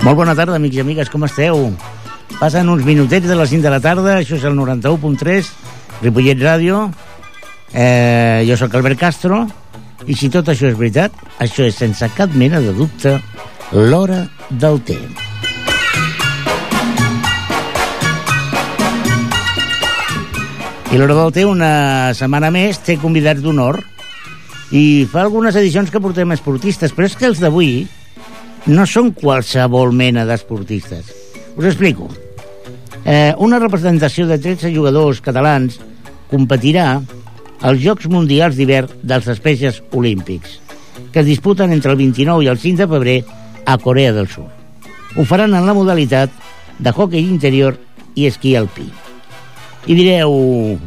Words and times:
Molt 0.00 0.16
bona 0.16 0.32
tarda, 0.34 0.56
amics 0.58 0.74
i 0.74 0.80
amigues, 0.82 1.08
com 1.12 1.22
esteu? 1.22 1.68
Passen 2.40 2.68
uns 2.72 2.82
minutets 2.82 3.28
de 3.30 3.36
les 3.38 3.52
5 3.52 3.62
de 3.62 3.70
la 3.70 3.78
tarda, 3.84 4.16
això 4.18 4.34
és 4.40 4.46
el 4.48 4.56
91.3, 4.58 5.52
Ripollet 6.02 6.42
Ràdio. 6.42 6.82
Eh, 7.70 8.42
jo 8.48 8.58
sóc 8.58 8.74
Albert 8.74 8.98
Castro, 8.98 9.44
i 10.10 10.18
si 10.18 10.32
tot 10.34 10.50
això 10.50 10.66
és 10.66 10.78
veritat, 10.80 11.14
això 11.38 11.62
és 11.68 11.78
sense 11.78 12.10
cap 12.16 12.34
mena 12.34 12.58
de 12.64 12.74
dubte 12.74 13.20
l'hora 13.70 14.24
del 14.50 14.82
temps. 14.82 15.29
I 20.90 20.98
l'hora 20.98 21.14
del 21.14 21.30
té, 21.30 21.44
una 21.46 22.10
setmana 22.18 22.48
més, 22.50 22.80
té 22.82 22.96
convidats 22.98 23.38
d'honor 23.44 23.76
i 24.74 25.06
fa 25.06 25.20
algunes 25.22 25.54
edicions 25.54 25.90
que 25.90 26.00
portem 26.02 26.32
esportistes, 26.34 26.90
però 26.90 27.06
és 27.06 27.12
que 27.14 27.28
els 27.28 27.38
d'avui 27.38 27.84
no 28.66 28.86
són 28.90 29.12
qualsevol 29.14 29.94
mena 29.94 30.24
d'esportistes. 30.26 31.12
Us 31.54 31.68
explico. 31.70 32.08
Eh, 33.04 33.30
una 33.38 33.60
representació 33.62 34.26
de 34.26 34.40
13 34.42 34.72
jugadors 34.74 35.20
catalans 35.22 35.78
competirà 36.30 36.88
als 37.62 37.84
Jocs 37.84 38.08
Mundials 38.10 38.58
d'hivern 38.58 38.90
dels 39.02 39.28
Espècies 39.30 39.78
Olímpics, 39.94 40.58
que 41.12 41.22
es 41.22 41.28
disputen 41.28 41.70
entre 41.70 41.94
el 41.94 42.00
29 42.02 42.48
i 42.48 42.50
el 42.50 42.58
5 42.58 42.82
de 42.82 42.88
febrer 42.90 43.16
a 43.62 43.78
Corea 43.78 44.10
del 44.16 44.26
Sud. 44.26 44.50
Ho 45.14 45.22
faran 45.22 45.54
en 45.54 45.70
la 45.70 45.76
modalitat 45.78 46.34
de 46.80 46.90
hockey 46.90 47.22
interior 47.30 47.78
i 48.18 48.26
esquí 48.26 48.56
alpí. 48.58 48.88
I 49.86 49.96
direu... 49.96 50.78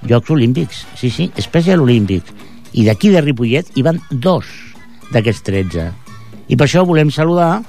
Jocs 0.00 0.30
Olímpics, 0.32 0.86
sí, 0.96 1.10
sí, 1.10 1.26
Special 1.36 1.82
Olímpics. 1.84 2.32
I 2.72 2.86
d'aquí 2.86 3.10
de 3.12 3.20
Ripollet 3.20 3.68
hi 3.76 3.82
van 3.84 3.98
dos 4.10 4.48
d'aquests 5.12 5.44
13. 5.44 5.90
I 6.48 6.56
per 6.56 6.66
això 6.66 6.86
volem 6.88 7.10
saludar 7.12 7.60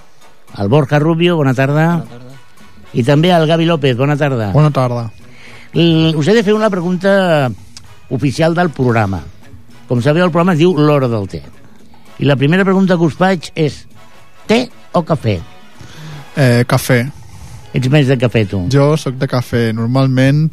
el 0.62 0.70
Borja 0.72 1.00
Rubio, 1.00 1.36
bona 1.36 1.54
tarda. 1.58 1.88
Bona 1.98 2.08
tarda. 2.08 2.32
I 2.94 3.04
també 3.08 3.32
el 3.32 3.48
Gavi 3.48 3.66
López, 3.68 3.98
bona 3.98 4.18
tarda. 4.20 4.52
Bona 4.56 4.72
tarda. 4.72 5.10
I 5.74 6.14
us 6.16 6.28
he 6.28 6.36
de 6.36 6.44
fer 6.44 6.54
una 6.54 6.70
pregunta 6.70 7.50
oficial 8.10 8.56
del 8.56 8.72
programa. 8.76 9.22
Com 9.88 10.02
sabeu, 10.04 10.26
el 10.26 10.32
programa 10.32 10.56
es 10.56 10.60
diu 10.60 10.76
L'Hora 10.76 11.08
del 11.12 11.28
Té. 11.32 11.42
I 12.20 12.28
la 12.28 12.36
primera 12.36 12.66
pregunta 12.68 12.98
que 13.00 13.08
us 13.08 13.16
faig 13.18 13.52
és 13.56 13.86
té 14.48 14.66
o 14.94 15.04
cafè? 15.08 15.40
Eh, 16.36 16.64
cafè. 16.68 17.06
Ets 17.74 17.92
més 17.92 18.08
de 18.10 18.18
cafè, 18.20 18.46
tu. 18.52 18.66
Jo 18.74 18.94
sóc 19.00 19.16
de 19.20 19.28
cafè. 19.32 19.70
Normalment, 19.76 20.48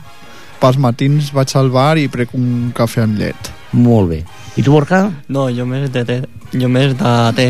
pels 0.63 0.79
matins 0.79 1.33
vaig 1.35 1.55
al 1.59 1.71
bar 1.75 1.97
i 1.99 2.07
prec 2.13 2.35
un 2.39 2.71
cafè 2.77 3.03
amb 3.07 3.19
llet. 3.19 3.53
Molt 3.75 4.13
bé. 4.13 4.23
I 4.57 4.63
tu, 4.63 4.73
Borja? 4.73 5.05
No, 5.29 5.49
jo 5.55 5.67
més 5.69 5.91
de 5.95 6.05
té. 6.07 6.23
Jo 6.55 6.71
més 6.73 6.95
de 6.99 7.15
té. 7.37 7.49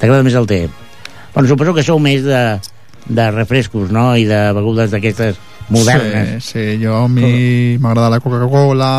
T'agrada 0.00 0.26
més 0.26 0.34
el 0.38 0.46
té? 0.50 0.64
Bueno, 1.34 1.48
suposo 1.48 1.74
que 1.74 1.82
sou 1.86 1.98
més 2.02 2.26
de, 2.26 2.42
de 3.06 3.30
refrescos, 3.32 3.90
no?, 3.94 4.12
i 4.18 4.26
de 4.28 4.40
begudes 4.54 4.92
d'aquestes 4.92 5.38
modernes. 5.72 6.44
Sí, 6.44 6.58
sí, 6.58 6.64
jo 6.82 6.98
a 6.98 7.08
mi 7.08 7.78
m'agrada 7.80 8.10
la 8.12 8.20
Coca-Cola... 8.20 8.90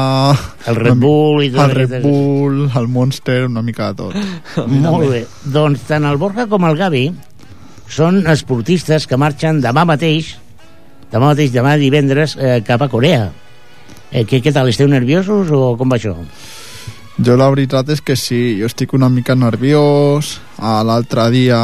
El 0.66 0.80
Red 0.80 0.98
Bull 1.00 1.46
i 1.46 1.52
tot. 1.54 1.62
El 1.68 1.76
Red 1.78 1.96
Bull, 2.02 2.66
el 2.66 2.88
Monster, 2.90 3.46
una 3.52 3.62
mica 3.62 3.92
de 3.92 4.00
tot. 4.02 4.68
Molt 4.72 5.12
bé. 5.12 5.24
Doncs 5.46 5.86
tant 5.92 6.08
el 6.10 6.18
Borja 6.20 6.48
com 6.52 6.66
el 6.68 6.80
Gavi 6.80 7.06
són 7.88 8.24
esportistes 8.32 9.08
que 9.08 9.18
marxen 9.18 9.62
demà 9.64 9.86
mateix, 9.86 10.36
demà 11.12 11.32
mateix, 11.34 11.52
demà 11.54 11.76
divendres, 11.80 12.36
eh, 12.38 12.62
cap 12.66 12.82
a 12.82 12.90
Corea. 12.90 13.32
Eh, 14.12 14.24
què, 14.24 14.42
què 14.42 14.54
tal, 14.54 14.70
esteu 14.70 14.88
nerviosos 14.88 15.52
o 15.52 15.76
com 15.78 15.90
va 15.90 15.98
això? 15.98 16.16
Jo 17.16 17.38
la 17.40 17.48
veritat 17.48 17.90
és 17.94 18.02
que 18.04 18.18
sí, 18.20 18.58
jo 18.60 18.68
estic 18.68 18.94
una 18.94 19.08
mica 19.10 19.36
nerviós, 19.36 20.40
l'altre 20.60 21.30
dia 21.32 21.60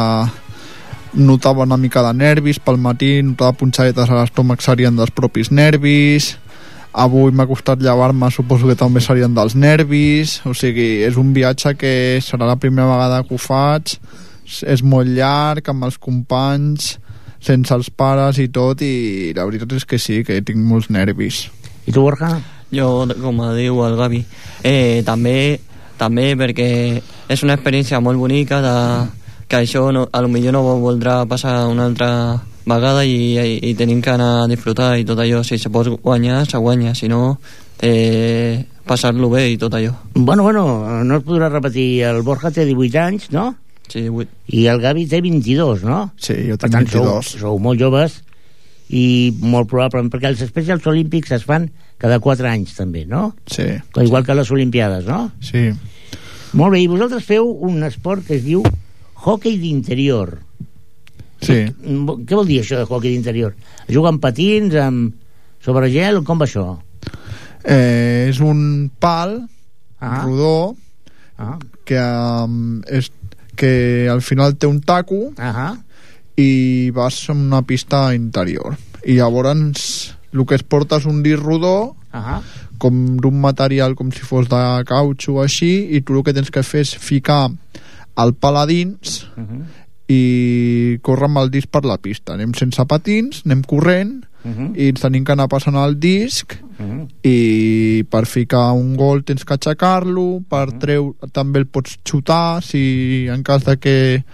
notava 1.12 1.66
una 1.66 1.76
mica 1.76 2.00
de 2.06 2.12
nervis 2.16 2.58
pel 2.58 2.78
matí, 2.80 3.18
notava 3.20 3.52
punxadetes 3.52 4.08
a 4.08 4.16
l'estómac 4.16 4.64
serien 4.64 4.96
dels 4.96 5.12
propis 5.12 5.50
nervis, 5.52 6.38
avui 6.92 7.32
m'ha 7.32 7.46
costat 7.48 7.80
llevar-me, 7.84 8.30
suposo 8.32 8.68
que 8.68 8.76
també 8.80 9.00
serien 9.04 9.34
dels 9.36 9.54
nervis, 9.54 10.38
o 10.48 10.54
sigui, 10.56 11.02
és 11.04 11.20
un 11.20 11.32
viatge 11.36 11.74
que 11.76 11.92
serà 12.24 12.48
la 12.48 12.56
primera 12.56 12.88
vegada 12.88 13.22
que 13.28 13.36
ho 13.36 13.40
faig, 13.40 13.98
és 14.62 14.84
molt 14.84 15.08
llarg, 15.08 15.68
amb 15.72 15.88
els 15.88 15.98
companys, 16.02 16.96
sense 17.42 17.74
els 17.74 17.90
pares 17.90 18.38
i 18.38 18.48
tot, 18.52 18.84
i 18.84 19.32
la 19.36 19.46
veritat 19.48 19.72
és 19.78 19.88
que 19.88 19.98
sí, 19.98 20.20
que 20.26 20.42
tinc 20.44 20.60
molts 20.60 20.90
nervis. 20.92 21.46
I 21.86 21.90
tu, 21.90 22.02
Borja? 22.04 22.36
Jo, 22.72 23.06
com 23.20 23.40
diu 23.56 23.82
el 23.84 23.96
Gavi, 23.98 24.22
eh, 24.64 25.02
també, 25.04 25.58
també 26.00 26.32
perquè 26.40 26.68
és 27.28 27.42
una 27.44 27.58
experiència 27.58 28.00
molt 28.00 28.20
bonica 28.20 28.62
de, 28.64 28.76
que 29.52 29.60
això 29.60 29.90
no, 29.92 30.06
a 30.08 30.22
lo 30.24 30.30
millor 30.32 30.54
no 30.56 30.62
voldrà 30.80 31.22
passar 31.28 31.66
una 31.68 31.84
altra 31.90 32.08
vegada 32.64 33.02
i, 33.04 33.34
i, 33.36 33.58
i 33.68 33.74
tenim 33.76 34.00
que 34.00 34.14
anar 34.14 34.44
a 34.44 34.46
disfrutar 34.48 34.94
i 34.96 35.04
tot 35.04 35.20
allò, 35.20 35.42
si 35.44 35.58
se 35.60 35.68
pot 35.68 35.90
guanyar, 36.00 36.46
se 36.48 36.56
guanya, 36.56 36.94
si 36.96 37.10
no, 37.12 37.36
eh, 37.84 38.64
passar-lo 38.88 39.28
bé 39.28 39.50
i 39.50 39.58
tot 39.60 39.74
allò. 39.76 39.92
Bueno, 40.14 40.46
bueno, 40.46 40.64
no 41.04 41.18
es 41.18 41.26
podrà 41.26 41.50
repetir, 41.50 42.04
el 42.08 42.22
Borja 42.22 42.50
té 42.50 42.64
18 42.64 43.02
anys, 43.02 43.28
no? 43.34 43.50
Sí, 43.92 44.06
8. 44.08 44.28
I 44.56 44.66
el 44.72 44.80
Gavi 44.80 45.06
té 45.10 45.20
22, 45.20 45.82
no? 45.84 45.98
Sí, 46.16 46.34
jo 46.48 46.56
tinc 46.56 46.72
tant, 46.72 46.86
22. 46.88 47.32
Sou, 47.34 47.40
sou 47.46 47.58
molt 47.60 47.80
joves 47.80 48.20
i 48.92 49.32
molt 49.40 49.68
probablement, 49.70 50.10
perquè 50.12 50.30
els 50.32 50.40
Specials 50.48 50.86
Olímpics 50.90 51.32
es 51.36 51.44
fan 51.48 51.68
cada 52.00 52.18
4 52.20 52.48
anys 52.50 52.74
també, 52.76 53.04
no? 53.08 53.34
Sí, 53.48 53.66
Igual 54.00 54.24
que 54.26 54.34
les 54.36 54.50
Olimpiades, 54.52 55.04
no? 55.08 55.30
sí. 55.40 55.68
Molt 56.52 56.74
bé, 56.74 56.82
i 56.84 56.88
vosaltres 56.90 57.24
feu 57.24 57.46
un 57.64 57.78
esport 57.86 58.26
que 58.26 58.34
es 58.36 58.42
diu 58.44 58.60
hockey 59.24 59.54
d'interior. 59.56 60.34
Sí, 61.40 61.54
Què 61.64 62.36
vol 62.36 62.44
dir 62.46 62.58
això 62.60 62.76
de 62.76 62.84
hockey 62.84 63.14
d'interior? 63.14 63.54
Amb 63.88 64.20
patins, 64.20 64.74
amb... 64.76 65.14
sobre 65.64 65.88
gel, 65.94 66.20
com 66.28 66.38
va 66.42 66.44
això? 66.44 66.66
eh, 67.64 68.26
és 68.28 68.40
un 68.40 68.90
pal 69.00 69.38
Ah. 70.02 70.24
rodó 70.26 70.74
Ah, 71.38 71.56
que, 71.86 71.96
um, 71.98 72.82
és, 72.86 73.08
que 73.62 74.08
al 74.10 74.24
final 74.26 74.56
té 74.58 74.66
un 74.66 74.80
taco 74.82 75.28
ah, 75.38 75.76
i 76.34 76.90
vas 76.90 77.20
en 77.30 77.46
una 77.46 77.62
pista 77.62 78.08
interior. 78.16 78.74
I 79.06 79.20
llavors 79.20 79.52
el 80.32 80.42
que 80.48 80.56
es 80.58 80.64
porta 80.66 80.98
és 80.98 81.06
un 81.06 81.20
disc 81.22 81.38
rodó 81.38 81.94
ah, 82.10 82.40
com 82.82 82.96
d'un 83.22 83.38
material 83.38 83.94
com 83.94 84.10
si 84.10 84.26
fos 84.26 84.48
de 84.50 84.62
cautxo 84.88 85.36
o 85.36 85.44
així 85.44 85.70
i 85.94 86.02
tu 86.02 86.18
el 86.18 86.26
que 86.26 86.34
tens 86.34 86.50
que 86.50 86.64
fer 86.66 86.82
és 86.88 86.96
ficar 86.98 87.44
el 88.18 88.34
pal 88.34 88.58
a 88.58 88.66
dins 88.66 89.22
uh 89.36 89.44
-huh, 89.44 89.62
i 90.08 90.98
córrer 91.00 91.30
amb 91.30 91.38
el 91.38 91.50
disc 91.50 91.70
per 91.70 91.84
la 91.84 91.98
pista. 91.98 92.34
Anem 92.34 92.54
sense 92.54 92.84
patins, 92.84 93.42
anem 93.46 93.62
corrent 93.62 94.24
uh 94.44 94.50
-huh, 94.50 94.76
i 94.76 94.88
ens 94.88 95.00
tenim 95.00 95.24
que 95.24 95.32
anar 95.32 95.48
passant 95.48 95.76
el 95.76 95.98
disc 96.00 96.52
uh 96.78 96.84
-huh. 96.86 97.08
i 97.22 98.04
per 98.10 98.26
ficar 98.26 98.72
un 98.72 98.96
gol 98.96 99.22
tens 99.24 99.44
que 99.44 99.54
aixecar-lo 99.54 100.42
per 100.48 100.72
treu 100.78 101.14
també 101.32 101.58
el 101.60 101.66
pots 101.66 101.98
xutar 102.04 102.62
si 102.62 103.26
en 103.28 103.42
cas 103.42 103.64
de 103.64 103.76
que 103.78 104.24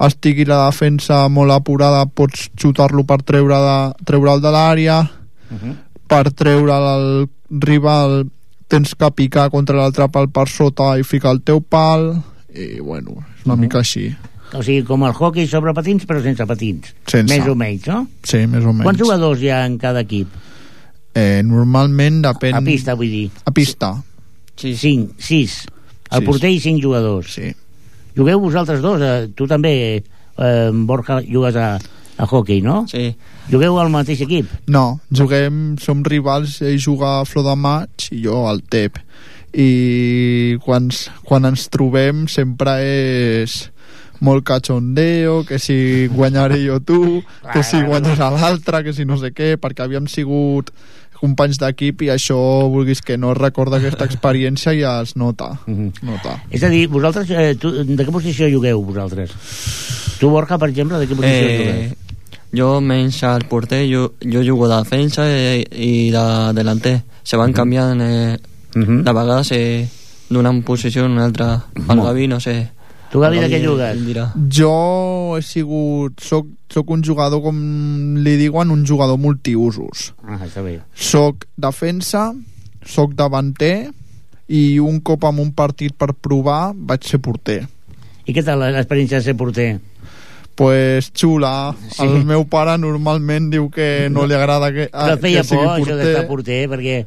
estigui 0.00 0.44
la 0.44 0.66
defensa 0.66 1.28
molt 1.28 1.50
apurada 1.52 2.06
pots 2.06 2.50
xutar-lo 2.56 3.04
per 3.04 3.22
treure 3.22 3.54
de, 3.54 4.04
treure'l 4.04 4.40
de 4.40 4.48
l'àrea 4.50 5.10
Uh 5.50 5.56
-huh. 5.58 5.74
per 6.06 6.32
treure 6.32 6.72
el 6.72 7.28
rival 7.50 8.24
tens 8.68 8.94
que 8.94 9.10
picar 9.10 9.50
contra 9.50 9.76
l'altre 9.76 10.08
pal 10.08 10.28
per 10.28 10.48
sota 10.48 10.96
i 10.98 11.02
ficar 11.02 11.32
el 11.32 11.42
teu 11.42 11.60
pal 11.60 12.22
i 12.54 12.80
bueno, 12.80 13.10
és 13.38 13.44
una 13.46 13.54
Mhm. 13.56 13.60
mica 13.60 13.78
així 13.78 14.14
O 14.52 14.62
sigui, 14.66 14.82
com 14.84 15.04
el 15.06 15.12
hockey 15.14 15.46
sobre 15.46 15.72
patins, 15.76 16.02
però 16.08 16.18
sense 16.24 16.42
patins. 16.46 16.88
Sense. 17.06 17.28
Més 17.30 17.46
o 17.46 17.54
menys, 17.54 17.86
no? 17.86 18.06
sí, 18.26 18.40
més 18.50 18.64
o 18.66 18.72
menys 18.72 18.86
Quants 18.88 18.98
jugadors 19.04 19.42
hi 19.44 19.50
ha 19.54 19.64
en 19.66 19.76
cada 19.78 20.00
equip? 20.02 20.28
eh, 21.14 21.42
normalment 21.46 22.20
depèn 22.22 22.54
A 22.54 22.60
pista, 22.62 22.94
vull 22.94 23.10
dir. 23.10 23.30
a 23.44 23.50
pista 23.50 23.92
Sí, 24.56 24.74
sí. 24.74 24.76
Cinc, 24.76 25.14
sis. 25.22 25.54
El 26.10 26.20
Sis. 26.20 26.26
porter 26.26 26.50
i 26.50 26.58
cinc 26.60 26.82
jugadors. 26.82 27.32
sí. 27.34 27.52
Jugueu 28.16 28.40
vosaltres 28.42 28.82
dos, 28.82 29.00
eh, 29.00 29.28
tu 29.34 29.46
també, 29.46 30.02
eh, 30.02 30.70
Borja, 30.74 31.20
jugues 31.22 31.54
a, 31.56 31.78
a 32.18 32.26
hockey, 32.26 32.60
no? 32.60 32.84
sí. 32.90 33.14
Jugueu 33.50 33.78
al 33.80 33.88
mateix 33.90 34.20
equip? 34.26 34.46
No, 34.68 35.00
juguem, 35.10 35.76
som 35.78 36.02
rivals, 36.04 36.60
ell 36.62 36.78
juga 36.78 37.20
a 37.20 37.24
Flor 37.24 37.46
de 37.48 37.54
Maig 37.56 38.08
i 38.12 38.20
jo 38.26 38.44
al 38.46 38.60
TEP. 38.62 38.98
I 39.54 40.56
quan, 40.62 40.90
quan 41.26 41.44
ens 41.48 41.68
trobem 41.72 42.26
sempre 42.30 42.76
és 42.84 43.70
molt 44.20 44.44
cachondeo, 44.44 45.44
que 45.48 45.58
si 45.58 46.06
guanyaré 46.12 46.58
jo 46.66 46.80
tu, 46.80 47.22
que 47.52 47.62
si 47.64 47.80
guanyarà 47.82 48.30
l'altre, 48.30 48.82
que 48.84 48.92
si 48.92 49.04
no 49.04 49.16
sé 49.16 49.32
què, 49.32 49.54
perquè 49.60 49.84
havíem 49.86 50.06
sigut 50.08 50.70
companys 51.20 51.58
d'equip 51.60 52.00
i 52.06 52.08
això, 52.14 52.36
vulguis 52.72 53.02
que 53.04 53.18
no, 53.20 53.32
es 53.32 53.38
recorda 53.38 53.76
aquesta 53.76 54.06
experiència 54.08 54.72
i 54.72 54.80
es 54.88 55.16
nota. 55.20 55.50
Mhm. 55.66 55.90
nota. 56.02 56.38
És 56.50 56.62
a 56.64 56.68
dir, 56.72 56.86
vosaltres, 56.88 57.28
eh, 57.30 57.54
tu, 57.60 57.70
de 57.84 57.96
què 58.06 58.10
posició 58.10 58.48
jugueu, 58.48 58.80
vosaltres? 58.82 59.30
Tu, 60.18 60.28
Borja, 60.32 60.56
per 60.58 60.70
exemple, 60.70 60.96
de 60.98 61.06
què 61.08 61.16
posició 61.16 61.28
Eh, 61.28 61.58
jugueu? 61.58 61.96
jo 62.52 62.80
menys 62.80 63.22
al 63.24 63.44
porter, 63.48 63.84
jo, 63.92 64.14
jo 64.20 64.42
jugo 64.42 64.66
de 64.68 64.76
defensa 64.80 65.28
i, 65.28 65.64
i 65.76 66.10
de 66.10 66.24
delanter. 66.56 67.02
Se 67.22 67.36
van 67.36 67.52
canviant 67.52 68.00
eh, 68.00 68.38
Mhm. 68.74 69.02
de 69.04 69.12
vegades 69.12 69.52
eh, 69.52 69.88
d'una 70.30 70.52
posició 70.62 71.04
a 71.04 71.06
una 71.06 71.24
altra. 71.26 71.64
El 71.76 71.82
Molt. 71.84 72.02
Gavi, 72.04 72.28
no 72.28 72.40
sé. 72.40 72.70
Tu, 73.10 73.18
Gavi, 73.18 73.40
de 73.42 73.48
què 73.50 73.58
jugues? 73.64 73.96
ell 73.96 74.04
dirà. 74.06 74.28
Jo 74.54 75.36
he 75.36 75.42
sigut... 75.42 76.20
Soc, 76.22 76.46
soc 76.70 76.92
un 76.94 77.02
jugador, 77.02 77.42
com 77.42 77.56
li 78.22 78.36
diuen, 78.38 78.70
un 78.70 78.84
jugador 78.86 79.18
multiusos. 79.18 80.12
Ah, 80.22 80.38
està 80.46 80.62
bé. 80.62 80.76
Soc 80.94 81.48
defensa, 81.58 82.28
soc 82.86 83.16
davanter 83.18 83.90
i 84.50 84.78
un 84.82 85.00
cop 85.02 85.26
en 85.26 85.42
un 85.42 85.50
partit 85.54 85.94
per 85.98 86.12
provar 86.14 86.70
vaig 86.74 87.06
ser 87.06 87.18
porter. 87.22 87.64
I 88.26 88.34
què 88.34 88.44
tal 88.46 88.62
l'experiència 88.62 89.18
de 89.18 89.26
ser 89.26 89.36
porter? 89.38 89.72
Pues 90.58 91.10
xula. 91.16 91.72
Sí. 91.90 92.04
El 92.06 92.24
meu 92.28 92.44
pare 92.50 92.76
normalment 92.78 93.50
diu 93.50 93.70
que 93.74 94.08
no, 94.12 94.26
li 94.28 94.38
agrada 94.38 94.70
que, 94.74 94.86
Però 94.92 95.06
ah, 95.06 95.18
et 95.18 95.22
feia 95.22 95.42
que 95.42 95.50
sigui 95.50 95.66
por, 95.66 95.78
això 95.80 95.98
d'estar 95.98 96.26
porter, 96.30 96.62
perquè 96.70 96.98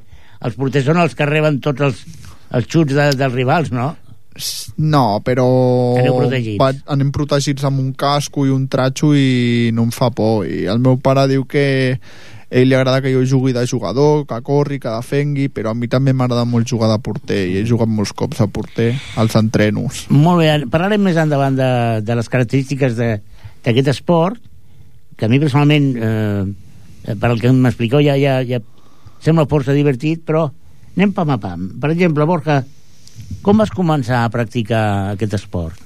els 0.43 0.55
porters 0.59 0.87
són 0.87 0.99
els 1.03 1.15
que 1.15 1.27
reben 1.29 1.59
tots 1.63 1.87
els, 1.87 1.99
els 2.51 2.67
xuts 2.67 2.95
de, 2.95 3.11
dels 3.19 3.35
rivals, 3.35 3.71
no? 3.71 3.93
No, 4.77 5.19
però 5.23 5.45
Aneu 5.99 6.15
protegits. 6.17 6.57
vaig, 6.57 6.79
anem 6.89 7.11
protegits 7.13 7.63
amb 7.67 7.79
un 7.79 7.91
casco 7.93 8.45
i 8.47 8.49
un 8.53 8.67
tratxo 8.67 9.11
i 9.15 9.69
no 9.73 9.83
em 9.87 9.91
fa 9.93 10.09
por. 10.11 10.47
I 10.47 10.65
el 10.71 10.79
meu 10.81 10.97
pare 10.97 11.27
diu 11.29 11.45
que 11.45 11.65
a 11.99 12.55
ell 12.57 12.67
li 12.69 12.75
agrada 12.77 13.01
que 13.01 13.11
jo 13.13 13.23
jugui 13.25 13.53
de 13.53 13.65
jugador, 13.65 14.25
que 14.29 14.37
corri, 14.45 14.79
que 14.79 14.89
defengui, 14.89 15.47
però 15.49 15.71
a 15.71 15.77
mi 15.77 15.87
també 15.89 16.13
m'agrada 16.13 16.45
molt 16.45 16.67
jugar 16.69 16.89
de 16.91 16.99
porter 17.01 17.39
i 17.49 17.57
he 17.57 17.63
jugat 17.65 17.89
molts 17.89 18.11
cops 18.13 18.37
de 18.41 18.47
porter 18.47 18.91
als 19.17 19.33
entrenos. 19.39 20.03
Molt 20.09 20.41
bé, 20.43 20.51
parlarem 20.69 21.01
més 21.01 21.17
endavant 21.17 21.55
de, 21.57 21.69
de 22.05 22.15
les 22.19 22.29
característiques 22.29 22.95
de- 22.97 23.19
d'aquest 23.63 23.87
esport, 23.93 24.37
que 25.17 25.25
a 25.25 25.29
mi 25.29 25.39
personalment, 25.39 25.95
eh, 25.97 27.15
per 27.15 27.29
al 27.31 27.39
que 27.41 27.51
m'expliqueu, 27.53 28.01
ja, 28.05 28.17
ja, 28.21 28.39
ja 28.45 28.59
sembla 29.23 29.45
força 29.49 29.73
divertit, 29.73 30.21
però 30.25 30.45
anem 30.97 31.13
pam 31.13 31.29
a 31.33 31.37
pam. 31.41 31.69
Per 31.81 31.89
exemple, 31.93 32.25
Borja, 32.25 32.59
com 33.41 33.57
vas 33.57 33.71
començar 33.73 34.23
a 34.23 34.29
practicar 34.29 35.13
aquest 35.13 35.33
esport? 35.39 35.79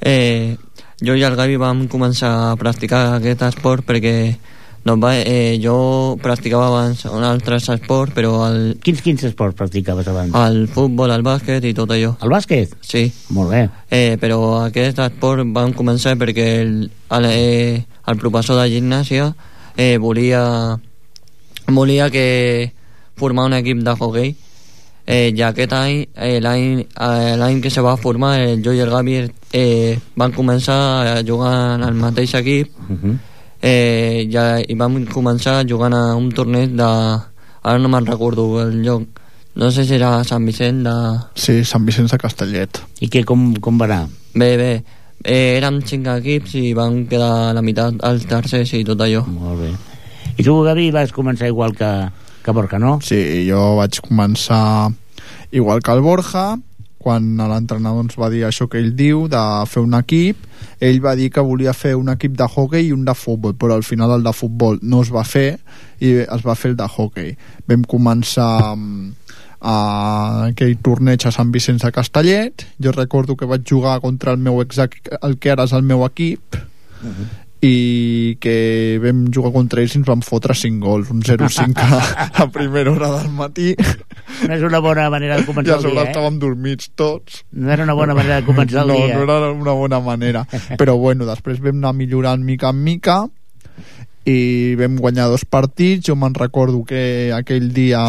Eh, 0.00 0.56
jo 1.02 1.14
i 1.14 1.22
el 1.26 1.36
Gavi 1.38 1.56
vam 1.58 1.86
començar 1.90 2.30
a 2.52 2.56
practicar 2.58 3.16
aquest 3.16 3.42
esport 3.48 3.84
perquè 3.86 4.14
doncs 4.88 5.02
va, 5.02 5.10
eh, 5.18 5.58
jo 5.60 6.16
practicava 6.22 6.68
abans 6.70 7.02
un 7.10 7.24
altre 7.26 7.56
esport, 7.58 8.14
però 8.14 8.46
el, 8.46 8.78
Quins, 8.82 9.02
quins 9.04 9.24
esports 9.28 9.56
practicaves 9.58 10.06
abans? 10.08 10.32
el 10.46 10.68
futbol, 10.72 11.10
el 11.12 11.22
bàsquet 11.26 11.64
i 11.68 11.74
tot 11.74 11.90
allò. 11.92 12.14
El 12.22 12.30
bàsquet? 12.32 12.72
Sí, 12.80 13.12
Molt 13.30 13.50
bé. 13.50 13.68
eh, 13.90 14.16
però 14.20 14.64
aquest 14.64 14.98
esport 14.98 15.44
vam 15.52 15.74
començar 15.74 16.16
perquè 16.16 16.46
el, 16.62 16.90
el, 17.10 17.24
eh, 17.26 17.84
el 18.06 18.16
professor 18.16 18.56
de 18.62 18.68
gimnàsia 18.70 19.34
eh, 19.76 19.98
volia, 19.98 20.78
volia 21.66 22.08
que 22.10 22.72
formar 23.16 23.44
un 23.46 23.54
equip 23.58 23.82
de 23.84 23.90
hockey 23.98 24.36
eh, 25.08 25.32
i 25.32 25.42
aquest 25.42 25.72
any, 25.72 26.02
eh, 26.14 26.36
l'any 26.44 26.84
eh, 26.84 27.60
que 27.64 27.70
se 27.72 27.80
va 27.80 27.96
formar, 27.96 28.34
el 28.44 28.60
jo 28.64 28.74
i 28.76 28.82
el 28.84 28.92
Gavi 28.92 29.16
eh, 29.56 29.96
van 30.20 30.34
començar 30.36 30.76
a 31.14 31.22
jugar 31.24 31.80
el 31.80 31.94
mateix 31.96 32.34
equip 32.34 32.68
Uh 32.88 32.96
-huh. 32.96 33.16
eh, 33.62 34.28
ja, 34.32 34.60
i 34.60 34.74
vam 34.74 35.04
començar 35.06 35.66
jugant 35.68 35.94
a 35.94 36.14
un 36.16 36.30
torneig 36.30 36.70
de... 36.76 36.90
Ara 37.62 37.78
no 37.78 37.88
me'n 37.88 38.06
recordo 38.06 38.62
el 38.62 38.82
lloc. 38.82 39.02
No 39.54 39.70
sé 39.70 39.84
si 39.84 39.94
era 39.94 40.22
Sant 40.24 40.46
Vicent 40.46 40.84
de... 40.84 40.94
Sí, 41.34 41.64
Sant 41.64 41.84
Vicenç 41.84 42.10
de 42.10 42.18
Castellet. 42.18 42.80
I 43.00 43.08
què, 43.08 43.24
com, 43.24 43.54
com 43.56 43.78
va 43.78 43.84
anar? 43.84 44.06
Bé, 44.34 44.56
bé. 44.56 44.82
Eh, 45.24 45.56
érem 45.58 45.82
cinc 45.82 46.06
equips 46.06 46.54
i 46.54 46.72
van 46.74 47.06
quedar 47.06 47.50
a 47.50 47.52
la 47.52 47.62
meitat 47.62 47.94
els 48.04 48.24
tercers 48.24 48.72
i 48.72 48.84
tot 48.84 49.00
allò. 49.00 49.24
Molt 49.26 49.60
bé. 49.60 49.70
I 50.38 50.42
tu, 50.44 50.62
Gavi, 50.62 50.90
vas 50.90 51.12
començar 51.12 51.48
igual 51.48 51.74
que, 51.74 51.90
que 52.48 52.56
Borja, 52.56 52.78
no? 52.80 52.96
Sí, 53.04 53.20
jo 53.44 53.76
vaig 53.76 54.00
començar 54.00 54.88
igual 55.52 55.82
que 55.84 55.92
el 55.92 56.00
Borja, 56.00 56.54
quan 56.98 57.26
l'entrenador 57.36 58.06
ens 58.06 58.16
va 58.18 58.30
dir 58.32 58.46
això 58.46 58.66
que 58.72 58.80
ell 58.80 58.94
diu, 58.96 59.26
de 59.28 59.42
fer 59.68 59.82
un 59.84 59.96
equip, 59.98 60.46
ell 60.80 61.02
va 61.04 61.12
dir 61.18 61.28
que 61.34 61.44
volia 61.44 61.74
fer 61.76 61.94
un 61.98 62.08
equip 62.14 62.38
de 62.38 62.48
hockey 62.48 62.88
i 62.88 62.94
un 62.96 63.04
de 63.04 63.14
futbol, 63.14 63.52
però 63.52 63.76
al 63.76 63.84
final 63.84 64.16
el 64.16 64.24
de 64.24 64.32
futbol 64.32 64.80
no 64.82 65.02
es 65.04 65.12
va 65.12 65.26
fer 65.28 65.58
i 66.00 66.14
es 66.24 66.46
va 66.46 66.56
fer 66.56 66.72
el 66.72 66.78
de 66.80 66.88
hockey. 66.88 67.36
Vam 67.68 67.84
començar 67.84 68.48
mm, 68.72 69.12
a 69.60 69.76
aquell 70.48 70.78
torneig 70.80 71.28
a 71.28 71.34
Sant 71.34 71.52
Vicenç 71.52 71.84
de 71.84 71.92
Castellet, 71.92 72.64
jo 72.80 72.96
recordo 72.96 73.36
que 73.36 73.50
vaig 73.50 73.68
jugar 73.68 73.98
contra 74.00 74.32
el 74.32 74.40
meu 74.40 74.62
ex 74.64 74.80
el 74.80 75.36
que 75.36 75.52
ara 75.52 75.68
és 75.68 75.76
el 75.76 75.84
meu 75.84 76.06
equip, 76.08 76.56
i 77.60 78.36
que 78.38 78.98
vam 79.02 79.24
jugar 79.34 79.50
contra 79.50 79.80
ells 79.82 79.96
i 79.96 79.98
ens 79.98 80.06
van 80.06 80.20
fotre 80.22 80.54
5 80.54 80.78
gols, 80.78 81.08
un 81.10 81.22
0-5 81.26 81.74
a, 81.82 82.28
a 82.44 82.46
primera 82.54 82.92
hora 82.92 83.08
del 83.16 83.32
matí 83.34 83.72
No 84.46 84.54
és 84.54 84.62
una 84.62 84.78
bona 84.84 85.08
manera 85.10 85.36
de 85.40 85.42
i 85.42 85.48
començar 85.48 85.74
a 85.74 85.78
el 85.80 85.82
sobre 85.82 85.96
dia, 85.96 86.04
eh? 86.04 86.12
estàvem 86.12 86.36
dormits 86.38 86.90
tots 86.94 87.40
No 87.50 87.72
era 87.74 87.82
una 87.82 87.96
bona 87.98 88.14
manera 88.14 88.36
de 88.38 88.46
començar 88.46 88.84
el 88.84 88.92
no, 88.92 88.98
dia. 89.02 89.16
no 89.16 89.24
era 89.26 89.50
una 89.50 89.74
bona 89.74 89.98
manera 90.04 90.44
però 90.78 90.94
bueno, 91.00 91.26
després 91.26 91.58
vam 91.64 91.80
anar 91.82 91.94
millorant 91.98 92.44
mica 92.46 92.70
en 92.70 92.84
mica 92.86 93.18
i 94.28 94.76
vam 94.78 94.98
guanyar 95.00 95.26
dos 95.32 95.42
partits 95.48 96.06
jo 96.06 96.14
me'n 96.20 96.34
recordo 96.38 96.84
que 96.86 97.32
aquell 97.34 97.72
dia 97.74 98.04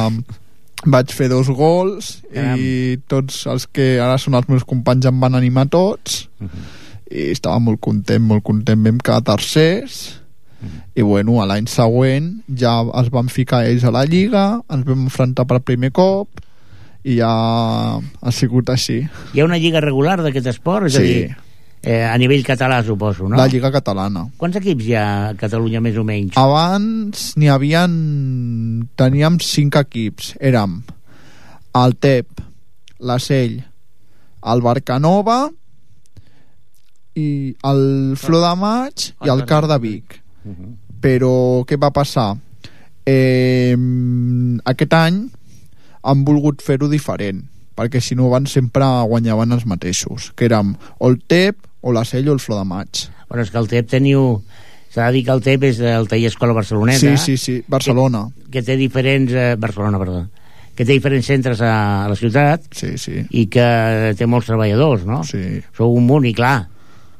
vaig 0.85 1.09
fer 1.15 1.29
dos 1.31 1.49
gols 1.49 2.19
Caram. 2.29 2.59
i 2.59 2.99
tots 3.09 3.47
els 3.49 3.65
que 3.71 3.95
ara 4.03 4.19
són 4.21 4.37
els 4.37 4.47
meus 4.51 4.63
companys 4.67 5.09
em 5.09 5.17
van 5.25 5.35
animar 5.41 5.65
tots 5.73 6.27
Mhm. 6.39 6.75
I 7.09 7.31
estava 7.33 7.59
molt 7.59 7.79
content, 7.81 8.21
molt 8.21 8.43
content 8.45 8.83
vam 8.85 8.99
quedar 9.01 9.23
tercers 9.25 10.15
i 10.93 11.01
bueno, 11.01 11.37
a 11.41 11.45
l'any 11.47 11.67
següent 11.71 12.41
ja 12.59 12.81
es 12.99 13.07
van 13.13 13.29
ficar 13.31 13.63
ells 13.65 13.85
a 13.87 13.91
la 13.95 14.03
Lliga 14.05 14.59
ens 14.69 14.85
vam 14.85 15.05
enfrontar 15.07 15.45
per 15.47 15.61
primer 15.63 15.89
cop 15.95 16.41
i 17.07 17.15
ja 17.21 17.29
ha 17.97 18.31
sigut 18.35 18.69
així 18.69 18.99
Hi 19.33 19.39
ha 19.39 19.45
una 19.47 19.57
lliga 19.57 19.79
regular 19.81 20.17
d'aquest 20.19 20.49
esport? 20.51 20.89
És 20.91 20.97
a 20.97 20.99
Sí. 20.99 21.07
dir, 21.07 21.35
eh, 21.81 22.03
a 22.03 22.17
nivell 22.19 22.43
català, 22.43 22.81
suposo, 22.83 23.29
no? 23.29 23.37
la 23.39 23.47
Lliga 23.47 23.71
Catalana 23.71 24.25
Quants 24.37 24.57
equips 24.59 24.85
hi 24.85 24.95
ha 24.99 25.05
a 25.29 25.33
Catalunya, 25.39 25.79
més 25.81 25.95
o 25.97 26.03
menys? 26.03 26.35
abans 26.35 27.33
n'hi 27.39 27.47
havien 27.47 28.89
teníem 28.99 29.39
cinc 29.39 29.75
equips 29.79 30.35
érem 30.41 30.81
el 31.79 31.95
TEP 31.95 32.43
la 32.99 33.17
Sell 33.23 33.61
el 34.43 34.61
Barcanova 34.61 35.49
i 37.15 37.55
el 37.63 38.15
Flor 38.17 38.43
de 38.45 38.55
Maig 38.61 39.09
i 39.25 39.29
el 39.29 39.45
Car 39.45 39.67
de 39.67 39.77
Vic 39.79 40.21
Uh 40.45 40.51
-huh. 40.55 40.75
però 41.01 41.65
què 41.67 41.75
va 41.77 41.91
passar? 41.91 42.37
Eh, 43.05 43.75
aquest 44.65 44.93
any 44.93 45.29
han 46.03 46.23
volgut 46.23 46.61
fer-ho 46.61 46.87
diferent 46.87 47.43
perquè 47.75 47.99
si 47.99 48.15
no 48.15 48.29
van 48.29 48.47
sempre 48.47 48.85
guanyaven 49.07 49.51
els 49.51 49.65
mateixos 49.65 50.31
que 50.35 50.45
érem 50.45 50.75
o 50.97 51.09
el 51.09 51.19
TEP 51.27 51.55
o 51.81 51.91
la 51.91 52.05
Sell 52.05 52.29
o 52.29 52.33
el 52.33 52.39
Flor 52.39 52.59
de 52.59 52.65
Maig 52.65 53.07
Bueno, 53.29 53.43
és 53.43 53.51
que 53.51 53.59
el 53.59 53.67
TEP 53.67 53.89
teniu... 53.89 54.41
S'ha 54.89 55.05
de 55.05 55.11
dir 55.13 55.25
que 55.25 55.31
el 55.31 55.41
TEP 55.41 55.63
és 55.63 55.79
el 55.79 56.07
taller 56.09 56.27
Escola 56.31 56.53
Barceloneta, 56.53 56.99
sí, 56.99 57.17
sí, 57.17 57.37
sí, 57.37 57.63
Barcelona 57.67 58.27
que 58.51 58.63
té 58.63 58.75
diferents... 58.75 59.31
Eh, 59.31 59.55
Barcelona, 59.55 59.99
perdó. 59.99 60.27
Que 60.73 60.83
té 60.85 60.93
diferents 60.93 61.27
centres 61.27 61.61
a, 61.61 62.05
a 62.05 62.09
la 62.09 62.15
ciutat 62.15 62.63
sí, 62.71 62.97
sí, 62.97 63.21
i 63.29 63.45
que 63.45 64.15
té 64.17 64.25
molts 64.25 64.47
treballadors, 64.47 65.05
no? 65.05 65.23
sí, 65.23 65.61
Sou 65.77 65.93
un 65.93 66.07
munt 66.07 66.25
i, 66.25 66.33
clar, 66.33 66.67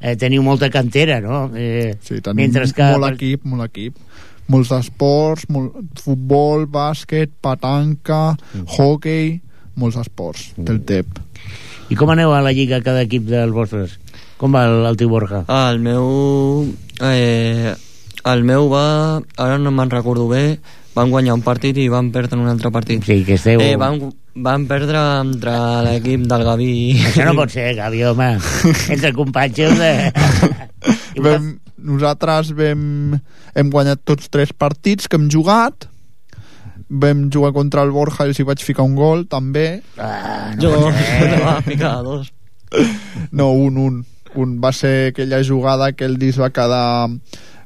eh, 0.00 0.16
teniu 0.16 0.42
molta 0.42 0.70
cantera, 0.70 1.20
no? 1.20 1.50
Eh, 1.54 1.94
sí 2.02 2.20
tenim 2.20 2.46
mentre 2.46 2.66
que... 2.72 2.90
molt 2.96 3.12
equip, 3.14 3.44
molt 3.44 3.68
equip 3.70 3.98
molts 4.50 4.72
esports, 4.74 5.46
molt, 5.52 5.76
futbol, 6.02 6.66
bàsquet, 6.66 7.30
petanca, 7.42 8.36
Mm. 8.54 8.66
hockey, 8.66 9.40
molts 9.76 9.96
esports 9.96 10.52
del 10.56 10.80
TEP. 10.82 11.06
I 11.90 11.96
com 11.98 12.10
aneu 12.10 12.32
a 12.34 12.40
la 12.42 12.52
lliga 12.52 12.82
cada 12.82 13.02
equip 13.02 13.28
dels 13.30 13.52
vostres? 13.54 13.98
Com 14.38 14.54
va 14.54 14.64
el, 14.66 14.84
el 14.86 14.96
teu 14.96 15.08
Borja? 15.08 15.44
Ah, 15.48 15.70
el 15.72 15.80
meu... 15.80 16.66
Eh, 17.02 17.74
el 18.24 18.44
meu 18.44 18.68
va... 18.70 19.20
Ara 19.36 19.58
no 19.58 19.70
me'n 19.70 19.90
recordo 19.90 20.28
bé. 20.28 20.58
Van 20.94 21.10
guanyar 21.10 21.34
un 21.34 21.42
partit 21.42 21.76
i 21.78 21.88
van 21.88 22.10
perdre 22.10 22.38
un 22.38 22.48
altre 22.48 22.70
partit. 22.70 23.04
Sí, 23.04 23.22
que 23.24 23.34
esteu... 23.38 23.60
Eh, 23.60 23.76
van, 23.76 24.00
van 24.34 24.66
perdre 24.70 25.00
entre 25.20 25.54
l'equip 25.86 26.26
del 26.30 26.44
Gavi. 26.46 26.72
Això 27.10 27.26
no 27.26 27.34
pot 27.38 27.50
ser, 27.52 27.72
Gavi, 27.78 28.02
home. 28.06 28.28
Entre 28.94 29.12
companys 29.16 29.78
de... 29.80 29.92
I 31.16 31.22
vam, 31.26 31.48
nosaltres 31.90 32.52
vam, 32.56 33.16
hem 33.54 33.70
guanyat 33.72 34.04
tots 34.06 34.30
tres 34.32 34.52
partits 34.52 35.08
que 35.10 35.18
hem 35.18 35.28
jugat 35.32 35.88
vam 36.90 37.28
jugar 37.30 37.52
contra 37.54 37.84
el 37.86 37.92
Borja 37.94 38.24
i 38.26 38.32
els 38.32 38.38
hi 38.40 38.46
vaig 38.48 38.62
ficar 38.66 38.82
un 38.82 38.96
gol 38.98 39.20
també 39.30 39.80
Ah, 39.96 40.50
no 40.58 40.70
Jo 40.72 40.88
me 40.90 41.36
va 41.44 41.60
ficar 41.62 42.00
dos. 42.02 42.32
no, 43.30 43.52
un, 43.52 43.76
un, 43.78 44.00
un 44.34 44.56
va 44.62 44.72
ser 44.74 45.12
aquella 45.12 45.38
jugada 45.46 45.92
que 45.92 46.04
el 46.08 46.16
disc 46.18 46.40
va 46.42 46.50
quedar 46.50 47.06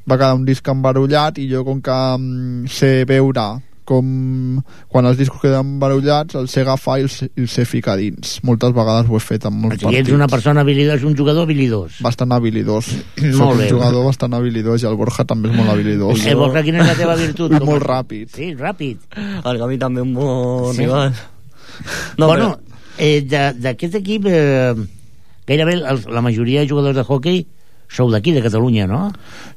va 0.05 0.17
quedar 0.19 0.35
un 0.37 0.45
disc 0.45 0.67
embarullat 0.69 1.39
i 1.41 1.47
jo 1.49 1.63
com 1.65 1.81
que 1.81 1.95
mm, 2.19 2.67
sé 2.69 2.91
veure 3.09 3.47
com 3.85 4.61
quan 4.89 5.05
els 5.05 5.17
discos 5.19 5.39
queden 5.41 5.75
barullats 5.79 6.35
els 6.35 6.51
sé 6.51 6.61
agafar 6.65 6.97
i 6.99 7.05
els, 7.05 7.19
i 7.27 7.43
els 7.45 7.51
sé 7.53 7.65
ficar 7.69 7.95
dins 8.01 8.39
moltes 8.43 8.73
vegades 8.73 9.07
ho 9.09 9.15
he 9.15 9.21
fet 9.23 9.45
en 9.45 9.53
molts 9.61 9.77
O 9.83 9.87
sigui, 9.89 9.99
ets 10.01 10.11
una 10.15 10.27
persona 10.27 10.61
habilidosa, 10.65 11.05
un 11.07 11.15
jugador 11.15 11.43
habilidós. 11.45 12.01
bastant 12.01 12.33
habilidós 12.33 12.89
Molt 13.21 13.37
soc 13.37 13.57
bé. 13.57 13.63
un 13.69 13.69
jugador 13.77 14.05
bastant 14.09 14.33
habilidós 14.33 14.83
i 14.83 14.89
el 14.89 14.95
Borja 14.99 15.23
també 15.29 15.49
és 15.49 15.55
molt 15.55 15.69
habilidós 15.69 16.25
Eh, 16.25 16.33
Borja, 16.35 16.63
quina 16.65 16.81
és 16.83 16.87
la 16.91 16.95
teva 16.99 17.15
virtut? 17.15 17.51
I 17.53 17.61
molt 17.69 17.83
ràpid. 17.85 18.33
Sí, 18.35 18.51
ràpid. 18.57 18.97
El 19.45 19.57
Gavi 19.61 19.77
també 19.77 20.01
un 20.01 20.13
bon 20.17 20.73
Sí. 20.73 20.81
rival. 20.83 21.13
No, 22.17 22.27
bueno, 22.27 22.57
eh, 22.97 23.21
de- 23.21 23.53
d'aquest 23.59 23.95
equip, 23.99 24.25
eh, 24.27 24.73
gairebé 25.45 25.75
la 25.77 26.21
majoria 26.21 26.61
de 26.61 26.69
jugadors 26.69 26.95
de 26.95 27.03
hockey 27.03 27.45
sou 27.91 28.09
d'aquí, 28.11 28.33
de 28.35 28.41
Catalunya, 28.45 28.87
no? 28.87 29.09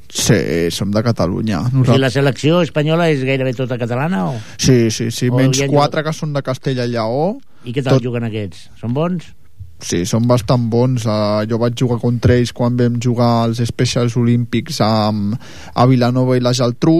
sí, 0.08 0.70
som 0.72 0.90
de 0.90 1.02
Catalunya 1.04 1.60
O 1.60 1.64
sigui, 1.66 1.78
Nosaltres... 1.82 2.00
la 2.00 2.10
selecció 2.10 2.62
espanyola 2.64 3.10
és 3.12 3.20
gairebé 3.28 3.52
tota 3.56 3.76
catalana 3.76 4.22
o... 4.30 4.38
sí, 4.56 4.90
sí, 4.90 5.10
sí, 5.12 5.28
O 5.28 5.36
menys 5.36 5.60
quatre 5.68 6.04
que 6.06 6.14
són 6.16 6.32
de 6.32 6.40
Castella 6.42 6.86
i 6.88 6.94
Lleó 6.94 7.34
I 7.64 7.74
què 7.76 7.84
tal 7.84 7.98
Tot- 7.98 8.06
juguen 8.06 8.24
aquests? 8.24 8.70
Són 8.80 8.96
bons? 8.96 9.34
Sí, 9.78 10.00
són 10.10 10.24
bastant 10.26 10.64
bons. 10.72 11.04
Uh, 11.06 11.44
jo 11.46 11.58
vaig 11.62 11.76
jugar 11.78 12.00
contra 12.02 12.34
ells 12.34 12.50
quan 12.56 12.74
vam 12.78 12.96
jugar 12.98 13.44
als 13.44 13.60
Specials 13.62 14.16
Olímpics 14.18 14.80
a, 14.82 15.12
a 15.12 15.84
Vilanova 15.86 16.34
i 16.34 16.42
la 16.42 16.50
Geltrú 16.56 16.96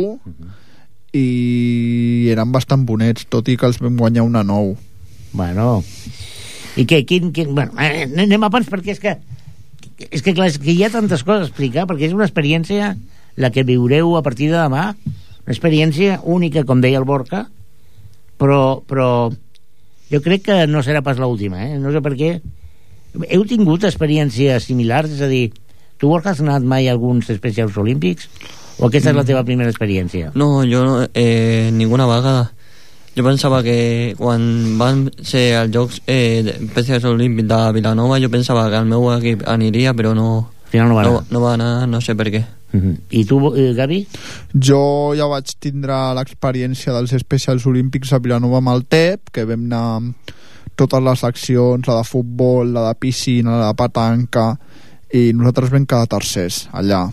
i 1.19 2.29
eren 2.31 2.53
bastant 2.55 2.85
bonets, 2.87 3.27
tot 3.33 3.49
i 3.51 3.57
que 3.59 3.67
els 3.67 3.81
vam 3.83 3.97
guanyar 3.99 4.27
una 4.29 4.45
nou. 4.47 4.77
Bueno... 5.33 5.81
I 6.79 6.85
què? 6.87 7.01
Quin, 7.09 7.33
quin... 7.35 7.51
Bueno, 7.57 7.75
eh, 7.83 8.07
anem 8.07 8.47
a 8.47 8.51
pans 8.55 8.69
perquè 8.71 8.95
és 8.95 9.03
que... 9.03 9.17
És 9.99 10.23
que, 10.23 10.35
clar, 10.35 10.47
és 10.53 10.59
que 10.63 10.71
hi 10.71 10.85
ha 10.87 10.93
tantes 10.95 11.25
coses 11.27 11.47
a 11.47 11.49
explicar, 11.49 11.87
perquè 11.91 12.07
és 12.07 12.15
una 12.15 12.27
experiència 12.29 12.93
la 13.39 13.51
que 13.55 13.67
viureu 13.67 14.17
a 14.19 14.23
partir 14.23 14.51
de 14.53 14.59
demà, 14.59 14.93
una 15.49 15.55
experiència 15.55 16.21
única, 16.23 16.65
com 16.67 16.83
deia 16.83 17.01
el 17.01 17.07
Borca, 17.09 17.47
però, 18.39 18.81
però 18.87 19.09
jo 20.11 20.21
crec 20.25 20.47
que 20.47 20.59
no 20.71 20.83
serà 20.87 21.03
pas 21.07 21.19
l'última, 21.19 21.65
eh? 21.67 21.79
No 21.83 21.93
sé 21.95 22.03
per 22.05 22.15
què. 22.19 22.37
Heu 23.29 23.45
tingut 23.49 23.87
experiències 23.89 24.69
similars? 24.71 25.15
És 25.17 25.25
a 25.25 25.31
dir, 25.31 25.49
tu, 25.99 26.11
Borja, 26.11 26.33
has 26.33 26.43
anat 26.45 26.67
mai 26.67 26.87
a 26.87 26.95
alguns 26.95 27.31
especials 27.35 27.77
olímpics? 27.81 28.31
O 28.79 28.87
aquesta 28.87 29.11
és 29.11 29.19
la 29.19 29.27
teva 29.27 29.43
primera 29.47 29.73
experiència? 29.73 30.31
No, 30.39 30.63
jo 30.69 30.85
no, 30.87 31.01
eh, 31.19 31.71
ninguna 31.75 32.07
vegada. 32.07 32.53
Jo 33.19 33.25
pensava 33.27 33.65
que 33.67 34.15
quan 34.15 34.43
van 34.79 35.09
ser 35.27 35.57
els 35.59 35.73
Jocs 35.75 35.97
eh, 36.07 36.39
especials 36.69 37.03
olímpics 37.11 37.49
de 37.51 37.59
Vilanova, 37.75 38.21
jo 38.23 38.31
pensava 38.31 38.69
que 38.71 38.79
el 38.79 38.87
meu 38.87 39.09
equip 39.17 39.43
aniria, 39.51 39.91
però 39.99 40.13
no, 40.15 40.29
Al 40.69 40.71
final 40.71 40.93
no 40.93 40.95
va 40.95 41.03
no, 41.03 41.17
anar. 41.17 41.25
no 41.35 41.41
va 41.43 41.55
anar, 41.57 41.73
no 41.91 42.01
sé 42.01 42.15
per 42.15 42.29
què. 42.31 42.45
Mhm. 42.71 42.95
I 43.11 43.25
tu, 43.25 43.41
eh, 43.57 43.73
Gavi? 43.75 44.07
Jo 44.55 45.15
ja 45.19 45.27
vaig 45.27 45.51
tindre 45.59 45.97
l'experiència 46.15 46.93
dels 46.95 47.17
Specials 47.19 47.67
Olímpics 47.67 48.13
a 48.13 48.21
Vilanova 48.23 48.61
amb 48.63 48.69
el 48.77 48.85
TEP, 48.87 49.33
que 49.33 49.45
vam 49.49 49.65
anar 49.67 49.83
amb 49.97 50.35
totes 50.77 51.03
les 51.03 51.19
seccions, 51.19 51.89
la 51.89 51.97
de 51.99 52.05
futbol, 52.07 52.71
la 52.73 52.87
de 52.87 52.95
piscina, 53.01 53.59
la 53.59 53.73
de 53.73 53.79
petanca, 53.83 54.53
i 55.11 55.33
nosaltres 55.33 55.73
vam 55.75 55.87
quedar 55.91 56.07
tercers 56.07 56.69
allà. 56.71 57.09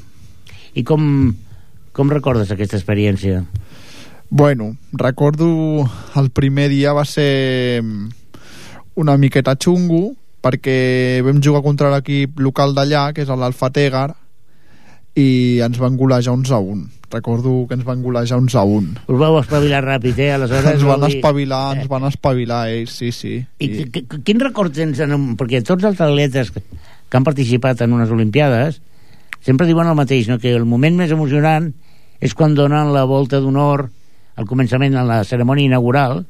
I 0.75 0.83
com, 0.83 1.33
com 1.95 2.11
recordes 2.11 2.51
aquesta 2.51 2.77
experiència? 2.77 3.41
Bueno, 4.29 4.75
recordo 4.91 5.89
el 6.15 6.29
primer 6.31 6.69
dia 6.69 6.93
va 6.93 7.05
ser 7.05 7.83
una 8.95 9.17
miqueta 9.17 9.55
xungo 9.55 10.15
perquè 10.41 11.21
vam 11.25 11.39
jugar 11.41 11.63
contra 11.65 11.89
l'equip 11.93 12.39
local 12.39 12.75
d'allà, 12.77 13.11
que 13.13 13.23
és 13.25 13.29
l'Alfategar, 13.31 14.11
i 15.17 15.59
ens 15.65 15.79
van 15.81 15.95
golejar 15.97 16.35
uns 16.35 16.51
a 16.51 16.59
un. 16.59 16.83
Recordo 17.09 17.65
que 17.67 17.73
ens 17.77 17.85
van 17.87 18.03
golejar 18.03 18.37
uns 18.37 18.53
a 18.53 18.61
un. 18.61 18.91
Us 19.07 19.17
vau 19.17 19.39
espavilar 19.39 19.81
ràpid, 19.85 20.19
eh? 20.19 20.31
Aleshores, 20.35 20.75
Ens 20.75 20.83
van 20.85 21.01
dir- 21.05 21.15
espavilar, 21.15 21.77
ens 21.79 21.87
van 21.89 22.05
espavilar 22.05 22.67
ells, 22.69 22.93
sí, 22.93 23.11
sí. 23.15 23.39
I, 23.57 23.65
I... 23.87 24.05
quin 24.25 24.39
record 24.43 24.73
tens? 24.75 24.99
En. 25.01 25.33
Perquè 25.39 25.63
tots 25.65 25.85
els 25.87 26.01
atletes 26.01 26.51
que 26.53 26.61
que 27.09 27.17
han 27.17 27.23
participat 27.23 27.81
en 27.85 27.93
unes 27.93 28.09
Olimpiades 28.09 28.81
sempre 29.45 29.67
diuen 29.69 29.87
el 29.87 29.95
mateix, 29.95 30.27
no? 30.27 30.39
que 30.41 30.51
el 30.51 30.65
moment 30.65 30.95
més 30.97 31.11
emocionant 31.13 31.69
és 32.19 32.33
quan 32.33 32.55
donen 32.57 32.89
la 32.95 33.03
volta 33.05 33.39
d'honor 33.39 33.89
al 34.35 34.47
començament, 34.49 34.95
en 34.95 35.07
la 35.07 35.23
cerimònia 35.23 35.69
inaugural, 35.69 36.25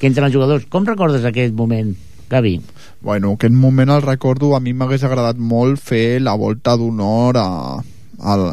que 0.00 0.08
entren 0.10 0.28
els 0.28 0.34
jugadors. 0.34 0.66
Com 0.70 0.86
recordes 0.86 1.24
aquest 1.24 1.54
moment, 1.54 1.94
Gavi? 2.30 2.58
Bueno, 3.04 3.34
aquest 3.34 3.54
moment 3.54 3.92
el 3.94 4.02
recordo, 4.02 4.54
a 4.56 4.60
mi 4.60 4.74
m'hagués 4.74 5.04
agradat 5.06 5.38
molt 5.38 5.80
fer 5.80 6.20
la 6.22 6.34
volta 6.40 6.76
d'honor 6.80 7.38
a, 7.38 7.48
al, 8.20 8.46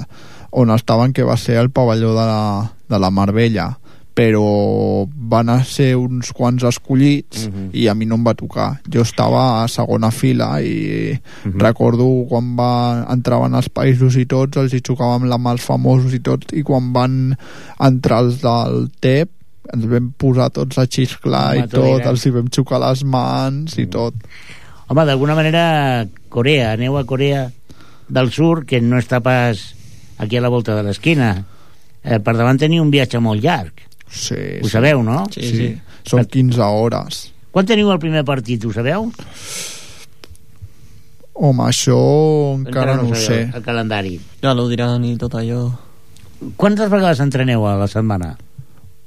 on 0.51 0.73
estaven, 0.75 1.13
que 1.13 1.27
va 1.27 1.37
ser 1.37 1.57
el 1.61 1.71
pavelló 1.71 2.13
de 2.15 2.25
la, 2.27 2.41
de 2.89 2.99
la 2.99 3.11
Marbella 3.11 3.71
però 4.21 5.07
van 5.31 5.49
a 5.49 5.57
ser 5.65 5.95
uns 5.97 6.29
quants 6.35 6.63
escollits 6.69 7.47
Mhm. 7.47 7.69
i 7.73 7.87
a 7.87 7.95
mi 7.95 8.05
no 8.05 8.15
em 8.19 8.23
va 8.27 8.35
tocar 8.37 8.79
jo 8.85 9.01
estava 9.01 9.63
a 9.63 9.67
segona 9.67 10.11
fila 10.11 10.61
i 10.61 11.17
Mhm. 11.45 11.59
recordo 11.59 12.05
quan 12.29 12.55
va, 12.55 13.05
entraven 13.09 13.55
els 13.55 13.69
països 13.69 14.15
i 14.17 14.25
tots 14.25 14.57
els 14.57 14.73
hi 14.73 14.81
xocàvem 14.81 15.25
la 15.27 15.37
mà 15.37 15.57
famosos 15.57 16.13
i 16.13 16.19
tot 16.19 16.53
i 16.53 16.61
quan 16.63 16.93
van 16.93 17.37
entrar 17.79 18.21
els 18.23 18.41
del 18.41 18.89
TEP 18.99 19.29
ens 19.73 19.85
vam 19.87 20.13
posar 20.17 20.49
tots 20.51 20.77
a 20.77 20.85
xisclar 20.85 21.55
Home, 21.55 21.65
i 21.65 21.67
tot, 21.67 22.05
els 22.05 22.25
hi 22.25 22.29
vam 22.31 22.47
xocar 22.49 22.79
les 22.79 23.03
mans 23.03 23.77
i 23.77 23.85
tot 23.87 24.13
Home, 24.87 25.05
d'alguna 25.05 25.35
manera, 25.35 26.05
Corea, 26.29 26.73
aneu 26.73 26.97
a 26.97 27.05
Corea 27.05 27.49
del 28.09 28.29
Sur, 28.29 28.65
que 28.65 28.81
no 28.81 28.97
està 28.97 29.21
pas 29.21 29.73
aquí 30.17 30.35
a 30.35 30.41
la 30.41 30.49
volta 30.49 30.75
de 30.75 30.83
l'esquina. 30.83 31.45
Eh, 32.03 32.19
per 32.19 32.35
davant 32.35 32.57
teniu 32.59 32.83
un 32.83 32.91
viatge 32.91 33.17
molt 33.23 33.41
llarg. 33.41 33.71
Sí, 34.11 34.59
Ho 34.61 34.69
sabeu, 34.69 35.03
no? 35.03 35.23
Sí, 35.33 35.41
sí. 35.41 35.57
sí. 35.57 35.69
Són 36.07 36.25
15 36.25 36.61
hores. 36.61 37.21
Quan 37.51 37.67
teniu 37.67 37.91
el 37.91 37.99
primer 38.01 38.23
partit, 38.27 38.63
ho 38.65 38.71
sabeu? 38.73 39.07
Home, 41.41 41.63
això 41.67 41.97
encara, 42.57 42.97
no 42.99 43.09
ho 43.09 43.15
sabeu, 43.15 43.23
sé. 43.25 43.39
El 43.55 43.63
calendari. 43.65 44.17
Ja 44.43 44.53
l'ho 44.57 44.67
diran 44.69 45.03
i 45.07 45.15
tot 45.19 45.35
allò. 45.39 45.65
Quantes 46.57 46.89
vegades 46.91 47.21
entreneu 47.23 47.65
a 47.69 47.75
la 47.79 47.89
setmana? 47.91 48.35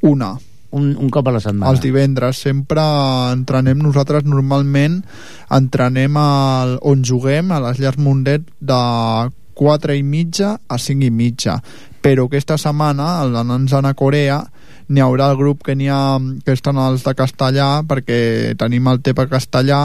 Una. 0.07 0.35
Un, 0.75 0.89
un 0.99 1.11
cop 1.15 1.29
a 1.31 1.37
la 1.37 1.41
setmana. 1.43 1.71
Els 1.71 1.83
divendres 1.83 2.41
sempre 2.43 2.83
entrenem 3.31 3.79
nosaltres 3.79 4.27
normalment 4.27 4.99
entrenem 5.55 6.19
al, 6.19 6.79
on 6.83 7.05
juguem 7.07 7.53
a 7.55 7.61
les 7.69 7.79
llars 7.83 8.01
Mundet 8.03 8.49
de 8.59 8.81
4 9.55 9.95
i 9.95 10.03
mitja 10.03 10.57
a 10.67 10.79
5 10.83 11.07
i 11.07 11.13
mitja 11.15 11.61
però 12.05 12.27
aquesta 12.29 12.59
setmana 12.61 13.23
anant 13.41 13.71
a 13.87 13.95
Corea 13.97 14.43
n'hi 14.89 15.01
haurà 15.01 15.31
el 15.33 15.39
grup 15.41 15.63
que 15.65 15.75
n'hi 15.75 15.89
ha 15.89 16.19
que 16.45 16.53
estan 16.53 16.79
els 16.81 17.05
de 17.07 17.15
castellà 17.17 17.69
perquè 17.89 18.55
tenim 18.61 18.89
el 18.93 19.01
TEP 19.05 19.25
a 19.25 19.29
castellà 19.31 19.83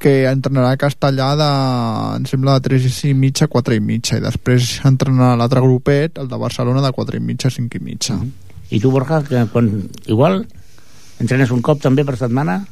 que 0.00 0.24
entrenarà 0.30 0.78
castellà 0.80 1.34
de, 1.36 1.48
em 2.16 2.28
sembla 2.28 2.56
de 2.56 2.70
3 2.70 3.02
i 3.10 3.14
mitja 3.14 3.44
a 3.44 3.52
4 3.52 3.76
i 3.76 3.82
mitja 3.84 4.16
i 4.16 4.24
després 4.24 4.78
entrenarà 4.88 5.34
l'altre 5.36 5.60
grupet 5.60 6.16
el 6.22 6.30
de 6.30 6.38
Barcelona 6.40 6.80
de 6.80 6.92
4 6.96 7.20
i 7.20 7.24
mitja 7.24 7.52
a 7.52 7.56
5 7.56 7.76
i 7.76 7.84
mitja 7.84 8.16
Mhm. 8.16 8.30
I 8.70 8.78
tu, 8.78 8.92
Borja, 8.92 9.24
que 9.26 9.46
quan, 9.50 9.90
igual 10.06 10.46
entrenes 11.18 11.50
un 11.50 11.60
cop 11.60 11.80
també 11.82 12.04
per 12.06 12.14
setmana? 12.16 12.68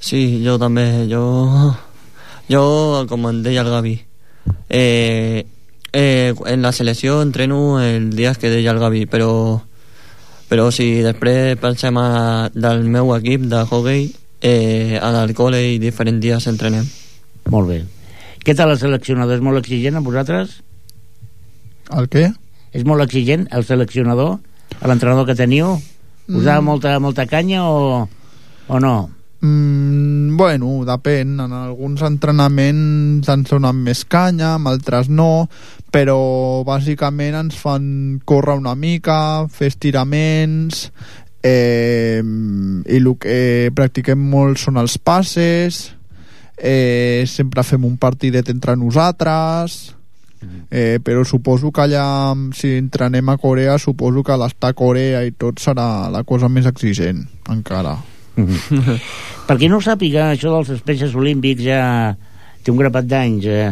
Sí, 0.00 0.42
jo 0.44 0.56
també, 0.58 1.06
jo... 1.10 1.74
Jo, 2.48 3.04
com 3.10 3.26
em 3.28 3.42
deia 3.42 3.60
el 3.64 3.68
Gavi, 3.68 3.96
eh, 4.70 5.46
eh, 5.92 6.34
en 6.46 6.62
la 6.62 6.70
selecció 6.70 7.20
entreno 7.20 7.80
el 7.82 8.14
dia 8.14 8.36
que 8.38 8.52
deia 8.52 8.70
el 8.70 8.78
Gavi, 8.78 9.04
però, 9.10 9.60
però 10.50 10.70
si 10.70 11.02
després 11.02 11.58
pensem 11.60 11.96
a, 11.98 12.48
del 12.54 12.84
meu 12.84 13.14
equip 13.16 13.48
de 13.50 13.64
hockey, 13.64 14.08
eh, 14.40 14.98
a 15.02 15.10
l'alcohol 15.14 15.56
i 15.58 15.78
diferents 15.82 16.22
dies 16.22 16.46
entrenem. 16.46 16.86
Molt 17.50 17.68
bé. 17.70 17.80
Què 18.46 18.54
tal 18.54 18.70
el 18.70 18.78
seleccionador? 18.78 19.38
És 19.38 19.42
molt 19.42 19.58
exigent 19.58 19.98
amb 19.98 20.06
vosaltres? 20.06 20.60
el 21.94 22.08
què? 22.10 22.32
És 22.74 22.84
molt 22.84 23.02
exigent 23.04 23.46
el 23.54 23.64
seleccionador, 23.64 24.38
l'entrenador 24.82 25.26
que 25.26 25.36
teniu? 25.38 25.76
Us 26.28 26.42
Mm. 26.44 26.64
molta, 26.64 26.98
molta 26.98 27.26
canya 27.26 27.62
o, 27.64 28.08
o 28.66 28.80
no? 28.80 29.10
Mm, 29.40 30.36
bueno, 30.36 30.84
depèn. 30.88 31.36
En 31.40 31.52
alguns 31.52 32.02
entrenaments 32.06 33.28
ens 33.28 33.50
donen 33.50 33.82
més 33.84 34.04
canya, 34.08 34.54
en 34.56 34.68
altres 34.70 35.10
no, 35.12 35.48
però 35.92 36.62
bàsicament 36.66 37.36
ens 37.42 37.58
fan 37.60 38.20
córrer 38.24 38.56
una 38.60 38.74
mica, 38.74 39.46
fer 39.52 39.70
estiraments, 39.72 40.88
eh, 41.42 42.22
i 42.22 42.96
el 42.96 43.12
que 43.20 43.70
practiquem 43.76 44.18
molt 44.18 44.60
són 44.60 44.80
els 44.80 44.96
passes, 44.98 45.84
eh, 46.56 47.24
sempre 47.28 47.62
fem 47.62 47.84
un 47.84 47.96
partidet 48.00 48.48
entre 48.50 48.76
nosaltres, 48.76 49.94
eh, 50.70 50.98
però 51.02 51.24
suposo 51.24 51.70
que 51.70 51.82
allà, 51.84 52.34
si 52.54 52.76
entrenem 52.76 53.28
a 53.28 53.38
Corea, 53.38 53.78
suposo 53.78 54.22
que 54.22 54.36
l'estar 54.36 54.72
a 54.72 54.78
Corea 54.78 55.24
i 55.24 55.32
tot 55.32 55.60
serà 55.60 56.10
la 56.10 56.24
cosa 56.24 56.48
més 56.48 56.66
exigent, 56.66 57.24
encara. 57.48 57.96
Per 59.46 59.56
qui 59.56 59.68
no 59.70 59.78
ho 59.78 59.84
sàpiga, 59.84 60.30
això 60.32 60.52
dels 60.54 60.72
espècies 60.76 61.14
olímpics 61.16 61.64
ja 61.64 61.80
té 62.62 62.72
un 62.72 62.80
grapat 62.80 63.06
d'anys. 63.08 63.46
Eh? 63.46 63.70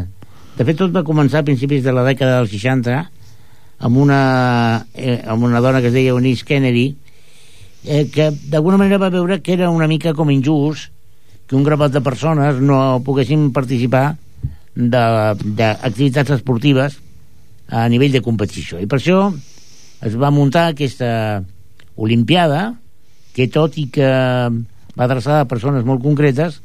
De 0.56 0.66
fet, 0.66 0.78
tot 0.78 0.92
va 0.94 1.04
començar 1.06 1.42
a 1.42 1.46
principis 1.46 1.82
de 1.84 1.92
la 1.92 2.04
dècada 2.06 2.40
dels 2.40 2.52
60 2.54 3.00
amb 3.84 3.96
una, 3.98 4.20
eh, 4.94 5.18
amb 5.26 5.44
una 5.44 5.60
dona 5.60 5.80
que 5.82 5.90
es 5.90 5.96
deia 5.96 6.14
Eunice 6.14 6.46
Kennedy 6.46 6.94
eh, 7.84 8.06
que 8.12 8.30
d'alguna 8.30 8.78
manera 8.80 9.00
va 9.02 9.10
veure 9.12 9.40
que 9.42 9.52
era 9.52 9.70
una 9.70 9.88
mica 9.90 10.14
com 10.14 10.30
injust 10.30 10.92
que 11.46 11.56
un 11.56 11.64
grapat 11.66 11.92
de 11.92 12.00
persones 12.00 12.60
no 12.62 13.02
poguessin 13.04 13.50
participar 13.52 14.14
d'activitats 14.74 16.38
esportives 16.38 16.96
a 17.68 17.84
nivell 17.88 18.14
de 18.14 18.22
competició. 18.24 18.80
I 18.80 18.88
per 18.88 18.98
això 18.98 19.18
es 20.04 20.16
va 20.16 20.32
muntar 20.32 20.70
aquesta 20.70 21.42
Olimpiada 21.94 22.72
que 23.34 23.48
tot 23.50 23.76
i 23.80 23.88
que 23.92 24.08
va 24.94 25.06
adreçada 25.08 25.42
a 25.42 25.50
persones 25.50 25.84
molt 25.86 26.02
concretes 26.04 26.60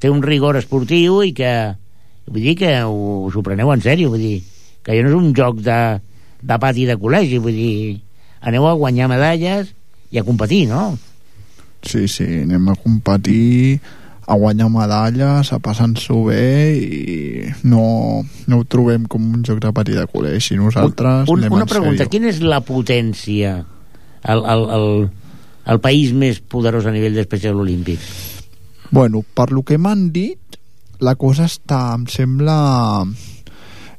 té 0.00 0.10
un 0.10 0.22
rigor 0.24 0.56
esportiu 0.58 1.20
i 1.26 1.34
que 1.36 1.52
vull 2.28 2.44
dir 2.44 2.56
que 2.60 2.72
us 2.84 3.36
ho 3.36 3.44
preneu 3.44 3.72
en 3.74 3.84
sèrio 3.84 4.12
vull 4.12 4.24
dir 4.24 4.38
que 4.84 4.96
ja 4.96 5.04
no 5.04 5.12
és 5.12 5.18
un 5.18 5.32
joc 5.36 5.60
de, 5.64 5.80
de 6.42 6.58
pati 6.62 6.86
de 6.88 6.96
col·legi 7.00 7.40
vull 7.42 7.56
dir, 7.56 7.98
aneu 8.40 8.68
a 8.68 8.76
guanyar 8.78 9.10
medalles 9.10 9.74
i 10.10 10.20
a 10.20 10.24
competir, 10.24 10.66
no? 10.70 10.96
Sí, 11.84 12.06
sí, 12.08 12.26
anem 12.42 12.70
a 12.72 12.76
competir 12.80 13.78
a 14.28 14.36
guanyar 14.36 14.68
medalles, 14.68 15.52
a 15.52 15.58
passar-nos-ho 15.62 16.18
bé 16.28 16.76
i 16.76 17.52
no, 17.64 18.24
no 18.46 18.58
ho 18.60 18.64
trobem 18.68 19.06
com 19.08 19.24
un 19.38 19.44
joc 19.46 19.60
de 19.64 19.72
pati 19.72 19.96
de 19.96 20.04
col·legi. 20.10 20.58
Nosaltres 20.60 21.30
un, 21.32 21.46
un, 21.46 21.56
una 21.60 21.68
pregunta, 21.68 22.08
quina 22.12 22.28
és 22.32 22.42
la 22.44 22.60
potència? 22.64 23.54
El, 24.28 24.42
el, 24.42 24.64
el, 24.76 24.88
el 25.68 25.80
país 25.84 26.14
més 26.16 26.40
poderós 26.40 26.88
a 26.88 26.94
nivell 26.94 27.16
d'especial 27.18 27.58
olímpic? 27.60 28.00
Bueno, 28.90 29.22
per 29.22 29.50
lo 29.52 29.62
que 29.62 29.76
m'han 29.76 30.08
dit, 30.14 30.58
la 31.04 31.14
cosa 31.20 31.46
està, 31.46 31.92
em 31.94 32.06
sembla, 32.10 33.04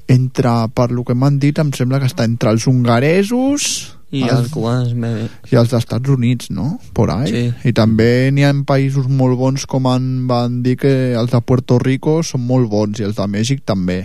entre, 0.09 0.53
per 0.73 0.89
lo 0.91 1.05
que 1.05 1.15
m'han 1.15 1.37
dit, 1.39 1.61
em 1.61 1.71
sembla 1.75 2.01
que 2.01 2.09
està 2.09 2.25
entre 2.27 2.51
els 2.55 2.65
hongaresos 2.67 3.69
I 4.09 4.23
els, 4.25 4.33
els 4.33 4.53
cubans... 4.53 4.93
Me... 4.97 5.11
i 5.51 5.59
els 5.59 5.73
Estats 5.77 6.09
Units, 6.09 6.49
no? 6.49 6.79
Por 6.97 7.13
ahí. 7.13 7.29
Sí. 7.29 7.69
I 7.69 7.73
també 7.77 8.31
n'hi 8.33 8.47
ha 8.47 8.53
països 8.67 9.05
molt 9.05 9.37
bons, 9.37 9.67
com 9.69 9.85
en 9.91 10.25
van 10.29 10.63
dir 10.65 10.79
que 10.81 10.93
els 11.13 11.29
de 11.35 11.41
Puerto 11.45 11.77
Rico 11.81 12.19
són 12.25 12.47
molt 12.49 12.71
bons, 12.71 12.99
i 12.99 13.05
els 13.05 13.19
de 13.19 13.29
Mèxic 13.29 13.61
també. 13.69 14.01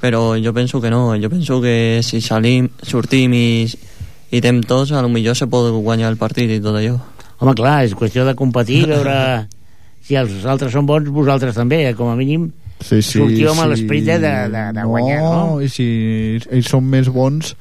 Però 0.00 0.34
jo 0.42 0.52
penso 0.56 0.80
que 0.82 0.90
no, 0.90 1.14
jo 1.20 1.30
penso 1.30 1.60
que 1.62 2.00
si 2.02 2.20
salim, 2.24 2.66
sortim 2.82 3.36
i, 3.36 3.46
i 4.30 4.40
tem 4.42 4.62
tots, 4.62 4.92
a 4.92 5.02
lo 5.02 5.10
millor 5.12 5.36
se 5.38 5.48
pot 5.50 5.70
guanyar 5.74 6.12
el 6.12 6.18
partit 6.20 6.50
i 6.50 6.60
tot 6.62 6.78
allò. 6.78 6.98
Home, 7.40 7.54
clar, 7.58 7.80
és 7.86 7.96
qüestió 7.98 8.26
de 8.28 8.36
competir, 8.38 8.84
veure 8.92 9.46
si 10.06 10.16
els 10.18 10.44
altres 10.48 10.72
són 10.74 10.86
bons, 10.88 11.10
vosaltres 11.12 11.56
també, 11.58 11.84
eh? 11.88 11.94
com 11.98 12.10
a 12.12 12.18
mínim 12.18 12.50
Sí, 12.80 13.02
sí, 13.04 13.18
sortiu 13.18 13.50
amb 13.50 13.60
sí. 13.60 13.66
l'esperit 13.68 14.06
de, 14.08 14.14
de, 14.22 14.32
de, 14.48 14.62
de 14.72 14.84
guanyar, 14.88 15.20
no? 15.20 15.58
I 15.60 15.68
si 15.68 15.86
ells 16.48 16.70
són 16.72 16.86
més 16.88 17.10
bons, 17.12 17.52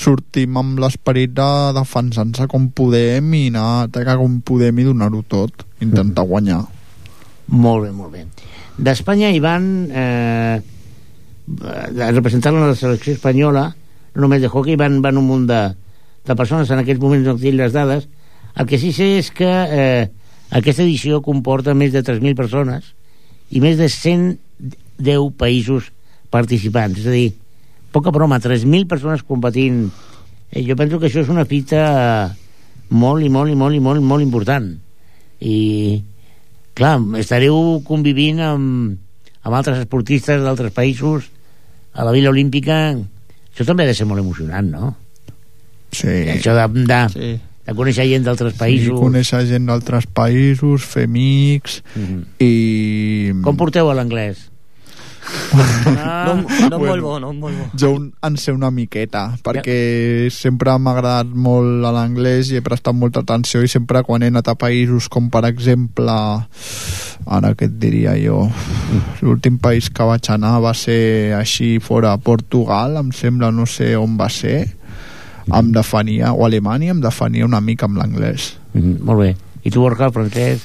sortim 0.00 0.56
amb 0.56 0.80
l'esperit 0.80 1.34
de 1.36 1.48
defensar-nos 1.76 2.48
com 2.48 2.70
podem 2.72 3.34
i 3.36 3.42
anar 3.52 3.66
a 3.66 3.82
atacar 3.90 4.16
com 4.22 4.38
podem 4.40 4.80
i 4.80 4.86
donar-ho 4.88 5.20
tot, 5.28 5.66
intentar 5.84 6.24
guanyar. 6.28 6.62
Molt 7.52 7.84
bé, 7.84 7.92
molt 7.92 8.16
bé. 8.16 8.24
D'Espanya 8.80 9.28
hi 9.28 9.42
van 9.44 9.68
eh, 9.92 10.56
representant 12.16 12.56
la 12.56 12.72
selecció 12.78 13.12
espanyola, 13.18 13.68
no 14.16 14.24
només 14.24 14.40
de 14.40 14.48
hockey, 14.48 14.80
van, 14.80 15.02
van 15.04 15.20
un 15.20 15.28
munt 15.28 15.46
de, 15.52 15.60
de 16.26 16.36
persones, 16.38 16.70
en 16.70 16.82
aquests 16.82 17.02
moments 17.02 17.26
no 17.26 17.36
tinc 17.38 17.58
les 17.58 17.74
dades. 17.74 18.08
El 18.54 18.68
que 18.68 18.78
sí 18.78 18.92
sé 18.94 19.08
és 19.18 19.30
que 19.34 19.48
eh, 19.48 20.10
aquesta 20.52 20.84
edició 20.84 21.22
comporta 21.24 21.74
més 21.74 21.94
de 21.94 22.02
3.000 22.04 22.36
persones 22.38 22.92
i 23.50 23.62
més 23.64 23.78
de 23.80 23.88
110 23.88 25.32
països 25.40 25.90
participants. 26.32 27.00
És 27.00 27.08
a 27.08 27.16
dir, 27.16 27.32
poca 27.92 28.12
broma, 28.14 28.40
3.000 28.40 28.88
persones 28.88 29.24
competint. 29.26 29.86
Eh, 30.50 30.62
jo 30.66 30.76
penso 30.76 31.00
que 31.00 31.08
això 31.08 31.24
és 31.24 31.32
una 31.32 31.48
fita 31.48 31.82
molt 32.92 33.24
i 33.24 33.30
molt 33.32 33.52
i 33.52 33.56
molt 33.58 33.76
i 33.76 33.80
molt, 33.80 34.04
molt 34.04 34.24
important. 34.24 34.68
I, 35.42 35.56
clar, 36.78 36.98
estareu 37.18 37.80
convivint 37.88 38.40
amb, 38.44 38.98
amb 39.42 39.56
altres 39.58 39.80
esportistes 39.82 40.44
d'altres 40.44 40.74
països 40.76 41.32
a 41.92 42.04
la 42.06 42.12
Vila 42.14 42.30
Olímpica. 42.30 42.92
Això 43.52 43.66
també 43.68 43.84
ha 43.84 43.90
de 43.90 43.96
ser 43.96 44.06
molt 44.08 44.22
emocionant, 44.22 44.68
no? 44.70 44.92
Sí. 45.92 46.08
Això 46.38 46.54
de, 46.56 46.84
de, 46.88 47.00
Sí. 47.12 47.32
de 47.66 47.74
conèixer 47.78 48.08
gent 48.08 48.24
d'altres 48.24 48.54
països. 48.58 48.94
Sí, 48.96 49.02
conèixer 49.04 49.44
gent 49.46 49.66
d'altres 49.68 50.06
països, 50.06 50.82
fer 50.82 51.04
amics 51.04 51.82
Mhm. 51.94 52.24
i... 52.40 53.32
Com 53.44 53.56
porteu 53.56 53.90
a 53.90 53.94
l'anglès? 53.94 54.48
No, 55.54 55.62
Ah, 56.02 56.34
no 56.68 56.78
Bueno. 56.80 56.86
molt 56.88 57.02
bo, 57.02 57.20
no 57.20 57.32
molt 57.32 57.54
bo. 57.56 57.66
Jo 57.78 57.92
un, 57.94 58.08
en 58.26 58.36
sé 58.36 58.50
una 58.52 58.70
miqueta, 58.74 59.36
perquè 59.44 60.28
sempre 60.34 60.74
m'ha 60.82 60.90
agradat 60.96 61.28
molt 61.30 61.84
a 61.86 61.92
l'anglès 61.94 62.50
i 62.50 62.56
he 62.58 62.62
prestat 62.64 62.94
molta 62.98 63.20
atenció 63.22 63.62
i 63.62 63.68
sempre 63.70 64.02
quan 64.02 64.22
he 64.24 64.32
anat 64.32 64.48
a 64.50 64.56
països 64.58 65.06
com 65.08 65.30
per 65.30 65.44
exemple 65.46 66.12
ara 66.12 67.52
què 67.54 67.68
et 67.70 67.78
diria 67.78 68.16
jo 68.18 68.48
l'últim 69.22 69.58
país 69.62 69.88
que 69.94 70.02
vaig 70.02 70.26
anar 70.34 70.56
va 70.60 70.74
ser 70.74 71.34
així 71.38 71.78
fora 71.80 72.16
Portugal 72.18 72.96
em 72.98 73.12
sembla, 73.14 73.52
no 73.54 73.64
sé 73.66 73.94
on 73.96 74.16
va 74.18 74.28
ser 74.28 74.72
em 75.50 75.72
defenia, 75.72 76.32
o 76.32 76.44
Alemanya 76.46 76.90
em 76.92 77.00
defenia 77.00 77.44
una 77.48 77.60
mica 77.60 77.86
amb 77.86 77.98
l'anglès 77.98 78.52
Mhm, 78.74 79.02
molt 79.04 79.20
bé. 79.20 79.36
I 79.64 79.70
tu, 79.70 79.80
Borja, 79.82 80.06
el 80.06 80.12
francès? 80.12 80.62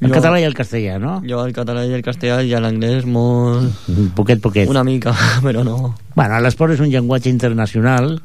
El 0.00 0.08
Jo- 0.08 0.14
català 0.16 0.40
i 0.40 0.44
el 0.44 0.54
castellà, 0.54 0.98
no? 0.98 1.20
Jo 1.28 1.44
el 1.44 1.52
català 1.52 1.84
i 1.86 1.92
el 1.92 2.02
castellà 2.02 2.40
i 2.42 2.48
l'anglès 2.50 3.04
molt... 3.04 3.68
Mhm, 3.88 4.08
Poquet, 4.16 4.40
poquet. 4.40 4.68
Una 4.68 4.82
mica, 4.82 5.12
però 5.44 5.62
no. 5.62 5.94
Bueno, 6.16 6.40
l'esport 6.40 6.72
és 6.74 6.80
un 6.80 6.88
llenguatge 6.90 7.28
internacional 7.30 8.16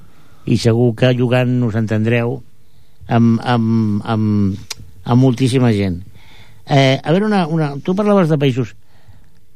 i 0.47 0.57
segur 0.57 0.93
que 0.95 1.11
jugant 1.13 1.61
us 1.67 1.75
entendreu 1.75 2.41
amb, 3.07 3.39
amb, 3.43 4.01
amb, 4.05 4.57
amb 5.03 5.21
moltíssima 5.21 5.73
gent. 5.75 6.01
Eh, 6.67 6.99
a 7.03 7.11
veure, 7.11 7.25
una, 7.27 7.45
una, 7.47 7.73
tu 7.83 7.93
parlaves 7.95 8.29
de 8.31 8.37
països. 8.39 8.73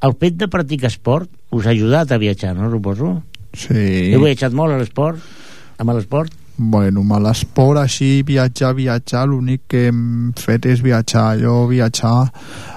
El 0.01 0.13
fet 0.19 0.36
de 0.39 0.47
practicar 0.51 0.89
esport 0.91 1.30
us 1.51 1.65
ha 1.65 1.71
ajudat 1.71 2.12
a 2.12 2.17
viatjar, 2.17 2.56
no, 2.58 2.69
suposo? 2.71 3.21
sí. 3.54 4.12
Heu 4.13 4.21
viatjat 4.23 4.54
molt 4.56 4.73
a 4.75 4.77
l'esport? 4.80 5.19
Amb 5.81 5.95
l'esport? 5.95 6.33
Bueno, 6.61 7.01
amb 7.01 7.23
l'esport 7.25 7.79
així, 7.81 8.21
viatjar, 8.27 8.75
viatjar, 8.77 9.23
l'únic 9.25 9.63
que 9.71 9.87
hem 9.89 10.01
fet 10.37 10.67
és 10.69 10.83
viatjar. 10.85 11.39
Jo 11.41 11.65
viatjar 11.71 12.27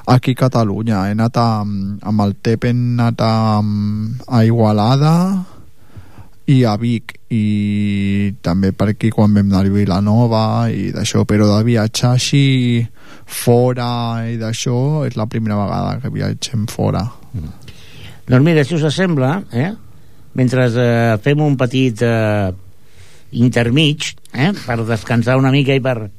aquí 0.08 0.32
a 0.32 0.40
Catalunya. 0.46 1.02
He 1.08 1.16
anat 1.16 1.36
a, 1.36 1.48
amb 1.60 2.24
el 2.24 2.32
TEP, 2.40 2.64
he 2.64 2.72
anat 2.72 3.20
a, 3.20 3.34
a 3.60 4.40
Igualada 4.48 5.12
i 6.48 6.62
a 6.64 6.74
Vic 6.80 7.18
i 7.32 8.32
també 8.44 8.72
per 8.76 8.90
aquí 8.94 9.10
quan 9.12 9.36
vam 9.36 9.52
anar 9.52 9.64
a 9.64 9.76
Vilanova 9.76 10.44
i 10.72 10.90
d'això, 10.96 11.26
però 11.28 11.50
de 11.52 11.60
viatjar 11.68 12.14
així 12.16 12.84
fora 13.24 14.24
i 14.28 14.36
d'això 14.40 15.04
és 15.04 15.16
la 15.20 15.28
primera 15.28 15.60
vegada 15.60 16.00
que 16.00 16.12
viatgem 16.12 16.66
fora. 16.72 17.04
Doncs 18.24 18.44
mira, 18.44 18.64
si 18.64 18.76
us 18.76 18.88
sembla, 18.96 19.38
eh? 19.52 19.72
mentre 20.34 20.68
eh, 20.68 21.16
fem 21.22 21.40
un 21.44 21.56
petit 21.56 22.00
eh, 22.02 22.52
intermig, 23.34 24.14
eh? 24.32 24.52
per 24.64 24.78
descansar 24.86 25.36
una 25.40 25.52
mica 25.54 25.74
i 25.74 25.82
per, 25.82 26.10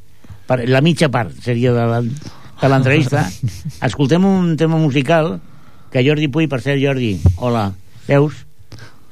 per 0.48 0.64
la 0.70 0.82
mitja 0.84 1.10
part 1.14 1.34
seria 1.44 1.74
de 1.74 2.68
l'entrevista, 2.70 3.26
escoltem 3.88 4.26
un 4.28 4.56
tema 4.60 4.80
musical 4.82 5.38
que 5.92 6.04
Jordi 6.04 6.28
Puy, 6.28 6.50
per 6.52 6.60
cert, 6.60 6.82
Jordi, 6.82 7.16
hola, 7.40 7.70
veus? 8.10 8.44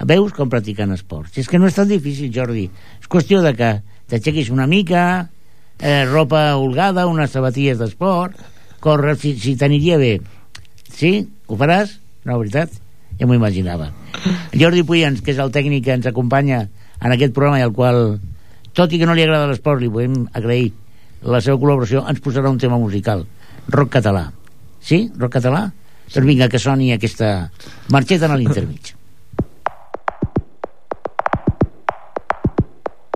Veus 0.04 0.34
com 0.36 0.50
practiquen 0.52 0.92
esports? 0.92 1.32
Si 1.32 1.44
és 1.44 1.48
que 1.48 1.60
no 1.62 1.70
és 1.70 1.78
tan 1.78 1.88
difícil, 1.88 2.32
Jordi. 2.34 2.66
És 3.00 3.08
qüestió 3.08 3.40
de 3.46 3.54
que 3.56 3.70
t'aixequis 4.12 4.50
una 4.52 4.68
mica, 4.68 5.30
eh, 5.80 6.04
ropa 6.10 6.58
holgada, 6.60 7.08
unes 7.08 7.32
sabatilles 7.32 7.80
d'esport, 7.80 8.36
córrer, 8.84 9.16
si, 9.16 9.38
si 9.40 9.56
t'aniria 9.56 9.98
bé. 10.02 10.18
Sí? 10.92 11.22
Ho 11.48 11.56
faràs? 11.56 11.98
No, 12.28 12.42
veritat? 12.42 12.74
Ja 13.20 13.30
m'ho 13.30 13.38
imaginava. 13.38 13.94
Jordi 14.52 14.84
Puyans, 14.84 15.22
que 15.24 15.32
és 15.32 15.40
el 15.40 15.54
tècnic 15.56 15.86
que 15.88 15.96
ens 15.96 16.10
acompanya 16.10 16.66
en 17.04 17.12
aquest 17.12 17.36
programa 17.36 17.60
i 17.60 17.66
al 17.66 17.76
qual, 17.76 18.18
tot 18.74 18.94
i 18.96 19.00
que 19.02 19.08
no 19.10 19.16
li 19.18 19.26
agrada 19.26 19.50
l'esport, 19.52 19.82
li 19.84 19.92
podem 19.92 20.24
agrair 20.34 20.72
la 21.24 21.40
seva 21.44 21.60
col·laboració, 21.60 22.04
ens 22.10 22.24
posarà 22.24 22.52
un 22.52 22.60
tema 22.60 22.80
musical. 22.80 23.26
Rock 23.70 24.00
català. 24.00 24.26
Sí? 24.84 25.06
Rock 25.20 25.38
català? 25.40 25.68
Doncs 26.14 26.28
vinga, 26.28 26.50
que 26.52 26.60
soni 26.60 26.92
aquesta 26.96 27.50
marxeta 27.94 28.28
a 28.32 28.40
l'intermig. 28.40 28.94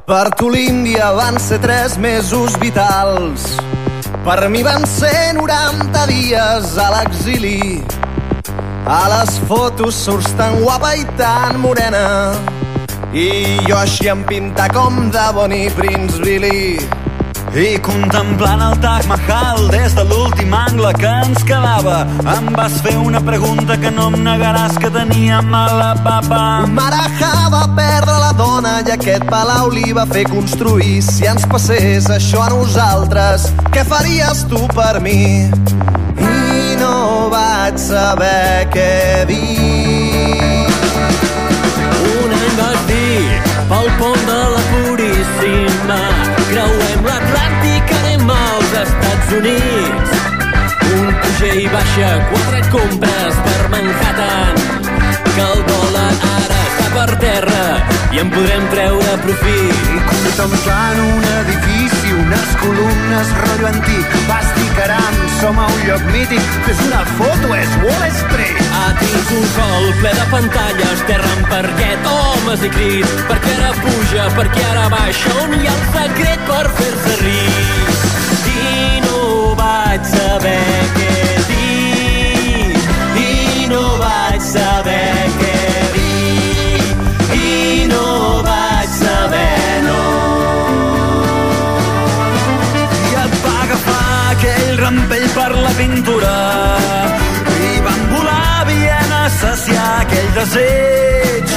Per 0.08 0.30
tu 0.40 0.48
l'Índia 0.48 1.10
van 1.12 1.36
ser 1.44 1.58
tres 1.60 1.98
mesos 2.00 2.54
vitals. 2.62 3.50
Per 4.24 4.38
mi 4.48 4.62
van 4.64 4.86
ser 4.88 5.34
90 5.36 6.06
dies 6.08 6.78
a 6.80 6.88
l'exili. 6.94 7.84
A 8.88 9.02
les 9.12 9.36
fotos 9.50 10.00
surts 10.08 10.32
tan 10.40 10.62
guapa 10.64 10.94
i 10.96 11.04
tan 11.20 11.60
morena. 11.60 12.06
I 13.14 13.30
jo 13.68 13.78
així 13.78 14.10
em 14.12 14.24
pinta 14.28 14.68
com 14.74 15.10
de 15.12 15.26
Bonnie 15.34 15.70
Prince 15.78 16.22
Billy. 16.24 16.78
i 17.58 17.80
contemplant 17.82 18.62
el 18.62 18.76
Taj 18.84 19.08
Mahal 19.10 19.70
des 19.72 19.96
de 19.96 20.04
l'últim 20.06 20.52
angle 20.54 20.92
que 21.00 21.10
ens 21.24 21.46
quedava 21.48 22.02
em 22.36 22.52
vas 22.54 22.76
fer 22.84 22.98
una 23.00 23.22
pregunta 23.24 23.78
que 23.82 23.90
no 23.90 24.10
em 24.12 24.20
negaràs 24.26 24.76
que 24.78 24.92
tenia 24.94 25.40
mala 25.42 25.96
papa 26.04 26.68
Marajà 26.68 27.48
va 27.54 27.64
perdre 27.80 28.18
la 28.20 28.34
dona 28.38 28.74
i 28.86 28.92
aquest 28.94 29.26
palau 29.32 29.72
li 29.74 29.94
va 29.96 30.06
fer 30.10 30.26
construir. 30.30 31.02
Si 31.06 31.28
ens 31.30 31.46
passés 31.50 32.10
això 32.14 32.44
a 32.46 32.50
nosaltres, 32.54 33.50
què 33.74 33.86
faries 33.88 34.44
tu 34.52 34.62
per 34.76 35.00
mi? 35.04 35.48
I 36.28 36.76
no 36.82 37.30
vaig 37.34 37.80
saber 37.82 38.68
què 38.74 38.92
dir. 39.32 40.07
Pel 43.70 43.90
pont 44.00 44.22
de 44.28 44.38
la 44.54 44.62
Puríssima 44.72 46.00
creuem 46.52 47.04
l'Atlàntic, 47.08 47.94
anem 48.00 48.32
als 48.36 48.76
Estats 48.84 49.36
Units. 49.40 50.16
Un 50.98 51.12
puja 51.24 51.52
i 51.64 51.68
baixa, 51.74 52.10
quatre 52.32 52.64
compres 52.72 53.44
per 53.50 53.60
Manhattan, 53.76 54.66
que 55.34 55.46
el 55.52 55.64
dòlar 55.72 56.10
ara 56.34 56.66
està 56.72 56.92
per 56.96 57.10
terra 57.28 57.97
i 58.18 58.20
en 58.20 58.30
podrem 58.34 58.64
treure 58.72 59.18
profit. 59.22 59.82
i 59.94 59.98
contemplant 60.10 61.02
un 61.04 61.26
edifici, 61.40 62.14
unes 62.18 62.54
columnes 62.62 63.34
rotllo 63.44 63.68
antic, 63.70 64.16
caram, 64.78 65.18
som 65.40 65.60
a 65.62 65.66
un 65.74 65.84
lloc 65.86 66.02
mític, 66.14 66.42
fes 66.66 66.82
una 66.88 67.04
foto, 67.20 67.54
és 67.54 67.76
Wall 67.84 68.08
Street. 68.22 68.62
Ah, 68.80 68.90
tinc 69.02 69.34
un 69.38 69.46
col 69.58 69.88
ple 70.02 70.14
de 70.18 70.26
pantalles, 70.34 71.04
terra 71.10 71.32
en 71.38 71.46
parquet, 71.52 72.10
homes 72.14 72.66
i 72.66 72.72
crits. 72.78 73.14
Perquè 73.30 73.54
ara 73.60 73.74
puja, 73.84 74.30
perquè 74.38 74.66
ara 74.72 74.88
baixa, 74.94 75.34
on 75.44 75.54
hi 75.58 75.68
ha 75.68 75.76
el 75.76 75.84
secret 75.98 76.48
per 76.50 76.64
fer-se 76.80 77.18
rics. 77.22 78.06
I 78.54 79.04
no 79.06 79.20
vaig 79.62 80.10
saber 80.14 80.64
què 80.98 81.14
dir, 81.52 82.82
i 83.28 83.70
no 83.74 83.84
vaig 84.02 84.42
saber 84.54 85.06
què 85.38 85.47
pintura 95.78 96.78
i 97.62 97.80
van 97.86 98.02
volar 98.12 98.62
a 98.62 98.66
Viena 98.66 99.26
a 99.26 99.30
saciar 99.30 100.02
aquell 100.02 100.30
desig. 100.38 101.54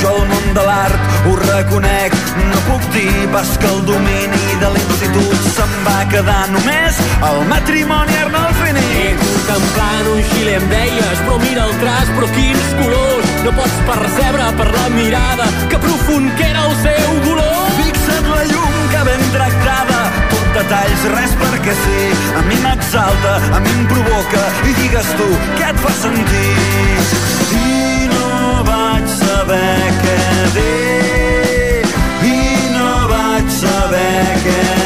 Jo 0.00 0.12
el 0.14 0.26
món 0.30 0.46
de 0.56 0.64
l'art 0.68 1.26
ho 1.28 1.34
reconec, 1.40 2.14
no 2.50 2.60
puc 2.68 2.86
dir 2.94 3.28
pas 3.32 3.50
que 3.58 3.70
el 3.72 3.80
domini 3.88 4.58
de 4.60 4.70
l'institut 4.74 5.46
se'n 5.56 5.74
va 5.86 5.96
quedar 6.12 6.42
només 6.52 7.00
el 7.30 7.40
matrimoni 7.50 8.18
Arnolfini. 8.22 8.84
I 9.04 9.14
contemplant 9.22 10.10
un 10.12 10.22
xile 10.30 10.58
em 10.60 10.68
deies, 10.70 11.24
però 11.24 11.38
mira 11.42 11.66
el 11.68 11.74
traç, 11.82 12.12
però 12.18 12.30
quins 12.36 12.70
colors. 12.82 13.32
No 13.44 13.56
pots 13.58 13.80
percebre 13.88 14.50
per 14.60 14.68
la 14.76 14.88
mirada 14.98 15.48
que 15.72 15.80
profund 15.86 16.30
que 16.38 16.50
era 16.52 16.68
el 16.68 16.76
seu 16.84 17.18
dolor. 17.26 17.64
Fixa't 17.80 18.30
la 18.30 18.44
llum 18.52 18.78
que 18.92 19.06
ben 19.10 19.26
tractada, 19.34 20.03
detalls, 20.54 21.04
res 21.14 21.34
perquè 21.40 21.74
sí. 21.82 22.04
A 22.38 22.44
mi 22.48 22.60
m'exalta, 22.62 23.34
a 23.56 23.60
mi 23.64 23.74
em 23.74 23.84
provoca, 23.90 24.44
i 24.70 24.76
digues 24.80 25.10
tu, 25.18 25.28
què 25.58 25.70
et 25.72 25.82
fa 25.84 25.92
sentir? 26.00 26.54
I 27.58 28.08
no 28.12 28.62
vaig 28.70 29.10
saber 29.18 29.74
què 30.04 30.18
dir, 30.56 31.84
i 32.30 32.40
no 32.76 32.90
vaig 33.10 33.52
saber 33.58 34.40
què 34.46 34.83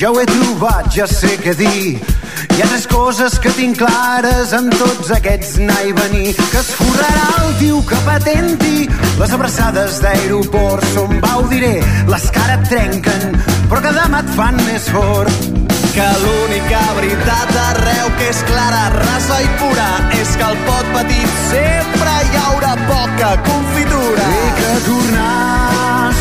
ja 0.00 0.08
ho 0.10 0.16
he 0.16 0.24
trobat, 0.24 0.86
ja 0.96 1.04
sé 1.04 1.34
què 1.36 1.52
dir. 1.52 1.98
Hi 2.00 2.62
ha 2.62 2.68
tres 2.70 2.86
coses 2.88 3.34
que 3.42 3.50
tinc 3.52 3.76
clares 3.82 4.54
amb 4.56 4.72
tots 4.80 5.10
aquests 5.12 5.58
anar 5.60 5.80
i 5.84 5.92
venir. 5.98 6.30
Que 6.38 6.60
es 6.62 6.70
forrarà 6.78 7.26
el 7.42 7.50
tio 7.58 7.82
que 7.90 7.98
patenti. 8.06 8.86
Les 9.20 9.34
abraçades 9.36 9.98
d'aeroport 10.00 10.86
són, 10.94 11.18
va, 11.20 11.34
ho 11.36 11.44
diré, 11.52 11.74
les 12.08 12.28
que 12.32 12.40
ara 12.46 12.56
et 12.56 12.64
trenquen, 12.70 13.36
però 13.68 13.82
que 13.84 13.92
demà 13.98 14.22
et 14.24 14.32
fan 14.38 14.56
més 14.70 14.88
fort. 14.94 15.44
Que 15.92 16.08
l'única 16.22 16.80
veritat 16.96 17.52
arreu 17.66 18.08
que 18.16 18.30
és 18.30 18.42
clara, 18.48 18.86
rasa 18.96 19.42
i 19.44 19.52
pura 19.60 19.90
és 20.22 20.32
que 20.32 20.48
al 20.48 20.56
pot 20.70 20.96
petit 20.96 21.36
sempre 21.50 22.16
hi 22.24 22.42
haurà 22.46 22.72
poca 22.88 23.36
confitura. 23.50 24.32
I 24.46 24.56
que 24.62 24.74
tornar 24.88 25.79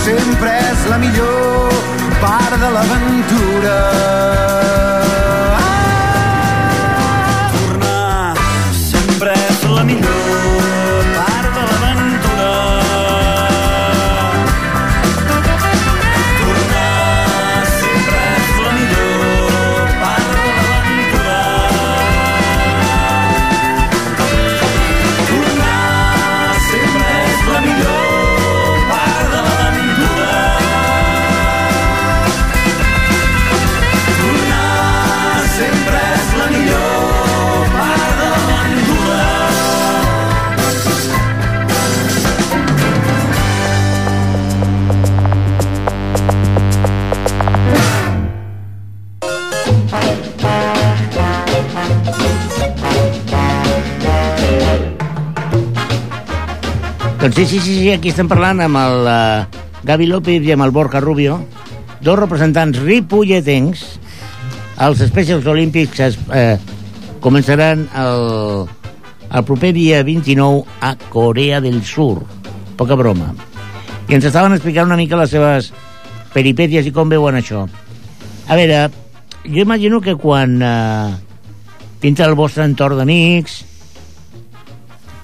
sempre 0.09 0.51
és 0.71 0.85
la 0.89 0.97
millor 0.97 1.75
part 2.21 2.55
de 2.63 2.69
l'aventura. 2.75 3.75
Ah! 5.59 5.67
Tornar 7.53 8.33
sempre 8.81 9.37
és 9.51 9.61
la 9.77 9.85
millor 9.91 10.28
Doncs 57.19 57.36
sí, 57.36 57.45
sí, 57.45 57.60
sí, 57.60 57.73
sí, 57.82 57.89
aquí 57.91 58.13
estem 58.13 58.29
parlant 58.32 58.62
amb 58.63 58.77
el 58.79 59.08
uh, 59.12 59.63
Gavi 59.84 60.05
López 60.08 60.45
i 60.47 60.53
amb 60.53 60.63
el 60.63 60.71
Borja 60.71 61.01
Rubio, 61.03 61.34
dos 61.99 62.15
representants 62.15 62.77
ripolletens. 62.79 63.82
Els 64.79 65.01
Specials 65.03 65.47
Olímpics 65.51 65.99
es, 66.05 66.15
eh, 66.32 66.55
començaran 67.19 67.82
el, 67.99 68.23
el 69.36 69.43
proper 69.49 69.73
dia 69.75 69.97
29 70.08 70.62
a 70.79 70.93
Corea 71.12 71.60
del 71.60 71.82
Sur. 71.84 72.21
Poca 72.79 72.95
broma. 72.95 73.34
I 74.08 74.15
ens 74.15 74.27
estaven 74.29 74.55
explicant 74.55 74.88
una 74.88 74.97
mica 75.01 75.19
les 75.19 75.34
seves 75.36 75.73
peripèties 76.32 76.88
i 76.88 76.93
com 76.95 77.12
veuen 77.12 77.36
això. 77.41 77.65
A 78.47 78.55
veure, 78.55 78.86
jo 79.43 79.65
imagino 79.65 79.99
que 79.99 80.15
quan 80.15 80.55
eh, 80.63 81.12
pinta 81.99 82.23
el 82.23 82.38
vostre 82.39 82.63
entorn 82.63 82.95
d'amics, 83.01 83.60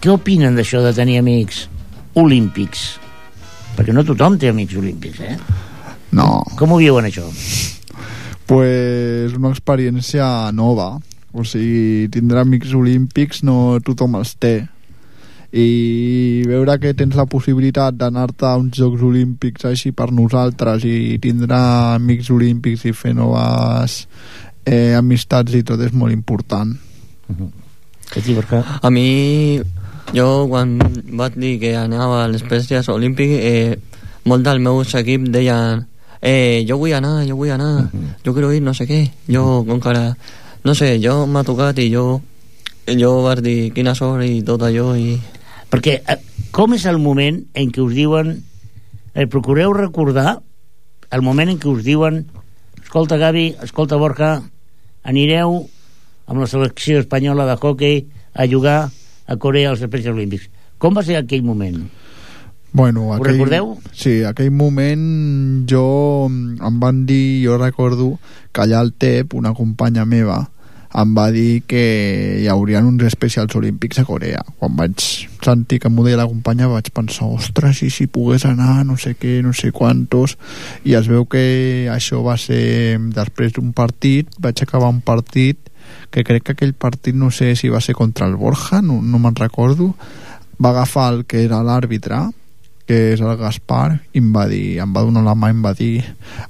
què 0.04 0.12
opinen 0.12 0.60
d'això 0.60 0.84
de 0.84 0.92
tenir 1.00 1.22
amics 1.24 1.70
olímpics? 2.16 2.86
Perquè 3.76 3.94
no 3.94 4.04
tothom 4.08 4.38
té 4.40 4.50
amics 4.50 4.76
olímpics, 4.80 5.20
eh? 5.20 5.38
No, 6.16 6.44
Com 6.56 6.72
ho 6.72 6.78
viuen, 6.80 7.06
això? 7.10 7.26
pues 8.46 9.34
una 9.34 9.50
experiència 9.50 10.52
nova. 10.54 11.00
O 11.36 11.44
sigui, 11.44 12.08
tindrà 12.14 12.44
amics 12.46 12.72
olímpics 12.78 13.42
no 13.44 13.80
tothom 13.84 14.16
els 14.22 14.36
té. 14.40 14.54
I 15.56 16.44
veure 16.48 16.78
que 16.80 16.94
tens 16.98 17.16
la 17.16 17.26
possibilitat 17.32 17.96
d'anar-te 18.00 18.46
a 18.48 18.56
uns 18.60 18.76
Jocs 18.78 19.02
Olímpics 19.08 19.66
així 19.68 19.92
per 19.96 20.10
nosaltres 20.12 20.84
i 20.88 21.18
tindrà 21.24 21.96
amics 21.96 22.30
olímpics 22.34 22.84
i 22.90 22.92
fer 22.96 23.14
noves 23.16 24.02
eh, 24.68 24.94
amistats 24.98 25.56
i 25.56 25.64
tot 25.64 25.80
és 25.86 25.94
molt 25.96 26.12
important. 26.16 26.74
A 27.32 28.20
ti, 28.22 28.36
Borja? 28.36 28.62
A 28.84 28.92
mi, 28.92 29.60
jo 30.14 30.46
quan 30.50 30.78
vaig 31.18 31.36
dir 31.40 31.58
que 31.60 31.76
anava 31.78 32.24
a 32.24 32.30
les 32.30 32.44
pestes 32.44 32.90
olímpic, 32.90 33.32
eh, 33.32 33.78
molt 34.26 34.46
del 34.46 34.60
meu 34.60 34.82
equip 34.82 35.30
deien 35.34 35.86
eh, 36.22 36.66
jo 36.68 36.78
vull 36.78 36.94
anar, 36.94 37.26
jo 37.26 37.36
vull 37.38 37.52
anar, 37.54 37.90
jo 38.26 38.34
quiero 38.34 38.52
ir, 38.54 38.62
no 38.62 38.74
sé 38.74 38.88
què. 38.90 39.12
Jo, 39.30 39.64
com 39.68 39.80
que 39.82 39.90
ara, 39.90 40.16
no 40.64 40.74
sé, 40.76 40.98
jo 41.02 41.26
m'ha 41.28 41.44
tocat 41.46 41.80
i 41.80 41.92
jo, 41.94 42.22
jo 42.90 43.12
vaig 43.26 43.44
dir 43.46 43.60
quina 43.74 43.96
sort 43.96 44.26
i 44.26 44.42
tot 44.46 44.66
allò 44.66 44.96
i... 44.98 45.16
Perquè 45.70 46.00
eh, 46.02 46.20
com 46.56 46.74
és 46.74 46.86
el 46.90 46.98
moment 47.02 47.42
en 47.54 47.72
què 47.74 47.82
us 47.84 47.94
diuen 47.94 48.36
eh, 49.14 49.28
procureu 49.28 49.74
recordar 49.74 50.40
el 51.12 51.22
moment 51.22 51.52
en 51.52 51.60
què 51.62 51.70
us 51.70 51.84
diuen 51.86 52.24
escolta 52.82 53.18
Gavi, 53.22 53.50
escolta 53.62 53.98
Borja 54.00 54.40
anireu 55.04 55.66
amb 56.26 56.42
la 56.42 56.48
selecció 56.48 57.02
espanyola 57.02 57.46
de 57.46 57.58
hockey 57.60 58.06
a 58.34 58.48
jugar 58.48 58.90
a 59.26 59.38
Corea 59.38 59.72
als 59.72 59.82
Espais 59.82 60.06
Olímpics 60.12 60.50
com 60.78 60.96
va 60.96 61.04
ser 61.06 61.16
aquell 61.20 61.44
moment? 61.44 61.86
Bueno, 62.76 63.08
Ho 63.14 63.24
recordeu? 63.24 63.78
Sí, 63.96 64.20
aquell 64.28 64.52
moment 64.52 65.64
jo 65.70 65.86
em 66.28 66.80
van 66.82 67.06
dir, 67.08 67.46
jo 67.46 67.56
recordo 67.58 68.18
que 68.52 68.66
allà 68.66 68.82
al 68.84 68.92
TEP 68.92 69.38
una 69.40 69.54
companya 69.56 70.04
meva 70.04 70.42
em 70.96 71.14
va 71.16 71.30
dir 71.32 71.64
que 71.68 71.84
hi 72.42 72.48
haurien 72.52 72.86
uns 72.88 73.04
especials 73.08 73.56
olímpics 73.56 74.00
a 74.00 74.06
Corea. 74.08 74.44
Quan 74.60 74.76
vaig 74.80 75.02
sentir 75.44 75.80
que 75.84 75.92
m'ho 75.92 76.06
deia 76.06 76.20
la 76.20 76.28
companya 76.28 76.70
vaig 76.72 76.92
pensar, 76.96 77.28
ostres, 77.36 77.82
i 77.84 77.90
si 77.92 78.08
pogués 78.08 78.46
anar, 78.48 78.84
no 78.88 78.96
sé 79.00 79.16
què, 79.20 79.40
no 79.44 79.52
sé 79.56 79.72
quantos, 79.76 80.38
i 80.88 80.96
es 81.00 81.10
veu 81.12 81.26
que 81.32 81.88
això 81.92 82.22
va 82.24 82.38
ser 82.40 83.00
després 83.16 83.56
d'un 83.56 83.74
partit, 83.76 84.32
vaig 84.40 84.64
acabar 84.64 84.92
un 84.92 85.02
partit 85.04 85.72
que 86.12 86.24
crec 86.24 86.44
que 86.44 86.56
aquell 86.56 86.74
partit 86.74 87.16
no 87.16 87.32
sé 87.32 87.56
si 87.56 87.70
va 87.70 87.82
ser 87.82 87.96
contra 87.96 88.28
el 88.28 88.36
Borja, 88.36 88.82
no, 88.82 89.02
no 89.02 89.20
me'n 89.20 89.36
recordo, 89.36 89.94
va 90.64 90.72
agafar 90.72 91.12
el 91.14 91.26
que 91.26 91.44
era 91.44 91.64
l'àrbitre 91.64 92.30
que 92.86 92.98
és 93.16 93.22
el 93.22 93.34
Gaspar 93.40 93.98
i 94.14 94.22
em 94.22 94.28
va 94.34 94.46
dir, 94.50 94.78
em 94.82 94.92
va 94.94 95.04
donar 95.06 95.24
la 95.26 95.34
mà 95.38 95.50
i 95.50 95.56
em 95.56 95.62
va 95.66 95.74
dir 95.78 95.94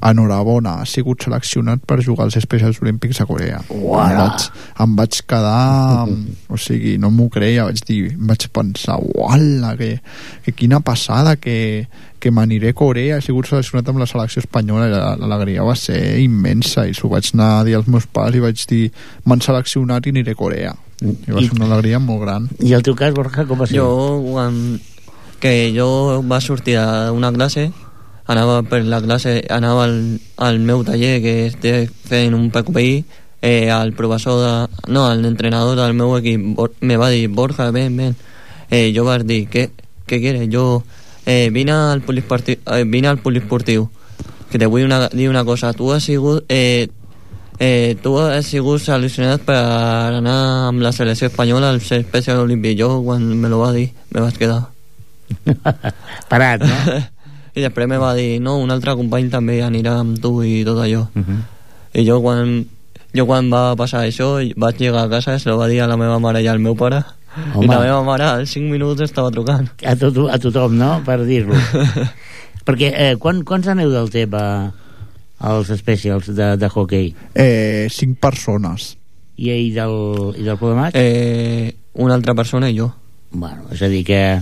enhorabona, 0.04 0.82
has 0.84 0.96
sigut 0.98 1.24
seleccionat 1.24 1.86
per 1.88 2.02
jugar 2.04 2.28
als 2.28 2.36
Especials 2.40 2.82
Olímpics 2.84 3.22
a 3.24 3.28
Corea. 3.30 3.62
Em 3.72 3.86
vaig, 4.20 4.48
em 4.84 4.98
vaig 5.00 5.22
quedar 5.24 6.06
o 6.06 6.60
sigui, 6.60 6.98
no 7.00 7.12
m'ho 7.12 7.30
creia 7.32 7.68
vaig 7.70 7.80
dir, 7.88 8.02
em 8.14 8.28
vaig 8.28 8.50
pensar, 8.52 9.00
uala 9.16 9.76
que, 9.80 9.94
que 10.44 10.56
quina 10.56 10.82
passada 10.84 11.38
que, 11.40 11.88
que 12.20 12.32
m'aniré 12.36 12.74
a 12.74 12.78
Corea, 12.78 13.20
he 13.20 13.24
sigut 13.24 13.48
seleccionat 13.48 13.88
amb 13.92 14.04
la 14.04 14.10
selecció 14.10 14.44
espanyola 14.44 15.16
l'alegria 15.22 15.64
va 15.64 15.76
ser 15.80 16.18
immensa 16.24 16.88
i 16.90 16.96
s'ho 16.98 17.12
vaig 17.12 17.32
anar 17.34 17.52
a 17.60 17.64
dir 17.68 17.78
als 17.80 17.88
meus 17.88 18.10
pares 18.12 18.36
i 18.36 18.44
vaig 18.44 18.66
dir, 18.68 18.90
m'han 19.24 19.44
seleccionat 19.46 20.08
i 20.08 20.16
aniré 20.16 20.36
a 20.36 20.42
Corea. 20.42 20.76
I 21.06 21.32
va 21.32 21.44
ser 21.44 21.56
una 21.58 21.68
alegria 21.68 22.00
molt 22.00 22.22
gran. 22.24 22.50
I 22.64 22.74
el 22.76 22.84
teu 22.84 22.96
cas, 22.96 23.14
Borja, 23.16 23.44
com 23.48 23.60
va 23.60 23.68
ser? 23.68 23.78
Jo, 23.78 24.20
quan, 24.24 24.80
que 25.46 25.72
jo 25.78 26.24
va 26.26 26.40
sortir 26.42 26.74
d'una 26.74 27.30
classe, 27.32 27.68
anava 28.26 28.64
per 28.66 28.80
la 28.82 28.98
classe, 29.04 29.44
anava 29.54 29.84
al, 29.86 30.18
al 30.42 30.58
meu 30.58 30.82
taller 30.82 31.20
que 31.22 31.34
estic 31.52 31.92
fent 32.10 32.34
un 32.34 32.48
PQPI, 32.50 32.96
eh, 33.44 33.70
el 33.70 33.94
professor 33.94 34.42
de... 34.42 34.90
No, 34.90 35.04
l'entrenador 35.14 35.78
del 35.78 35.94
meu 35.94 36.18
equip 36.18 36.82
me 36.82 36.98
va 36.98 37.12
dir, 37.14 37.28
Borja, 37.30 37.70
ven, 37.70 37.94
ven. 37.94 38.18
Eh, 38.72 38.90
jo 38.98 39.06
vaig 39.06 39.28
dir, 39.30 39.44
què, 39.46 39.70
què 40.10 40.18
quieres? 40.18 40.50
Jo, 40.50 40.82
eh, 41.30 41.52
vine 41.54 41.78
al 41.78 42.02
polisportiu, 42.02 42.58
eh, 42.66 42.82
vine 42.90 43.14
al 43.14 43.22
polisportiu, 43.22 43.92
que 44.50 44.58
te 44.58 44.66
vull 44.66 44.90
una, 44.90 45.12
dir 45.14 45.30
una 45.30 45.46
cosa, 45.46 45.76
tu 45.78 45.94
has 45.94 46.10
sigut... 46.10 46.50
Eh, 46.50 46.88
eh, 47.60 48.00
tu 48.02 48.18
has 48.18 48.50
sigut 48.50 48.82
seleccionat 48.82 49.46
per 49.46 49.62
anar 49.62 50.40
amb 50.74 50.82
la 50.82 50.92
selecció 50.92 51.30
espanyola 51.30 51.70
al 51.70 51.86
Special 51.86 52.48
Olympic. 52.50 52.80
Jo, 52.82 52.96
quan 53.06 53.30
me 53.38 53.54
lo 53.54 53.62
va 53.62 53.76
dir, 53.78 53.92
me 54.10 54.26
vaig 54.26 54.42
quedar. 54.42 54.75
Parat, 56.32 56.64
no? 56.66 57.02
I 57.56 57.64
després 57.64 57.88
me 57.88 57.98
va 57.98 58.14
dir, 58.18 58.42
no, 58.44 58.58
un 58.60 58.72
altre 58.74 58.96
company 59.00 59.30
també 59.32 59.62
anirà 59.64 60.00
amb 60.02 60.20
tu 60.20 60.42
i 60.44 60.64
tot 60.68 60.82
allò. 60.84 61.06
Uh 61.16 61.24
-huh. 61.24 61.38
I 61.94 62.04
jo 62.04 62.20
quan, 62.22 62.66
jo 63.16 63.26
quan 63.26 63.50
va 63.52 63.76
passar 63.76 64.04
això 64.04 64.44
vaig 64.58 64.80
llegar 64.80 65.06
a 65.06 65.10
casa, 65.10 65.40
se 65.40 65.50
lo 65.50 65.58
va 65.58 65.68
dir 65.68 65.82
a 65.82 65.88
la 65.88 65.96
meva 65.98 66.20
mare 66.20 66.42
i 66.44 66.48
al 66.48 66.60
meu 66.60 66.76
pare. 66.76 67.04
Home. 67.54 67.66
I 67.66 67.68
la 67.68 67.80
meva 67.80 68.04
mare 68.04 68.24
als 68.24 68.50
5 68.52 68.72
minuts 68.72 69.02
estava 69.02 69.32
trucant. 69.32 69.70
a, 69.86 69.96
tot, 69.96 70.18
a 70.32 70.38
tothom, 70.40 70.76
no?, 70.78 71.02
per 71.06 71.26
dir-lo. 71.26 71.56
Perquè 72.68 72.92
eh, 72.96 73.16
quan, 73.16 73.44
quants 73.44 73.68
aneu 73.68 73.92
del 73.92 74.10
TEP 74.10 74.34
a, 74.34 74.72
als 75.40 75.68
specials 75.78 76.28
de, 76.36 76.58
de 76.58 76.68
hockey? 76.68 77.14
eh, 77.36 77.88
cinc 77.92 78.20
persones 78.20 78.98
I, 79.38 79.52
i, 79.52 79.72
del, 79.72 80.34
i 80.40 80.44
del 80.44 80.58
Podemat? 80.58 80.96
Eh, 80.96 81.76
una 81.94 82.16
altra 82.16 82.34
persona 82.34 82.70
i 82.70 82.78
jo. 82.78 82.92
Bueno, 83.32 83.68
és 83.72 83.82
a 83.82 83.88
dir, 83.88 84.04
que, 84.08 84.42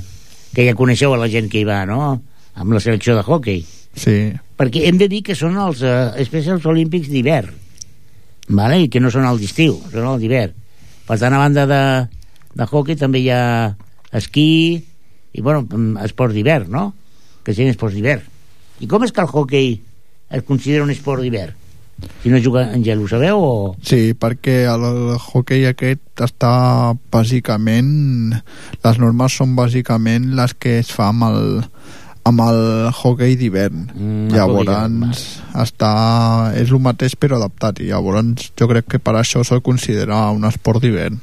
que 0.53 0.65
ja 0.67 0.75
coneixeu 0.77 1.13
a 1.13 1.19
la 1.19 1.29
gent 1.31 1.49
que 1.51 1.61
hi 1.61 1.67
va, 1.67 1.83
no?, 1.89 2.21
amb 2.53 2.73
la 2.75 2.79
selecció 2.83 3.15
de 3.17 3.23
hockey. 3.25 3.65
sí, 3.97 4.33
Perquè 4.57 4.83
hem 4.87 4.99
de 5.01 5.07
dir 5.09 5.23
que 5.25 5.35
són 5.35 5.57
els 5.57 5.81
eh, 5.81 6.23
Specials 6.25 6.65
Olímpics 6.69 7.09
d'hivern, 7.09 7.49
vale? 8.53 8.83
i 8.83 8.89
que 8.89 9.01
no 9.01 9.09
són 9.11 9.25
els 9.25 9.41
d'estiu, 9.41 9.79
són 9.91 10.05
els 10.11 10.21
d'hivern. 10.21 10.53
Per 11.07 11.17
tant, 11.19 11.33
a 11.33 11.41
banda 11.41 11.65
de, 11.67 11.81
de 12.53 12.67
hockey 12.69 12.95
també 12.99 13.23
hi 13.23 13.31
ha 13.33 13.73
esquí 14.13 14.45
i, 15.33 15.41
bueno, 15.41 15.65
mm, 15.65 15.97
esports 16.05 16.37
d'hivern, 16.37 16.69
no? 16.71 16.93
Que 17.43 17.55
siguin 17.57 17.73
esports 17.73 17.97
d'hivern. 17.97 18.21
I 18.79 18.87
com 18.87 19.03
és 19.03 19.11
que 19.11 19.25
el 19.25 19.31
hockey 19.33 19.73
es 20.29 20.45
considera 20.45 20.85
un 20.85 20.93
esport 20.93 21.25
d'hivern? 21.25 21.57
Si 22.23 22.31
no 22.31 22.39
juga 22.39 22.65
en 22.71 22.83
gel, 22.85 23.01
ho 23.03 23.07
sabeu 23.11 23.39
o...? 23.39 23.55
Sí, 23.83 24.13
perquè 24.15 24.63
el, 24.71 24.85
el 24.87 25.17
hockey 25.17 25.67
aquest 25.69 26.23
està 26.23 26.53
bàsicament... 27.11 28.35
Les 28.83 28.99
normes 28.99 29.35
són 29.39 29.57
bàsicament 29.57 30.31
les 30.37 30.55
que 30.59 30.77
es 30.81 30.91
fa 30.91 31.09
amb 31.11 31.27
el, 31.29 31.43
amb 32.27 32.43
el 32.45 32.61
hockey 32.91 33.35
d'hivern. 33.39 33.85
Mm, 33.91 34.31
llavors 34.35 35.25
està, 35.65 35.93
és 36.59 36.71
el 36.71 36.81
mateix 36.83 37.17
però 37.19 37.39
adaptat 37.39 37.83
i 37.83 37.91
llavors 37.91 38.49
jo 38.59 38.69
crec 38.71 38.89
que 38.95 39.03
per 39.03 39.17
això 39.19 39.43
se'l 39.43 39.63
considera 39.65 40.25
un 40.35 40.47
esport 40.47 40.83
d'hivern. 40.83 41.19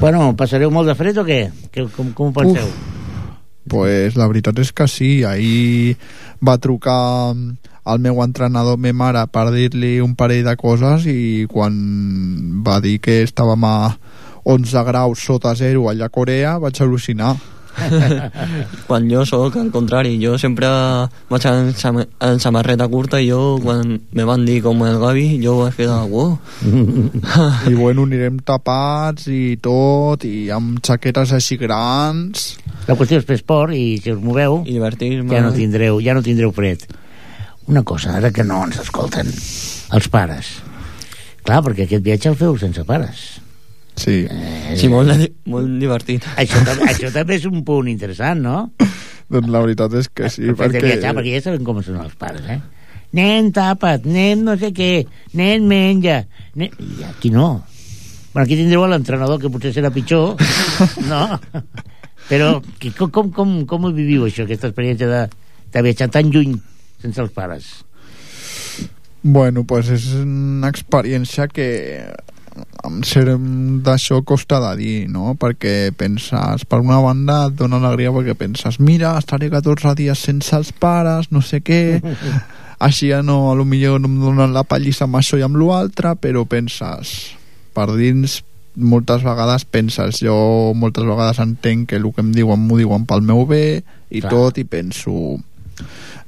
Bueno, 0.00 0.32
passareu 0.36 0.72
molt 0.72 0.90
de 0.90 0.96
fred 0.98 1.20
o 1.20 1.24
què? 1.24 1.46
que 1.72 1.86
com, 1.94 2.12
com 2.16 2.32
ho 2.32 2.36
penseu? 2.36 2.68
pues 3.64 4.16
la 4.20 4.26
veritat 4.28 4.58
és 4.60 4.72
que 4.76 4.86
sí 4.90 5.10
ahir 5.24 5.96
va 6.44 6.58
trucar 6.60 7.32
al 7.84 8.00
meu 8.00 8.22
entrenador, 8.24 8.78
me 8.80 8.92
mare, 8.96 9.26
per 9.28 9.50
dir-li 9.52 9.98
un 10.00 10.14
parell 10.16 10.44
de 10.46 10.56
coses 10.56 11.04
i 11.10 11.46
quan 11.50 11.74
va 12.64 12.80
dir 12.84 12.98
que 13.04 13.22
estàvem 13.24 13.66
a 13.68 13.76
11 14.44 14.84
graus 14.88 15.24
sota 15.24 15.54
zero 15.56 15.88
allà 15.88 16.08
a 16.08 16.12
Corea 16.12 16.58
vaig 16.60 16.80
al·lucinar 16.80 17.34
Quan 18.88 19.08
jo 19.10 19.24
sóc 19.26 19.56
al 19.58 19.70
contrari, 19.74 20.14
jo 20.22 20.36
sempre 20.38 20.68
vaig 21.30 21.46
en, 21.50 21.72
sam 21.74 22.00
en 22.04 22.40
samarreta 22.42 22.86
curta 22.90 23.20
i 23.22 23.28
jo 23.30 23.58
quan 23.62 23.96
me 24.14 24.26
van 24.28 24.44
dir 24.46 24.60
com 24.62 24.82
el 24.86 25.00
Gavi, 25.02 25.26
jo 25.42 25.56
vaig 25.62 25.76
quedar, 25.78 26.04
wow. 26.10 26.36
i 27.70 27.74
bueno, 27.74 28.06
anirem 28.06 28.38
tapats 28.46 29.28
i 29.32 29.56
tot 29.62 30.26
i 30.28 30.50
amb 30.54 30.78
xaquetes 30.84 31.34
així 31.34 31.58
grans 31.60 32.52
La 32.88 32.96
qüestió 32.98 33.18
és 33.18 33.26
fer 33.26 33.40
esport 33.40 33.74
i 33.74 33.96
si 34.02 34.12
us 34.12 34.20
moveu 34.22 34.62
i 34.64 34.74
divertir-me. 34.76 35.32
ja 35.32 35.42
no 35.42 35.54
tindreu, 35.56 36.02
ja 36.04 36.14
no 36.14 36.22
tindreu 36.22 36.52
fred. 36.54 36.84
Una 37.66 37.82
cosa, 37.82 38.16
ara 38.18 38.30
que 38.34 38.44
no 38.44 38.60
ens 38.66 38.78
escolten 38.82 39.30
els 39.30 40.08
pares. 40.12 40.50
Clar, 41.44 41.60
perquè 41.64 41.86
aquest 41.86 42.04
viatge 42.04 42.30
el 42.32 42.36
feu 42.40 42.56
sense 42.60 42.84
pares. 42.88 43.24
sí, 43.96 44.26
Sí, 44.76 44.88
molt, 44.88 45.12
molt 45.46 45.78
divertit. 45.80 46.24
Això, 46.36 46.60
això 46.88 47.12
també 47.14 47.36
és 47.38 47.46
un 47.48 47.62
punt 47.64 47.88
interessant, 47.88 48.40
no? 48.42 48.70
doncs 49.32 49.48
la 49.48 49.62
veritat 49.64 49.94
és 50.00 50.08
que 50.12 50.28
sí 50.28 50.42
el 50.48 50.56
de 50.56 50.58
perquè 50.60 50.82
viatjar, 50.82 51.14
perquè 51.16 51.36
ja 51.38 51.44
sabem 51.46 51.64
com 51.64 51.80
són 51.82 52.00
els 52.02 52.16
pares, 52.20 52.44
eh? 52.48 52.60
Nen, 53.14 53.52
tapa't, 53.54 54.08
nen, 54.10 54.42
no 54.44 54.56
sé 54.58 54.72
què, 54.74 55.06
nen, 55.38 55.68
menja... 55.70 56.24
Nen... 56.58 56.74
I 56.82 57.06
aquí 57.06 57.30
no. 57.30 57.62
Bueno, 58.34 58.44
aquí 58.44 58.58
tindreu 58.58 58.84
l'entrenador, 58.90 59.38
que 59.38 59.48
potser 59.54 59.70
serà 59.76 59.92
pitjor, 59.94 60.34
no? 61.12 61.22
Però 62.26 62.58
que, 62.80 62.90
com, 62.98 63.12
com, 63.14 63.30
com, 63.32 63.58
com 63.70 63.86
ho 63.86 63.92
viviu, 63.94 64.26
això, 64.26 64.48
aquesta 64.48 64.72
experiència 64.72 65.08
de, 65.08 65.24
de 65.70 65.84
viatjar 65.86 66.10
tan 66.10 66.32
lluny 66.34 66.58
sense 67.04 67.20
els 67.22 67.34
pares? 67.34 67.72
Bueno, 69.24 69.64
pues 69.64 69.88
és 69.92 70.10
una 70.20 70.68
experiència 70.72 71.48
que 71.48 71.68
amb 72.84 73.06
ser 73.08 73.24
d'això 73.84 74.20
costa 74.26 74.60
de 74.62 74.72
dir, 74.78 74.96
no? 75.10 75.32
Perquè 75.40 75.90
penses, 75.96 76.66
per 76.68 76.80
una 76.84 77.00
banda 77.02 77.46
et 77.48 77.56
dona 77.58 77.80
alegria 77.80 78.12
perquè 78.14 78.36
penses, 78.38 78.78
mira, 78.78 79.14
estaré 79.18 79.48
14 79.50 79.94
dies 79.98 80.26
sense 80.28 80.54
els 80.56 80.70
pares, 80.76 81.30
no 81.34 81.42
sé 81.42 81.62
què, 81.64 82.00
així 82.86 83.10
ja 83.10 83.22
no, 83.24 83.50
a 83.50 83.56
lo 83.58 83.64
millor 83.66 84.02
no 84.02 84.10
em 84.12 84.20
donen 84.22 84.54
la 84.54 84.66
pallissa 84.68 85.08
amb 85.08 85.18
això 85.18 85.40
i 85.40 85.46
amb 85.46 85.58
l'altre, 85.60 86.14
però 86.20 86.44
penses, 86.46 87.14
per 87.74 87.88
dins 87.96 88.42
moltes 88.74 89.22
vegades 89.22 89.64
penses, 89.64 90.20
jo 90.22 90.36
moltes 90.76 91.06
vegades 91.06 91.40
entenc 91.42 91.90
que 91.90 91.98
el 91.98 92.10
que 92.12 92.22
em 92.22 92.32
diuen 92.34 92.60
m'ho 92.60 92.78
diuen 92.78 93.06
pel 93.06 93.22
meu 93.22 93.44
bé 93.46 93.82
i 94.10 94.20
Clar. 94.20 94.30
tot 94.30 94.58
i 94.58 94.66
penso 94.66 95.38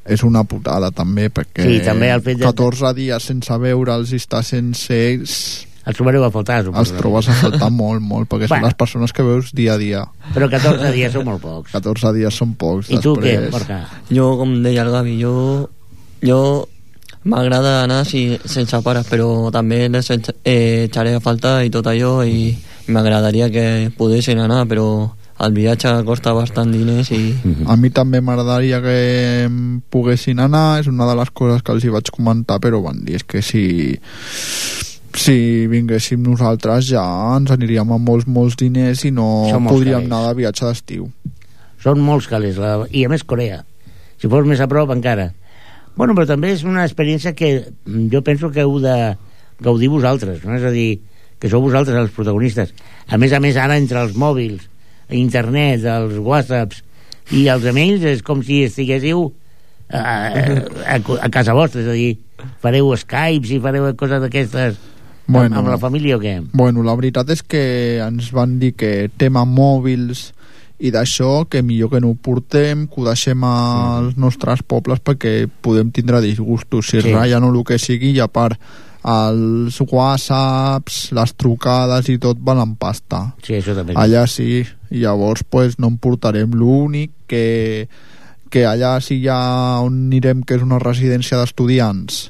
és 0.09 0.23
una 0.23 0.45
putada 0.45 0.90
també 0.90 1.29
perquè 1.31 1.62
Sí, 1.66 1.81
també 1.85 2.11
el 2.14 2.23
fet 2.23 2.38
de- 2.38 2.45
14 2.47 2.92
dies 2.95 3.23
sense 3.23 3.53
veure'ls 3.59 4.12
i 4.12 4.16
estar 4.16 4.42
sense 4.45 4.90
ells 4.95 5.66
Els 5.87 5.95
trobareu 5.97 6.25
a 6.27 6.31
faltar, 6.35 6.57
Els 6.64 6.66
suposo. 6.66 6.97
trobes 6.99 7.29
a 7.29 7.33
faltar 7.38 7.71
molt, 7.83 8.01
molt, 8.03 8.27
perquè 8.29 8.49
són 8.49 8.57
Bueno. 8.57 8.66
les 8.66 8.75
persones 8.75 9.12
que 9.12 9.23
veus 9.23 9.53
dia 9.55 9.75
a 9.75 9.79
dia. 9.79 10.01
Però 10.35 10.49
14 10.51 10.90
dies 10.92 11.12
són 11.14 11.25
molt 11.25 11.40
pocs. 11.40 11.71
14 11.73 12.12
dies 12.16 12.35
són 12.35 12.55
pocs. 12.59 12.90
I 12.90 12.99
tu 12.99 13.14
què, 13.14 13.37
després... 13.38 13.53
Borja? 13.53 13.79
Jo, 14.11 14.33
com 14.38 14.57
deia 14.64 14.83
el 14.83 14.90
Gavi, 14.90 15.14
jo, 15.23 15.69
jo 16.27 16.40
m'agrada 17.23 17.85
anar 17.85 18.05
si, 18.07 18.37
sense 18.47 18.79
pares, 18.83 19.07
però 19.11 19.51
també 19.55 19.88
les 19.88 20.11
eh, 20.11 20.87
echaré 20.88 21.14
a 21.14 21.21
falta 21.23 21.61
i 21.66 21.71
tot 21.71 21.87
allò 21.90 22.25
i 22.27 22.51
m'agradaria 22.88 23.49
que 23.51 23.90
poguessin 23.97 24.38
anar, 24.42 24.64
però 24.66 24.88
el 25.44 25.53
viatge 25.53 25.90
costa 26.09 26.33
bastant 26.33 26.72
diners 26.72 27.11
i... 27.12 27.20
A 27.68 27.77
mi 27.77 27.90
també 27.92 28.22
m'agradaria 28.25 28.81
que 28.85 28.96
em 29.44 29.59
poguessin 29.92 30.40
anar, 30.40 30.81
és 30.81 30.88
una 30.88 31.09
de 31.09 31.16
les 31.18 31.31
coses 31.37 31.62
que 31.62 31.75
els 31.75 31.85
hi 31.85 31.92
vaig 31.92 32.09
comentar, 32.14 32.57
però 32.62 32.81
van 32.85 33.03
dir, 33.05 33.18
és 33.20 33.27
que 33.27 33.44
si 33.44 33.66
si 35.16 35.64
vinguéssim 35.70 36.20
nosaltres 36.20 36.90
ja 36.90 37.05
ens 37.37 37.53
aniríem 37.55 37.92
amb 37.96 38.09
molts, 38.09 38.29
molts 38.29 38.57
diners 38.61 39.05
i 39.09 39.12
no 39.14 39.49
podríem 39.68 40.05
calés. 40.05 40.11
anar 40.11 40.20
de 40.29 40.35
viatge 40.42 40.66
d'estiu. 40.68 41.09
Són 41.83 42.03
molts 42.05 42.29
calés, 42.29 42.61
la... 42.61 42.79
i 42.90 43.05
a 43.07 43.12
més 43.12 43.25
Corea. 43.25 43.62
Si 44.20 44.29
fos 44.33 44.49
més 44.49 44.61
a 44.61 44.68
prop, 44.68 44.92
encara. 44.92 45.31
Bueno, 45.96 46.14
però 46.16 46.29
també 46.29 46.53
és 46.53 46.64
una 46.68 46.85
experiència 46.85 47.33
que 47.37 47.51
jo 48.12 48.22
penso 48.25 48.51
que 48.53 48.64
heu 48.64 48.79
de 48.85 49.16
gaudir 49.64 49.88
vosaltres, 49.88 50.42
no? 50.44 50.57
És 50.57 50.64
a 50.68 50.72
dir, 50.72 51.01
que 51.40 51.49
sou 51.53 51.64
vosaltres 51.64 51.96
els 51.96 52.12
protagonistes. 52.12 52.72
A 53.09 53.20
més 53.20 53.33
a 53.33 53.40
més, 53.40 53.57
ara 53.57 53.79
entre 53.81 54.03
els 54.05 54.16
mòbils, 54.16 54.68
internet, 55.11 55.85
els 55.85 56.16
whatsapps 56.19 56.83
i 57.35 57.47
els 57.51 57.64
emails 57.66 58.03
és 58.07 58.23
com 58.23 58.42
si 58.42 58.62
estiguéssiu 58.66 59.33
a, 59.90 60.03
a, 60.03 60.99
a 60.99 61.29
casa 61.31 61.55
vostra, 61.55 61.83
és 61.83 61.88
a 61.88 61.95
dir, 61.97 62.12
fareu 62.62 62.92
Skypes 62.99 63.53
i 63.55 63.61
fareu 63.62 63.88
coses 63.99 64.23
d'aquestes 64.23 64.77
Bueno. 65.27 65.57
amb, 65.57 65.64
amb 65.64 65.73
la 65.75 65.79
família 65.83 66.16
o 66.16 66.21
què? 66.23 66.37
Bueno, 66.55 66.85
la 66.87 66.95
veritat 66.95 67.31
és 67.35 67.40
que 67.42 67.99
ens 67.99 68.29
van 68.31 68.61
dir 68.61 68.75
que 68.79 69.09
tema 69.19 69.42
mòbils 69.45 70.29
i 70.79 70.92
d'això, 70.95 71.49
que 71.51 71.62
millor 71.66 71.90
que 71.90 72.01
no 72.05 72.12
ho 72.12 72.14
portem, 72.14 72.85
que 72.87 73.01
ho 73.01 73.07
deixem 73.09 73.42
als 73.49 74.14
nostres 74.21 74.62
pobles 74.62 75.01
perquè 75.03 75.49
podem 75.64 75.90
tindre 75.90 76.21
disgustos. 76.23 76.90
Si 76.92 77.01
Sí. 77.01 77.11
ratllen 77.14 77.42
o 77.42 77.51
el 77.51 77.64
que 77.64 77.79
sigui, 77.79 78.12
i 78.14 78.21
a 78.21 78.29
part 78.29 78.55
els 79.03 79.81
whatsapps, 79.81 81.12
les 81.16 81.35
trucades 81.35 82.09
i 82.12 82.19
tot 82.19 82.38
valen 82.42 82.77
pasta. 82.77 83.35
Sí, 83.42 83.55
això 83.55 83.75
també. 83.75 83.95
Allà 83.95 84.27
sí, 84.31 84.64
i 84.90 85.03
llavors 85.03 85.44
pues, 85.49 85.79
no 85.79 85.90
en 85.92 85.99
portarem 86.03 86.55
l'únic 86.55 87.12
que, 87.31 87.88
que 88.51 88.66
allà 88.68 88.96
sí 89.05 89.20
hi 89.22 89.29
ha 89.33 89.83
on 89.85 90.07
anirem, 90.07 90.42
que 90.46 90.59
és 90.59 90.64
una 90.64 90.81
residència 90.83 91.40
d'estudiants, 91.40 92.27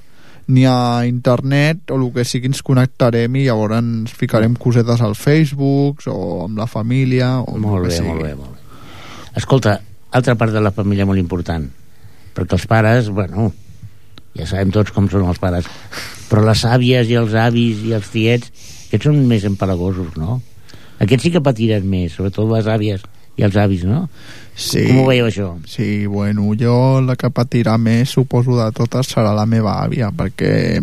ni 0.46 0.64
a 0.66 1.04
internet 1.06 1.90
o 1.90 1.98
el 1.98 2.06
que 2.14 2.24
sigui 2.24 2.50
ens 2.52 2.62
connectarem 2.66 3.34
i 3.34 3.46
llavors 3.48 3.80
ens 3.80 4.14
ficarem 4.14 4.54
cosetes 4.54 5.02
al 5.02 5.16
Facebook 5.18 6.06
o 6.06 6.44
amb 6.44 6.60
la 6.60 6.68
família 6.70 7.36
o 7.42 7.58
Molt 7.58 7.88
bé, 7.88 8.00
molt 8.06 8.22
bé, 8.22 8.34
molt 8.38 8.54
bé. 8.54 8.62
Escolta, 9.36 9.80
altra 10.16 10.36
part 10.38 10.54
de 10.54 10.62
la 10.62 10.72
família 10.72 11.04
molt 11.04 11.20
important, 11.20 11.66
perquè 12.36 12.56
els 12.56 12.66
pares, 12.70 13.10
bueno, 13.12 13.50
ja 14.38 14.46
sabem 14.48 14.72
tots 14.72 14.94
com 14.94 15.10
són 15.12 15.26
els 15.28 15.40
pares, 15.42 15.68
però 16.30 16.44
les 16.46 16.62
àvies 16.64 17.10
i 17.10 17.18
els 17.18 17.34
avis 17.36 17.82
i 17.84 17.92
els 17.96 18.08
tiets, 18.12 18.52
aquests 18.86 19.10
són 19.10 19.18
més 19.28 19.44
empalagosos, 19.48 20.14
no? 20.16 20.40
Aquests 21.00 21.22
sí 21.26 21.30
que 21.30 21.40
patiren 21.44 21.85
més, 21.88 22.12
sobretot 22.16 22.48
les 22.52 22.66
àvies 22.66 23.02
i 23.37 23.42
els 23.44 23.56
avis, 23.61 23.82
no? 23.85 24.09
Sí. 24.56 24.87
Com 24.88 25.02
ho 25.02 25.06
veieu, 25.11 25.26
això? 25.28 25.50
Sí, 25.68 26.06
bueno, 26.06 26.46
jo 26.56 27.00
la 27.04 27.16
que 27.20 27.28
patirà 27.30 27.76
més, 27.78 28.09
suposo 28.16 28.56
de 28.56 28.70
totes, 28.72 29.11
serà 29.12 29.35
la 29.37 29.44
meva 29.46 29.74
àvia, 29.85 30.09
perquè 30.16 30.80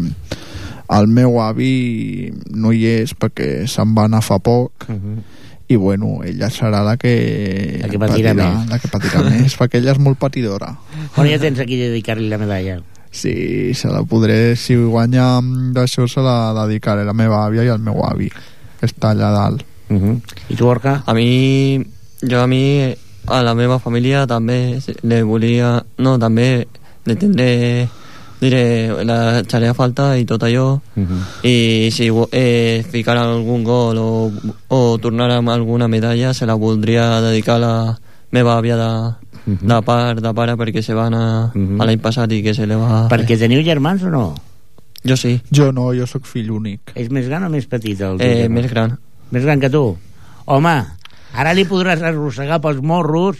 el 0.94 1.08
meu 1.08 1.40
avi 1.42 2.32
no 2.54 2.72
hi 2.76 2.84
és 3.00 3.16
perquè 3.18 3.64
se'n 3.68 3.96
va 3.98 4.06
anar 4.10 4.22
fa 4.22 4.38
poc 4.40 4.86
Uh 4.90 4.94
-huh. 4.94 5.18
i 5.70 5.76
bueno, 5.78 6.20
ella 6.24 6.50
serà 6.52 6.84
la 6.84 6.98
que 6.98 7.80
La 7.82 7.88
que 7.88 7.98
patirà 7.98 8.34
més. 8.36 8.70
la 8.70 8.78
que 8.80 8.88
patirà 8.90 9.24
més 9.24 9.58
perquè 9.58 9.78
ella 9.80 9.92
és 9.94 9.98
molt 10.00 10.20
patidora 10.20 10.78
Bueno, 11.16 11.32
ja 11.32 11.40
tens 11.40 11.58
aquí 11.60 11.78
dedicar-li 11.78 12.28
la 12.30 12.38
medalla. 12.38 12.82
sí, 13.10 13.74
se 13.74 13.88
la 13.88 14.04
podré 14.04 14.56
si 14.56 14.76
guanya 14.76 15.40
d'això 15.74 16.06
se 16.08 16.20
la 16.22 16.54
dedicaré 16.66 17.02
a 17.02 17.06
la 17.06 17.14
meva 17.14 17.46
àvia 17.48 17.64
i 17.64 17.70
al 17.70 17.80
meu 17.80 18.04
avi 18.06 18.30
que 18.80 18.86
està 18.86 19.12
allà 19.12 19.32
dalt 19.32 19.64
Uh 19.90 19.96
-huh. 19.98 20.20
I 20.50 20.56
tu, 20.56 20.66
Orca? 20.68 21.04
A 21.06 21.14
mi, 21.14 21.84
jo 22.22 22.42
a 22.42 22.48
mi, 22.48 22.94
a 23.28 23.42
la 23.44 23.54
meva 23.54 23.80
família 23.80 24.28
també 24.28 24.80
le 25.02 25.24
volia... 25.24 25.84
No, 25.98 26.18
també 26.20 26.68
le 27.06 27.16
tindré, 27.16 27.88
diré, 28.40 29.04
la 29.04 29.40
a 29.40 29.74
falta 29.74 30.18
i 30.18 30.26
tot 30.26 30.44
allò. 30.44 30.80
Uh 30.96 31.04
-huh. 31.04 31.22
I 31.44 31.92
si 31.92 32.10
eh, 32.32 32.84
ficar 32.92 33.18
algun 33.18 33.64
gol 33.64 33.98
o, 33.98 34.32
o 34.68 34.98
tornar 34.98 35.32
amb 35.32 35.50
alguna 35.50 35.88
medalla 35.88 36.34
se 36.34 36.46
la 36.46 36.56
voldria 36.56 37.22
dedicar 37.22 37.56
a 37.56 37.60
la 37.60 38.00
meva 38.32 38.58
àvia 38.58 38.76
de, 38.78 39.24
Mhm. 39.46 39.68
de 39.68 39.82
part 39.82 40.22
de 40.22 40.34
pare 40.34 40.56
perquè 40.56 40.82
se 40.82 40.94
va 40.94 41.08
anar 41.08 41.52
Mhm. 41.54 41.82
a 41.82 41.86
l'any 41.86 42.00
passat 42.00 42.32
i 42.32 42.42
que 42.42 42.54
se 42.54 42.66
li 42.66 42.76
va... 42.76 43.08
Perquè 43.10 43.38
teniu 43.38 43.64
germans 43.64 44.04
o 44.04 44.10
no? 44.10 44.36
Jo 45.04 45.18
sí, 45.18 45.42
jo 45.52 45.72
no, 45.72 45.94
jo 45.94 46.08
sóc 46.08 46.26
fill 46.26 46.50
únic 46.52 46.94
És 46.96 47.10
més 47.12 47.28
gran 47.28 47.44
o 47.44 47.50
més 47.50 47.66
petit? 47.68 48.00
El 48.00 48.22
eh, 48.22 48.48
més 48.48 48.70
gran. 48.70 48.98
Més 49.34 49.48
gran 49.48 49.62
que 49.62 49.72
tu? 49.74 49.82
Home, 50.54 50.74
ara 51.34 51.54
li 51.58 51.64
podràs 51.66 52.04
arrossegar 52.06 52.60
pels 52.62 52.84
morros 52.86 53.40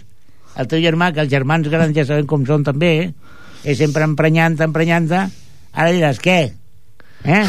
al 0.58 0.66
teu 0.70 0.82
germà, 0.82 1.12
que 1.14 1.22
els 1.22 1.30
germans 1.30 1.68
grans 1.70 1.94
ja 1.94 2.06
sabem 2.08 2.26
com 2.30 2.42
són 2.46 2.64
també, 2.66 2.90
eh? 3.04 3.36
És 3.64 3.78
sempre 3.78 4.04
emprenyant 4.06 4.58
emprenyant 4.66 5.08
Ara 5.74 5.90
diràs, 5.90 6.20
què? 6.22 6.38
Eh? 7.24 7.44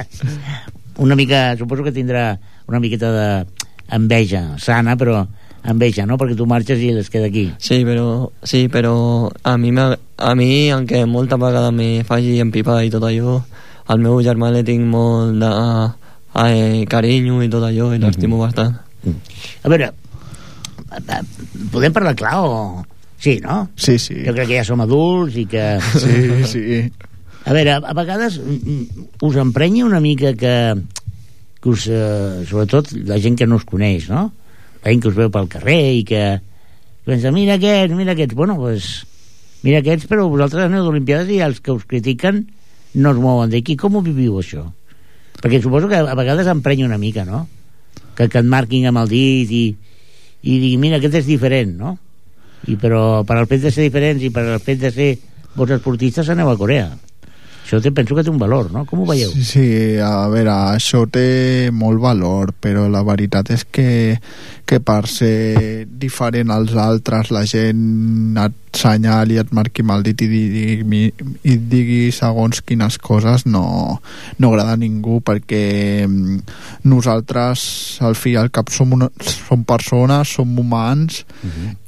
una 1.04 1.16
mica, 1.16 1.56
suposo 1.56 1.84
que 1.86 1.92
tindrà 1.92 2.34
una 2.68 2.80
miqueta 2.80 3.12
d'enveja, 3.12 4.42
sana, 4.60 4.96
però 5.00 5.22
enveja, 5.64 6.04
no? 6.08 6.18
Perquè 6.20 6.36
tu 6.36 6.48
marxes 6.48 6.80
i 6.80 6.90
es 6.96 7.08
queda 7.12 7.28
aquí. 7.28 7.46
Sí, 7.60 7.80
però, 7.84 8.28
sí, 8.42 8.66
però 8.68 9.30
a 9.42 9.56
mi, 9.56 9.72
a 9.76 10.34
mi 10.36 10.50
aunque 10.70 11.06
moltes 11.06 11.40
vegades 11.40 11.72
me 11.76 12.04
faci 12.04 12.38
empipar 12.40 12.82
i 12.84 12.92
tot 12.92 13.08
allò, 13.08 13.40
al 13.88 14.04
meu 14.04 14.20
germà 14.24 14.52
le 14.52 14.64
tinc 14.64 14.84
molt 14.84 15.40
de 15.40 15.54
eh, 16.34 16.86
carinyo 16.90 17.40
i 17.42 17.50
tot 17.52 17.66
allò 17.66 17.90
i 17.94 18.00
l'estimo 18.02 18.38
bastant. 18.40 18.76
A 19.64 19.72
veure, 19.72 19.92
podem 21.72 21.92
parlar 21.92 22.16
clar 22.18 22.38
o... 22.44 22.54
Sí, 23.20 23.36
no? 23.44 23.68
sí, 23.76 23.98
sí, 24.00 24.22
Jo 24.24 24.32
crec 24.32 24.48
que 24.48 24.56
ja 24.56 24.64
som 24.64 24.80
adults 24.80 25.36
i 25.36 25.44
que... 25.44 25.64
sí, 26.02 26.44
sí 26.48 26.66
A 27.44 27.54
veure, 27.56 27.72
a, 27.72 27.80
a 27.80 27.94
vegades 27.96 28.38
mm, 28.40 28.56
mm, 28.56 29.04
us 29.24 29.36
emprenya 29.40 29.84
una 29.86 30.00
mica 30.00 30.34
que, 30.36 30.54
que 31.60 31.68
us, 31.68 31.86
eh, 31.88 32.44
sobretot 32.48 32.92
la 33.08 33.18
gent 33.20 33.38
que 33.38 33.48
no 33.48 33.56
us 33.60 33.64
coneix, 33.68 34.10
no? 34.12 34.28
La 34.84 34.92
gent 34.92 35.04
que 35.04 35.08
us 35.08 35.16
veu 35.16 35.32
pel 35.32 35.48
carrer 35.52 35.80
i 35.98 36.02
que 36.08 36.24
pensa, 37.08 37.32
mira 37.32 37.56
aquests, 37.56 37.96
mira 37.96 38.12
aquests. 38.12 38.36
Bueno, 38.36 38.58
pues, 38.60 38.90
mira 39.64 39.80
aquests, 39.80 40.08
però 40.10 40.28
vosaltres 40.28 40.68
aneu 40.68 40.84
d'Olimpiades 40.84 41.32
i 41.32 41.40
els 41.44 41.60
que 41.64 41.72
us 41.72 41.88
critiquen 41.88 42.44
no 43.00 43.14
es 43.14 43.20
mouen 43.20 43.52
d'aquí. 43.52 43.76
Com 43.80 43.96
ho 43.96 44.04
viviu, 44.04 44.36
això? 44.40 44.66
Perquè 45.40 45.60
suposo 45.64 45.88
que 45.88 45.96
a 45.96 46.16
vegades 46.16 46.48
emprenya 46.52 46.86
una 46.86 47.00
mica, 47.00 47.24
no? 47.24 47.46
Que, 48.14 48.28
que 48.28 48.42
et 48.42 48.48
marquin 48.48 48.86
amb 48.90 49.00
el 49.02 49.08
dit 49.08 49.50
i, 49.50 49.64
i 50.42 50.56
diguin, 50.60 50.80
mira, 50.82 51.00
aquest 51.00 51.22
és 51.22 51.28
diferent, 51.28 51.76
no? 51.80 51.96
I 52.68 52.76
però 52.80 53.22
per 53.24 53.38
al 53.40 53.48
fet 53.48 53.64
de 53.64 53.72
ser 53.72 53.86
diferents 53.86 54.22
i 54.22 54.32
per 54.34 54.44
al 54.44 54.60
fet 54.60 54.82
de 54.82 54.90
ser 54.92 55.10
vos 55.56 55.72
esportistes 55.72 56.28
aneu 56.28 56.52
a 56.52 56.58
Corea. 56.60 56.90
Això 57.64 57.80
té, 57.82 57.92
penso 57.94 58.16
que 58.16 58.24
té 58.26 58.32
un 58.32 58.40
valor, 58.40 58.70
no? 58.74 58.84
Com 58.88 59.02
ho 59.02 59.08
veieu? 59.08 59.30
Sí, 59.30 59.44
sí, 59.46 59.66
a 60.02 60.28
veure, 60.32 60.54
això 60.76 61.04
té 61.12 61.70
molt 61.72 62.00
valor, 62.02 62.54
però 62.58 62.88
la 62.90 63.04
veritat 63.06 63.52
és 63.54 63.66
que, 63.70 63.90
que 64.66 64.80
per 64.82 65.04
ser 65.10 65.86
diferent 65.86 66.50
als 66.54 66.74
altres 66.74 67.30
la 67.34 67.44
gent 67.46 68.40
et 68.42 68.58
senyali, 68.76 69.38
et 69.40 69.50
marqui 69.52 69.82
el 69.82 70.02
dit 70.06 70.22
i 70.22 70.28
digui, 70.30 71.00
i 71.42 71.56
digui 71.56 72.12
segons 72.14 72.60
quines 72.62 72.98
coses 72.98 73.44
no, 73.46 74.00
no 74.38 74.50
agrada 74.50 74.76
a 74.76 74.80
ningú 74.80 75.20
perquè 75.26 76.06
mm, 76.06 76.38
nosaltres 76.84 77.98
al 78.06 78.14
fi 78.14 78.34
i 78.34 78.36
al 78.36 78.50
cap 78.50 78.70
som, 78.70 78.92
una, 78.92 79.10
som 79.20 79.64
persones, 79.64 80.36
som 80.36 80.58
humans 80.58 81.24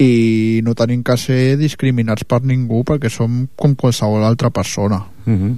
i 0.02 0.60
no 0.64 0.74
tenim 0.74 1.02
que 1.06 1.16
ser 1.16 1.56
discriminats 1.60 2.26
per 2.26 2.42
ningú 2.42 2.82
perquè 2.88 3.10
som 3.10 3.46
com 3.56 3.76
qualsevol 3.78 4.26
altra 4.26 4.50
persona. 4.50 5.00
Uh 5.26 5.32
-huh. 5.32 5.56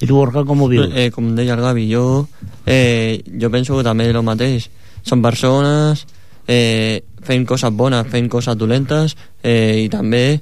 I 0.00 0.06
tu, 0.06 0.14
Borja, 0.16 0.44
com 0.44 0.60
ho 0.62 0.68
vius? 0.68 0.88
Eh, 0.94 1.10
com 1.10 1.34
deia 1.36 1.54
el 1.54 1.60
Gavi, 1.60 1.88
jo, 1.92 2.28
eh, 2.66 3.22
jo 3.40 3.50
penso 3.50 3.76
que 3.76 3.84
també 3.84 4.10
el 4.10 4.22
mateix. 4.22 4.68
Són 5.02 5.22
persones 5.22 6.06
eh, 6.48 7.02
fent 7.22 7.46
coses 7.46 7.70
bones, 7.72 8.06
fent 8.08 8.28
coses 8.28 8.56
dolentes 8.56 9.16
eh, 9.42 9.82
i 9.84 9.88
també 9.88 10.40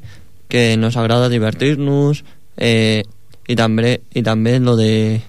que 0.48 0.76
nos 0.76 0.96
agrada 0.96 1.28
divertir-nos 1.28 2.24
eh, 2.56 3.02
i 3.48 3.54
també 3.56 4.00
i 4.14 4.22
també 4.22 4.58
lo 4.60 4.76
de 4.76 5.20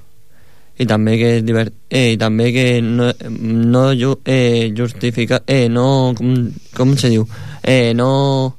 i 0.79 0.85
també 0.85 1.17
que 1.17 1.41
divert, 1.41 1.73
eh, 1.89 2.13
i 2.13 2.17
també 2.17 2.51
que 2.51 2.81
no, 2.81 3.11
no 3.29 3.93
ju- 3.93 4.19
eh, 4.25 4.73
justifica 4.75 5.43
eh, 5.45 5.69
no 5.69 6.13
com, 6.17 6.49
com 6.75 6.97
se 6.97 7.09
diu 7.09 7.27
eh, 7.63 7.93
no 7.95 8.55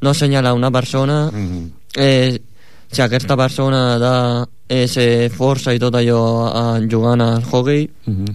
no 0.00 0.10
assenyalar 0.10 0.54
una 0.54 0.70
persona 0.70 1.30
-huh. 1.30 1.70
eh, 1.96 2.38
si 2.90 3.02
aquesta 3.02 3.36
persona 3.36 3.98
de 3.98 4.86
ser 4.88 5.30
força 5.34 5.74
i 5.74 5.80
tot 5.82 5.94
allò 5.94 6.80
jugant 6.88 7.20
al 7.20 7.42
hockey 7.44 7.88
Uh 8.06 8.14
-huh. 8.14 8.34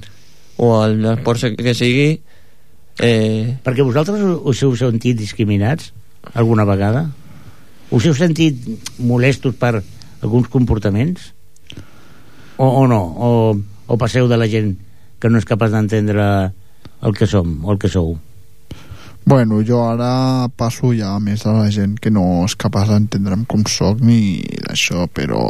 o 0.58 0.82
al 0.82 1.06
esport 1.06 1.56
que 1.58 1.74
sigui 1.74 2.22
eh, 3.00 3.58
Perquè 3.64 3.84
vosaltres 3.84 4.22
us 4.43 4.64
heu 4.64 4.76
sentit 4.76 5.18
discriminats 5.18 5.93
alguna 6.34 6.66
vegada? 6.66 7.10
Us 7.91 8.06
heu 8.06 8.14
sentit 8.14 8.56
molestos 9.00 9.56
per 9.56 9.84
alguns 10.22 10.47
comportaments? 10.47 11.34
O, 12.58 12.66
o 12.66 12.88
no? 12.88 13.02
O, 13.18 13.58
o 13.88 13.97
passeu 13.97 14.28
de 14.28 14.38
la 14.38 14.47
gent 14.47 14.78
que 15.20 15.30
no 15.30 15.38
és 15.38 15.45
capaç 15.45 15.72
d'entendre 15.72 16.52
el 17.02 17.16
que 17.16 17.28
som 17.28 17.66
o 17.66 17.72
el 17.72 17.80
que 17.80 17.88
sou? 17.88 18.18
Bueno, 19.30 19.61
jo 19.61 19.84
ara 19.86 20.47
passo 20.57 20.89
ja 20.97 21.11
més 21.21 21.43
a 21.45 21.51
la 21.53 21.67
gent 21.69 21.99
que 22.01 22.09
no 22.09 22.23
és 22.47 22.55
capaç 22.57 22.88
d'entendre'm 22.89 23.43
com 23.51 23.61
sóc 23.69 23.99
ni 24.01 24.41
d'això, 24.63 25.03
però 25.05 25.43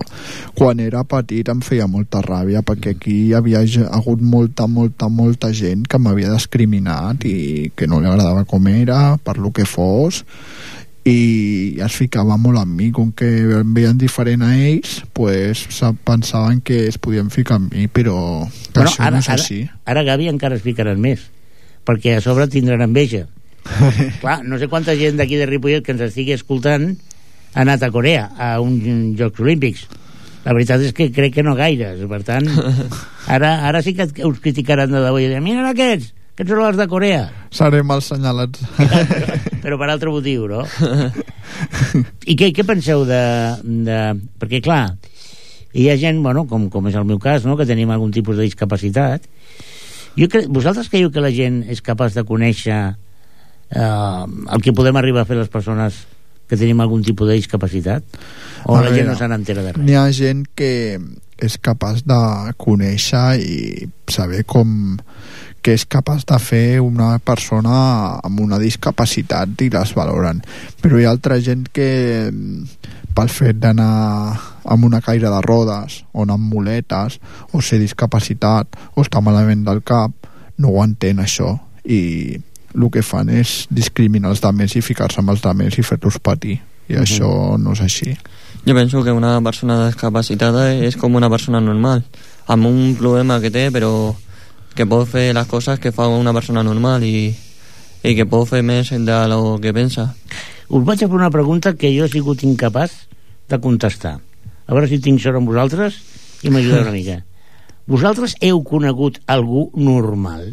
quan 0.57 0.81
era 0.83 1.05
petit 1.07 1.47
em 1.47 1.61
feia 1.63 1.87
molta 1.87 2.19
ràbia 2.25 2.59
perquè 2.59 2.97
aquí 2.97 3.15
hi 3.29 3.37
havia 3.39 3.61
hagut 3.87 4.19
molta, 4.33 4.67
molta, 4.67 5.07
molta 5.07 5.53
gent 5.55 5.87
que 5.87 5.95
m'havia 5.95 6.33
discriminat 6.33 7.23
i 7.23 7.71
que 7.71 7.87
no 7.87 8.01
li 8.03 8.11
agradava 8.11 8.43
com 8.43 8.67
era, 8.67 9.15
per 9.15 9.37
lo 9.39 9.53
que 9.55 9.63
fos 9.63 10.25
i 11.07 11.79
es 11.79 11.95
ficava 11.95 12.35
molt 12.35 12.59
amb 12.59 12.75
mi. 12.75 12.91
Com 12.91 13.15
que 13.15 13.31
em 13.61 13.73
veien 13.79 13.95
diferent 13.95 14.43
a 14.43 14.51
ells 14.59 15.05
pues, 15.15 15.63
pensaven 16.03 16.59
que 16.59 16.83
es 16.91 16.99
podien 16.99 17.31
ficar 17.31 17.63
amb 17.63 17.71
mi 17.71 17.87
però 17.87 18.43
que 18.75 18.83
això 18.83 19.07
ara, 19.07 19.15
no 19.15 19.23
és 19.23 19.31
ara, 19.31 19.39
així. 19.39 19.63
ara 19.87 20.03
Gavi 20.03 20.27
encara 20.35 20.59
es 20.59 20.67
ficaran 20.67 20.99
més 20.99 21.29
perquè 21.87 22.19
a 22.19 22.21
sobre 22.27 22.51
tindran 22.51 22.83
enveja 22.83 23.29
clar, 24.23 24.41
no 24.45 24.59
sé 24.59 24.69
quanta 24.71 24.95
gent 24.99 25.19
d'aquí 25.19 25.39
de 25.39 25.47
Ripollet 25.49 25.85
que 25.85 25.95
ens 25.95 26.05
estigui 26.09 26.35
escoltant 26.37 26.91
ha 27.53 27.63
anat 27.65 27.83
a 27.83 27.91
Corea 27.93 28.29
a 28.37 28.53
uns 28.63 29.17
Jocs 29.19 29.41
Olímpics 29.43 29.87
la 30.45 30.55
veritat 30.55 30.85
és 30.85 30.95
que 30.95 31.09
crec 31.13 31.35
que 31.35 31.45
no 31.45 31.57
gaires 31.59 32.01
per 32.09 32.21
tant, 32.27 32.47
ara, 33.35 33.57
ara 33.67 33.83
sí 33.85 33.95
que 33.97 34.09
us 34.25 34.39
criticaran 34.43 34.91
de 34.91 35.03
debò 35.03 35.19
i 35.19 35.27
diran, 35.27 35.45
mira 35.45 35.67
aquests 35.71 36.15
que 36.39 36.47
són 36.47 36.63
els 36.63 36.79
de 36.79 36.87
Corea 36.87 37.25
serem 37.51 37.91
els 37.91 38.07
senyalats 38.13 38.63
però 39.63 39.77
per 39.79 39.89
altre 39.91 40.11
motiu, 40.11 40.47
no? 40.47 40.63
I 42.25 42.35
què, 42.39 42.51
què 42.55 42.65
penseu 42.67 43.03
de, 43.07 43.21
de... 43.85 43.99
Perquè, 44.39 44.61
clar, 44.63 44.83
hi 45.73 45.89
ha 45.89 45.97
gent, 46.01 46.21
bueno, 46.23 46.45
com, 46.49 46.69
com 46.71 46.87
és 46.89 46.97
el 46.97 47.07
meu 47.09 47.19
cas, 47.21 47.45
no?, 47.45 47.57
que 47.59 47.67
tenim 47.69 47.91
algun 47.93 48.13
tipus 48.15 48.39
de 48.39 48.47
discapacitat. 48.47 49.27
Jo 50.17 50.29
cre... 50.31 50.45
Vosaltres 50.49 50.89
creieu 50.89 51.11
que 51.13 51.23
la 51.23 51.33
gent 51.35 51.61
és 51.69 51.83
capaç 51.85 52.17
de 52.17 52.25
conèixer 52.27 52.79
eh, 53.71 54.25
el 54.53 54.61
que 54.65 54.73
podem 54.73 54.97
arribar 54.97 55.23
a 55.23 55.29
fer 55.29 55.37
les 55.39 55.51
persones 55.51 56.05
que 56.49 56.57
tenim 56.57 56.79
algun 56.81 57.03
tipus 57.05 57.29
de 57.29 57.37
discapacitat? 57.37 58.03
O 58.65 58.75
A 58.75 58.81
la 58.81 58.89
gent 58.89 59.05
veure, 59.05 59.11
no 59.13 59.17
se 59.17 59.27
n'entera 59.29 59.63
de 59.63 59.73
res? 59.75 59.83
N'hi 59.85 59.97
ha 59.97 60.07
gent 60.15 60.47
que 60.57 60.71
és 61.39 61.55
capaç 61.61 62.03
de 62.07 62.19
conèixer 62.59 63.39
i 63.39 63.87
saber 64.11 64.43
com 64.49 64.97
que 65.63 65.75
és 65.75 65.85
capaç 65.85 66.25
de 66.27 66.39
fer 66.39 66.79
una 66.81 67.17
persona 67.19 68.19
amb 68.23 68.39
una 68.43 68.59
discapacitat 68.59 69.59
i 69.63 69.69
les 69.71 69.93
valoren 69.95 70.41
però 70.81 70.99
hi 70.99 71.07
ha 71.07 71.13
altra 71.13 71.39
gent 71.43 71.65
que 71.75 71.89
pel 73.15 73.31
fet 73.33 73.59
d'anar 73.59 73.89
amb 74.63 74.87
una 74.87 75.01
caire 75.03 75.31
de 75.31 75.41
rodes 75.43 76.03
o 76.13 76.23
anar 76.23 76.39
amb 76.39 76.53
muletes 76.53 77.19
o 77.51 77.61
ser 77.61 77.81
discapacitat 77.83 78.79
o 78.95 79.03
estar 79.03 79.23
malament 79.23 79.65
del 79.67 79.83
cap 79.83 80.31
no 80.57 80.71
ho 80.71 80.83
entén 80.83 81.19
això 81.23 81.57
i 81.83 82.39
el 82.75 82.89
que 82.91 83.01
fan 83.03 83.29
és 83.29 83.67
discriminar 83.69 84.29
els 84.31 84.43
altres 84.43 84.75
i 84.75 84.81
ficar-se 84.81 85.19
amb 85.21 85.29
els 85.33 85.45
altres 85.45 85.77
i 85.79 85.83
fer-los 85.83 86.19
patir 86.19 86.59
i 86.89 86.93
Mhm. 86.93 87.01
això 87.03 87.57
no 87.59 87.73
és 87.73 87.81
així 87.81 88.15
jo 88.65 88.73
penso 88.75 89.03
que 89.03 89.11
una 89.11 89.39
persona 89.41 89.87
discapacitada 89.87 90.73
és 90.73 90.95
com 90.97 91.15
una 91.15 91.29
persona 91.29 91.61
normal 91.61 92.03
amb 92.47 92.65
un 92.65 92.95
problema 92.95 93.39
que 93.39 93.51
té 93.51 93.69
però 93.71 94.15
que 94.75 94.85
pot 94.85 95.07
fer 95.07 95.33
les 95.33 95.47
coses 95.47 95.79
que 95.79 95.91
fa 95.91 96.07
una 96.07 96.33
persona 96.33 96.63
normal 96.63 97.03
i, 97.03 97.35
i 98.03 98.15
que 98.15 98.25
pot 98.25 98.47
fer 98.47 98.63
més 98.63 98.89
de 98.89 99.27
lo 99.27 99.59
que 99.61 99.73
pensa 99.73 100.13
Us 100.69 100.83
vaig 100.85 101.03
a 101.03 101.07
fer 101.07 101.15
una 101.17 101.31
pregunta 101.31 101.73
que 101.73 101.89
jo 101.97 102.05
he 102.05 102.09
sigut 102.09 102.43
incapaç 102.43 102.91
de 103.49 103.57
contestar. 103.59 104.19
A 104.67 104.73
veure 104.75 104.87
si 104.87 104.99
tinc 105.01 105.19
sort 105.19 105.35
amb 105.39 105.47
vosaltres 105.49 105.95
i 106.43 106.51
m'ajuda 106.53 106.83
una 106.83 106.91
mica. 106.93 107.23
Vosaltres 107.89 108.35
heu 108.39 108.61
conegut 108.63 109.17
algú 109.25 109.71
normal? 109.73 110.51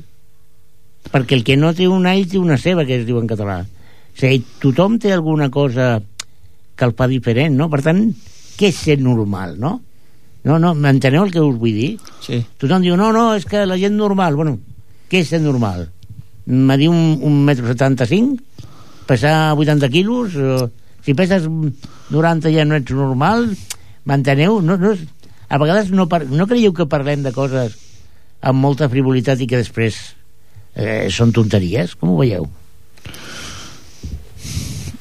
Perquè 1.12 1.38
el 1.38 1.44
que 1.46 1.56
no 1.56 1.72
té 1.76 1.86
una 1.88 2.14
ell 2.16 2.28
té 2.30 2.38
una 2.38 2.58
seva, 2.58 2.84
que 2.86 3.00
es 3.00 3.06
diu 3.06 3.18
en 3.20 3.28
català. 3.30 3.60
O 3.62 4.18
sigui, 4.18 4.42
tothom 4.62 4.98
té 5.02 5.12
alguna 5.12 5.50
cosa 5.50 6.00
que 6.76 6.84
el 6.84 6.94
fa 6.96 7.08
diferent, 7.08 7.56
no? 7.56 7.68
Per 7.72 7.82
tant, 7.84 8.00
què 8.56 8.70
és 8.72 8.80
ser 8.88 8.98
normal, 9.00 9.56
no? 9.60 9.78
No, 10.46 10.60
no, 10.62 10.72
m'enteneu 10.78 11.24
el 11.26 11.32
que 11.34 11.42
us 11.42 11.56
vull 11.58 11.74
dir? 11.74 11.90
sí, 12.22 12.38
Tothom 12.60 12.84
diu, 12.84 12.94
no, 12.96 13.10
no, 13.12 13.32
és 13.34 13.46
que 13.48 13.64
la 13.66 13.78
gent 13.80 13.96
normal... 13.98 14.36
Bueno, 14.38 14.58
què 15.10 15.24
és 15.24 15.32
ser 15.32 15.40
normal? 15.42 15.88
Medir 16.46 16.88
un, 16.92 17.18
un 17.26 17.40
metro 17.44 17.66
75? 17.66 18.38
Pesar 19.10 19.56
80 19.58 19.90
quilos? 19.90 20.36
O, 20.38 20.68
si 21.02 21.14
peses 21.18 21.48
90 21.50 22.52
ja 22.54 22.66
no 22.66 22.78
ets 22.78 22.94
normal? 22.94 23.48
M'enteneu? 24.06 24.60
No, 24.62 24.78
no, 24.78 24.94
a 25.48 25.58
vegades 25.58 25.90
no, 25.90 26.06
no 26.06 26.46
creieu 26.46 26.74
que 26.74 26.86
parlem 26.90 27.26
de 27.26 27.34
coses 27.34 27.74
amb 28.46 28.62
molta 28.62 28.88
frivolitat 28.92 29.42
i 29.42 29.48
que 29.50 29.60
després 29.62 29.98
eh, 30.76 31.08
són 31.10 31.32
tonteries? 31.34 31.96
Com 31.98 32.12
ho 32.12 32.20
veieu? 32.20 32.46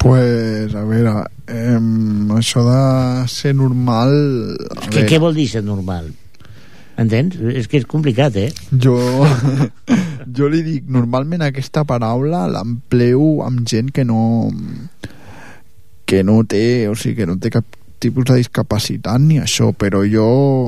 Pues, 0.02 0.74
a 0.74 0.84
veure, 0.86 1.14
eh, 1.50 1.80
això 2.36 2.62
de 2.66 2.80
ser 3.32 3.54
normal... 3.58 4.14
A 4.76 4.90
Què, 4.92 5.18
vol 5.22 5.34
dir 5.36 5.48
ser 5.50 5.64
normal? 5.66 6.12
Entens? 6.96 7.36
És 7.52 7.68
que 7.68 7.80
és 7.80 7.88
complicat, 7.88 8.36
eh? 8.40 8.48
Jo, 8.72 8.96
jo 10.36 10.48
li 10.48 10.62
dic, 10.64 10.86
normalment 10.88 11.44
aquesta 11.44 11.84
paraula 11.88 12.46
l'empleo 12.48 13.42
amb 13.44 13.66
gent 13.68 13.92
que 13.92 14.06
no 14.08 14.22
que 16.06 16.22
no 16.22 16.38
té, 16.46 16.86
o 16.88 16.94
sigui, 16.94 17.18
que 17.18 17.26
no 17.26 17.34
té 17.42 17.50
cap 17.50 17.66
tipus 18.00 18.28
de 18.28 18.38
discapacitat 18.38 19.20
ni 19.20 19.40
això, 19.42 19.72
però 19.74 20.04
jo, 20.06 20.26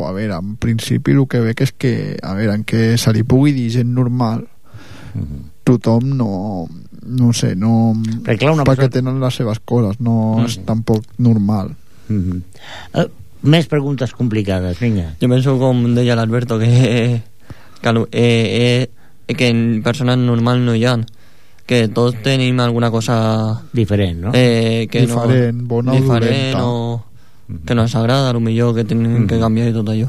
a 0.08 0.12
veure, 0.16 0.40
en 0.42 0.56
principi 0.60 1.14
el 1.14 1.24
que 1.30 1.40
veig 1.44 1.62
és 1.62 1.72
que, 1.78 1.92
a 2.18 2.34
veure, 2.34 2.58
en 2.58 2.64
què 2.66 2.96
se 2.98 3.14
li 3.14 3.22
pugui 3.22 3.54
dir 3.56 3.68
gent 3.78 3.92
normal, 3.94 4.42
tothom 5.64 6.16
no, 6.16 6.66
no 7.06 7.32
sé, 7.32 7.54
no... 7.56 7.92
Perquè, 8.24 8.38
clar, 8.44 8.54
una 8.54 8.64
perquè 8.64 8.88
persona- 8.88 8.94
tenen 8.96 9.20
les 9.20 9.34
seves 9.34 9.60
coses, 9.64 10.00
no 10.00 10.44
és 10.44 10.58
tampoc 10.64 11.04
normal. 11.18 11.74
Mm 12.08 12.20
-hmm. 12.22 12.42
eh, 12.94 13.08
més 13.42 13.66
preguntes 13.66 14.12
complicades, 14.12 14.78
vinga. 14.80 15.14
jo 15.20 15.28
penso 15.28 15.58
com 15.58 15.94
deia 15.94 16.16
l'Alberto 16.16 16.58
que, 16.58 17.22
que, 17.82 17.88
eh, 18.12 18.88
eh, 19.28 19.34
que 19.34 19.48
en 19.48 19.82
persones 19.82 20.18
normals 20.18 20.60
no 20.60 20.74
hi 20.74 20.84
ha 20.84 20.98
que 21.66 21.88
tots 21.88 22.16
tenim 22.22 22.58
alguna 22.60 22.90
cosa 22.90 23.60
Diferent, 23.72 24.20
no? 24.20 24.30
eh, 24.32 24.88
que 24.90 25.02
Diferent, 25.04 25.60
no, 25.60 25.68
bona 25.68 25.92
o 25.92 25.94
diferent 25.94 26.56
dolenta. 26.56 26.64
o 26.66 27.04
que 27.64 27.74
no 27.74 27.82
ens 27.82 27.94
agrada, 27.94 28.30
a 28.30 28.40
millor 28.40 28.74
que 28.74 28.84
tenim 28.84 29.26
que 29.26 29.38
canviar 29.38 29.68
i 29.68 29.72
tot 29.72 29.88
allò 29.88 30.08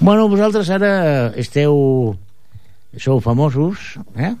Bueno, 0.00 0.28
vosaltres 0.28 0.68
ara 0.70 1.32
esteu... 1.36 2.16
Sou 2.96 3.20
famosos, 3.20 3.96
eh? 4.16 4.32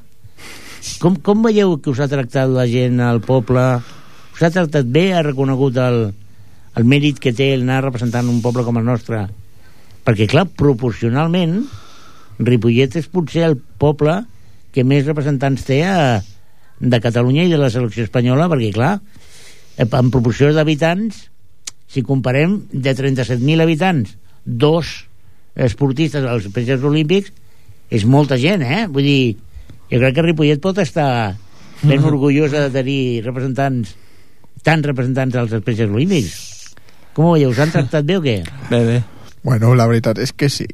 Com, 1.02 1.16
com 1.20 1.42
veieu 1.44 1.74
que 1.82 1.90
us 1.92 2.00
ha 2.00 2.08
tractat 2.08 2.48
la 2.48 2.64
gent 2.70 3.02
al 3.04 3.20
poble? 3.24 3.64
Us 4.32 4.44
ha 4.46 4.52
tractat 4.52 4.88
bé? 4.88 5.10
Ha 5.12 5.24
reconegut 5.26 5.76
el, 5.82 5.98
el 6.76 6.88
mèrit 6.88 7.20
que 7.20 7.34
té 7.36 7.50
el 7.52 7.66
anar 7.66 7.82
representant 7.84 8.30
un 8.32 8.40
poble 8.44 8.64
com 8.64 8.80
el 8.80 8.86
nostre? 8.86 9.26
Perquè, 10.06 10.28
clar, 10.30 10.46
proporcionalment, 10.56 11.58
Ripollet 12.38 12.96
és 13.00 13.08
potser 13.12 13.44
el 13.48 13.58
poble 13.80 14.22
que 14.72 14.84
més 14.84 15.04
representants 15.04 15.64
té 15.68 15.82
a, 15.88 16.20
de 16.80 17.00
Catalunya 17.00 17.46
i 17.46 17.52
de 17.52 17.60
la 17.60 17.72
selecció 17.72 18.04
espanyola, 18.04 18.48
perquè, 18.52 18.72
clar, 18.76 18.98
eh, 19.76 19.84
en 19.86 20.12
proporció 20.12 20.52
d'habitants, 20.56 21.26
si 21.92 22.04
comparem 22.04 22.62
de 22.72 22.92
37.000 22.96 23.64
habitants, 23.64 24.16
dos 24.44 25.02
esportistes 25.56 26.24
als 26.24 26.48
Jocs 26.52 26.84
Olímpics, 26.84 27.32
és 27.90 28.04
molta 28.04 28.38
gent, 28.40 28.62
eh? 28.62 28.86
Vull 28.90 29.06
dir, 29.06 29.36
jo 29.90 30.00
crec 30.02 30.16
que 30.16 30.26
Ripollet 30.26 30.62
pot 30.62 30.78
estar 30.82 31.36
ben 31.82 32.04
orgullosa 32.04 32.66
de 32.66 32.70
tenir 32.74 33.24
representants, 33.26 33.94
tants 34.66 34.88
representants 34.88 35.36
als 35.36 35.52
Jocs 35.52 35.84
Olímpics. 35.86 36.38
Com 37.16 37.30
ho 37.30 37.36
veieu? 37.36 37.52
Us 37.52 37.60
han 37.62 37.74
tractat 37.74 38.04
bé 38.08 38.18
o 38.18 38.24
què? 38.24 38.40
bé, 38.70 38.80
bé 38.84 39.02
Bueno, 39.46 39.76
la 39.78 39.86
veritat 39.86 40.18
és 40.18 40.32
que 40.34 40.48
sí, 40.50 40.66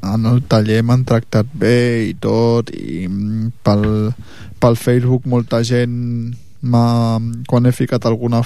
en 0.00 0.22
el 0.24 0.38
taller 0.48 0.78
m'han 0.80 1.02
tractat 1.04 1.50
bé 1.60 2.06
i 2.08 2.14
tot, 2.16 2.70
i 2.72 3.04
mm, 3.04 3.50
pel, 3.60 3.84
pel 4.56 4.78
Facebook 4.80 5.26
molta 5.28 5.60
gent 5.60 6.32
m'ha, 6.64 6.86
quan 7.44 7.68
he 7.68 7.72
ficat 7.76 8.08
alguna 8.08 8.40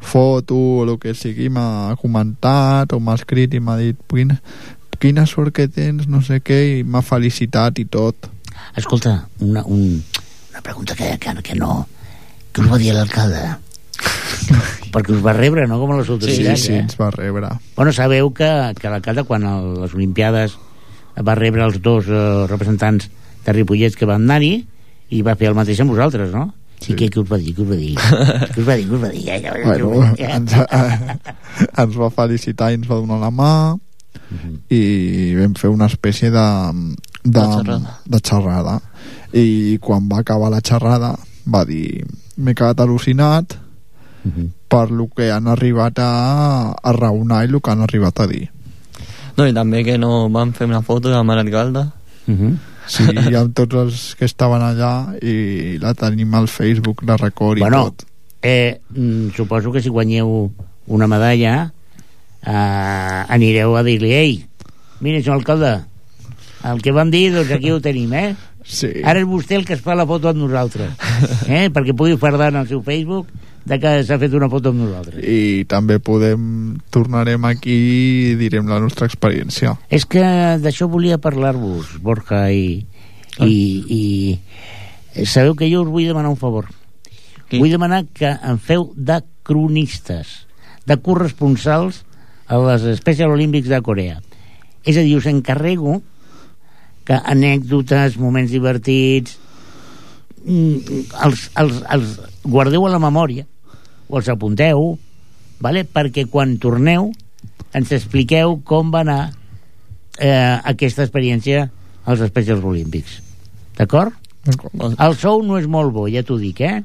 foto 0.00 0.56
o 0.56 0.86
el 0.86 0.94
que 1.02 1.12
sigui 1.12 1.50
m'ha 1.52 1.98
comentat 2.00 2.96
o 2.96 3.00
m'ha 3.04 3.18
escrit 3.20 3.52
i 3.52 3.60
m'ha 3.60 3.76
dit 3.82 4.00
quina, 4.08 4.38
quina 5.00 5.24
sort 5.26 5.54
que 5.56 5.66
tens, 5.72 6.06
no 6.10 6.20
sé 6.24 6.40
què, 6.44 6.60
i 6.80 6.84
m'ha 6.84 7.02
felicitat 7.04 7.80
i 7.80 7.86
tot. 7.90 8.28
Escolta, 8.76 9.16
una, 9.40 9.64
un, 9.64 10.02
una 10.50 10.62
pregunta 10.62 10.94
que, 10.94 11.16
que, 11.18 11.34
que 11.42 11.56
no... 11.58 11.86
Que 12.52 12.64
us 12.64 12.70
va 12.70 12.78
dir 12.82 12.92
l'alcalde? 12.92 13.40
perquè 14.94 15.14
us 15.14 15.22
va 15.24 15.32
rebre, 15.36 15.66
no?, 15.70 15.78
com 15.80 15.92
a 15.94 16.00
les 16.00 16.08
Sí, 16.08 16.14
autoritats, 16.16 16.64
sí, 16.66 16.72
eh? 16.74 16.80
ens 16.84 16.98
va 16.98 17.10
rebre. 17.14 17.52
Bueno, 17.76 17.92
sabeu 17.94 18.32
que, 18.34 18.48
que 18.78 18.90
l'alcalde, 18.90 19.24
quan 19.28 19.46
el, 19.46 19.68
les 19.84 19.94
Olimpiades 19.94 20.56
va 21.26 21.36
rebre 21.38 21.64
els 21.66 21.80
dos 21.82 22.08
eh, 22.10 22.46
representants 22.50 23.10
de 23.46 23.54
Ripollet 23.56 23.94
que 23.96 24.08
van 24.08 24.26
anar-hi, 24.26 24.64
i 25.10 25.22
va 25.26 25.36
fer 25.38 25.50
el 25.50 25.56
mateix 25.58 25.80
amb 25.82 25.94
vosaltres, 25.94 26.32
no? 26.34 26.48
Sí. 26.80 26.94
I 26.94 26.96
què, 26.96 27.10
què 27.12 27.20
us 27.20 27.28
va 27.28 27.36
dir? 27.38 27.52
Què 27.56 27.62
us 27.62 27.70
va 27.70 27.84
dir? 27.84 27.96
què 28.88 28.96
us 28.96 29.02
va 29.02 29.10
dir? 29.12 29.24
Què 29.28 29.36
us 29.36 29.66
va 29.68 29.76
dir? 29.76 29.84
Bueno, 29.84 30.14
ens, 30.16 30.54
eh, 30.56 31.16
ens 31.84 31.98
va 32.00 32.08
felicitar 32.14 32.70
i 32.72 32.78
ens 32.80 32.88
va 32.88 33.00
donar 33.02 33.18
la 33.20 33.30
mà 33.34 33.52
i 34.70 35.34
vam 35.38 35.54
fer 35.58 35.70
una 35.72 35.86
espècie 35.90 36.30
de, 36.30 36.46
de, 37.24 37.30
De 37.40 37.40
xerrada. 37.56 37.98
de 38.06 38.18
xerrada. 38.20 38.80
I 39.32 39.78
quan 39.80 40.08
va 40.10 40.20
acabar 40.20 40.50
la 40.50 40.60
xerrada 40.60 41.14
va 41.46 41.64
dir 41.64 42.04
m'he 42.36 42.54
quedat 42.54 42.80
al·lucinat 42.80 43.56
Mhm. 44.22 44.50
per 44.68 44.90
lo 44.90 45.06
que 45.08 45.30
han 45.32 45.46
arribat 45.48 45.98
a, 45.98 46.72
a 46.76 46.92
raonar 46.92 47.38
i 47.44 47.48
el 47.48 47.60
que 47.62 47.70
han 47.70 47.80
arribat 47.80 48.20
a 48.20 48.26
dir. 48.26 48.50
No, 49.38 49.46
i 49.48 49.54
també 49.56 49.80
que 49.82 49.96
no 49.96 50.28
van 50.28 50.52
fer 50.52 50.66
una 50.68 50.82
foto 50.82 51.08
amb 51.16 51.30
l'alcalde. 51.32 51.86
Mhm. 52.26 52.58
Sí, 52.86 53.04
amb 53.40 53.54
tots 53.56 53.74
els 53.80 54.14
que 54.18 54.26
estaven 54.26 54.60
allà 54.60 55.16
i 55.24 55.78
la 55.80 55.94
tenim 55.94 56.34
al 56.34 56.48
Facebook, 56.48 57.00
la 57.08 57.16
record 57.16 57.56
i 57.58 57.60
Bueno, 57.64 57.84
tot. 57.86 58.04
eh, 58.42 58.80
mm, 58.90 59.30
suposo 59.34 59.72
que 59.72 59.80
si 59.80 59.88
guanyeu 59.88 60.50
una 60.88 61.06
medalla 61.06 61.72
eh, 62.46 63.20
anireu 63.36 63.76
a 63.76 63.84
dir-li 63.86 64.12
ei, 64.16 64.34
mira, 65.00 65.22
senyor 65.22 65.40
alcalde 65.40 65.78
el 66.64 66.82
que 66.84 66.92
vam 66.92 67.10
dir, 67.10 67.30
doncs 67.32 67.52
aquí 67.56 67.70
ho 67.72 67.80
tenim, 67.80 68.12
eh? 68.12 68.34
Sí. 68.64 68.90
Ara 69.04 69.22
és 69.22 69.28
vostè 69.28 69.56
el 69.56 69.64
que 69.64 69.74
es 69.78 69.80
fa 69.82 69.96
la 69.96 70.04
foto 70.06 70.28
amb 70.28 70.42
nosaltres, 70.42 70.92
eh? 71.48 71.70
perquè 71.72 71.94
pugui 71.96 72.18
fardar 72.20 72.50
en 72.52 72.60
el 72.60 72.68
seu 72.68 72.82
Facebook 72.84 73.30
de 73.64 73.78
que 73.80 73.92
s'ha 74.04 74.18
fet 74.20 74.34
una 74.36 74.48
foto 74.52 74.72
amb 74.72 74.82
nosaltres. 74.84 75.22
I 75.24 75.64
també 75.68 75.98
podem 76.04 76.76
tornarem 76.92 77.44
aquí 77.48 77.76
i 78.32 78.36
direm 78.40 78.68
la 78.68 78.80
nostra 78.82 79.08
experiència. 79.08 79.74
És 79.88 80.04
que 80.08 80.22
d'això 80.60 80.88
volia 80.92 81.20
parlar-vos, 81.22 81.96
Borja, 82.04 82.44
i, 82.52 82.84
i, 83.40 83.54
i 85.16 85.26
sabeu 85.26 85.56
que 85.56 85.70
jo 85.72 85.84
us 85.86 85.92
vull 85.92 86.08
demanar 86.08 86.32
un 86.32 86.40
favor. 86.40 86.68
Qui? 87.48 87.58
Vull 87.58 87.72
demanar 87.72 88.04
que 88.14 88.30
em 88.30 88.60
feu 88.60 88.90
de 88.96 89.20
cronistes, 89.48 90.44
de 90.86 91.00
corresponsals 91.00 92.04
les 92.50 92.86
Special 92.98 93.30
Olímpics 93.30 93.68
de 93.70 93.80
Corea. 93.82 94.18
És 94.84 94.96
a 94.96 95.04
dir, 95.04 95.16
us 95.18 95.28
encarrego 95.30 96.00
que 97.06 97.14
anècdotes, 97.14 98.18
moments 98.18 98.50
divertits, 98.50 99.38
mm, 100.44 101.00
els, 101.26 101.46
els, 101.60 101.80
els 101.90 102.18
guardeu 102.44 102.86
a 102.86 102.92
la 102.92 103.00
memòria 103.02 103.46
o 104.08 104.18
els 104.18 104.28
apunteu 104.28 104.96
vale? 105.60 105.84
perquè 105.84 106.26
quan 106.30 106.56
torneu 106.58 107.10
ens 107.76 107.92
expliqueu 107.92 108.58
com 108.66 108.90
va 108.90 109.04
anar 109.04 109.20
eh, 110.18 110.58
aquesta 110.64 111.04
experiència 111.04 111.68
als 112.06 112.24
Specials 112.26 112.64
Olímpics 112.64 113.20
d'acord? 113.78 114.16
El 114.80 115.16
sou 115.20 115.42
no 115.44 115.58
és 115.60 115.66
molt 115.68 115.92
bo, 115.92 116.06
ja 116.08 116.22
t'ho 116.24 116.38
dic, 116.40 116.62
eh? 116.64 116.80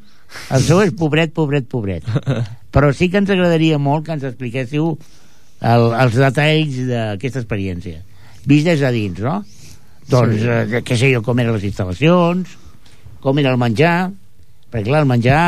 El 0.52 0.64
sou 0.66 0.82
és 0.84 0.92
pobret, 0.98 1.32
pobret, 1.34 1.68
pobret. 1.72 2.08
Però 2.76 2.90
sí 2.92 3.08
que 3.08 3.22
ens 3.22 3.32
agradaria 3.32 3.80
molt 3.80 4.06
que 4.06 4.16
ens 4.18 4.26
expliquéssiu 4.28 4.98
el, 5.66 5.88
els 6.04 6.18
detalls 6.20 6.80
d'aquesta 6.90 7.42
experiència. 7.44 8.02
Vist 8.46 8.70
des 8.70 8.82
de 8.84 8.92
dins, 8.94 9.22
no? 9.26 9.40
Doncs, 10.12 10.38
sí. 10.42 10.50
eh, 10.52 10.84
què 10.86 10.98
sé 11.00 11.10
jo, 11.14 11.24
com 11.26 11.40
eren 11.42 11.56
les 11.58 11.66
instal·lacions, 11.72 12.58
com 13.24 13.42
era 13.42 13.54
el 13.56 13.62
menjar... 13.62 13.98
Perquè, 14.70 14.90
clar, 14.90 15.04
el 15.06 15.10
menjar... 15.10 15.44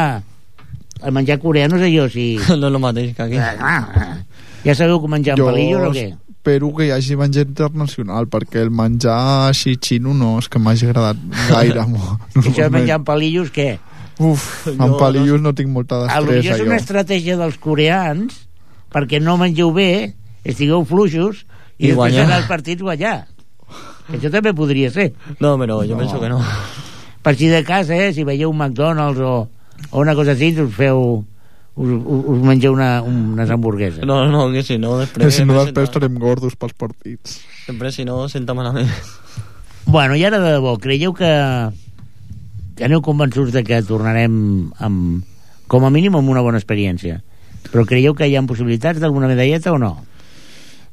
El 0.98 1.14
menjar 1.14 1.38
coreà 1.42 1.68
no 1.70 1.78
sé 1.82 1.92
jo 1.94 2.08
si... 2.10 2.30
no 2.50 2.72
és 2.72 2.72
el 2.74 2.80
mateix 2.82 3.12
que 3.18 3.28
aquí. 3.28 3.42
Ah, 3.42 4.24
ja 4.64 4.74
sabeu 4.78 5.02
com 5.04 5.14
menjar 5.14 5.38
amb 5.38 5.52
palillos 5.52 5.92
o 5.92 5.94
què? 5.94 6.08
espero 6.48 6.70
que 6.72 6.86
hi 6.88 6.92
hagi 6.96 7.18
menjar 7.20 7.44
internacional 7.44 8.28
perquè 8.32 8.62
el 8.64 8.70
menjar 8.72 9.50
així 9.50 9.74
xino 9.84 10.14
no 10.16 10.38
és 10.40 10.48
que 10.48 10.62
m'hagi 10.64 10.88
agradat 10.88 11.20
gaire 11.50 11.84
això 12.40 12.62
de 12.62 12.70
menjar 12.72 13.02
amb 13.02 13.08
palillos, 13.10 13.52
què? 13.52 13.76
Uf, 14.24 14.46
amb 14.84 14.96
palillos 14.96 15.44
no 15.44 15.52
tinc 15.54 15.70
molta 15.74 16.00
destresa 16.06 16.56
és 16.56 16.62
jo. 16.62 16.70
una 16.70 16.80
estratègia 16.80 17.36
dels 17.42 17.60
coreans 17.60 18.47
perquè 18.98 19.22
no 19.22 19.38
mengeu 19.38 19.70
bé, 19.76 20.16
estigueu 20.44 20.82
fluixos 20.90 21.46
i, 21.78 21.92
I 21.92 21.94
després 21.94 21.98
guanyar. 22.02 22.26
anar 22.26 22.42
als 22.42 22.50
partits 22.50 22.82
guanyar. 22.82 23.16
Això 24.10 24.32
també 24.34 24.54
podria 24.58 24.90
ser. 24.90 25.12
No, 25.40 25.54
però 25.62 25.82
jo 25.86 25.94
No. 25.94 26.02
penso 26.02 26.20
que 26.20 26.30
no. 26.34 26.42
Per 27.22 27.36
si 27.36 27.48
de 27.52 27.62
cas, 27.68 27.90
eh, 27.92 28.14
si 28.16 28.24
veieu 28.24 28.50
un 28.50 28.58
McDonald's 28.58 29.20
o, 29.20 29.50
o 29.92 30.00
una 30.02 30.16
cosa 30.16 30.32
així, 30.34 30.54
us 30.60 30.74
feu... 30.74 31.24
Us, 31.78 31.92
us 31.94 32.40
mengeu 32.42 32.74
una, 32.74 33.04
unes 33.06 33.52
hamburgueses. 33.54 34.02
No, 34.08 34.24
no, 34.32 34.48
que 34.50 34.64
si 34.66 34.80
no, 34.82 34.96
Que 34.98 35.04
després... 35.06 35.36
si 35.36 35.44
no 35.46 35.54
després 35.60 35.68
senta- 35.68 35.84
estarem 35.84 36.16
gordos 36.18 36.56
pels 36.58 36.74
partits. 36.74 37.36
Sempre, 37.68 37.92
si 37.94 38.02
no, 38.08 38.24
senta 38.34 38.56
malament. 38.58 38.90
Bueno, 39.86 40.16
i 40.18 40.24
ara 40.26 40.40
de 40.42 40.56
debò, 40.56 40.74
creieu 40.82 41.14
que, 41.14 41.30
que 42.76 42.88
aneu 42.88 43.04
convençuts 43.06 43.54
de 43.54 43.62
que 43.68 43.78
tornarem 43.86 44.72
amb, 44.82 45.22
com 45.70 45.86
a 45.86 45.92
mínim 45.94 46.16
amb 46.18 46.30
una 46.34 46.42
bona 46.42 46.58
experiència? 46.58 47.20
Però 47.72 47.86
creieu 47.86 48.16
que 48.16 48.28
hi 48.28 48.36
ha 48.38 48.46
possibilitats 48.48 49.02
d'alguna 49.02 49.30
medalleta 49.30 49.74
o 49.74 49.82
no? 49.82 49.96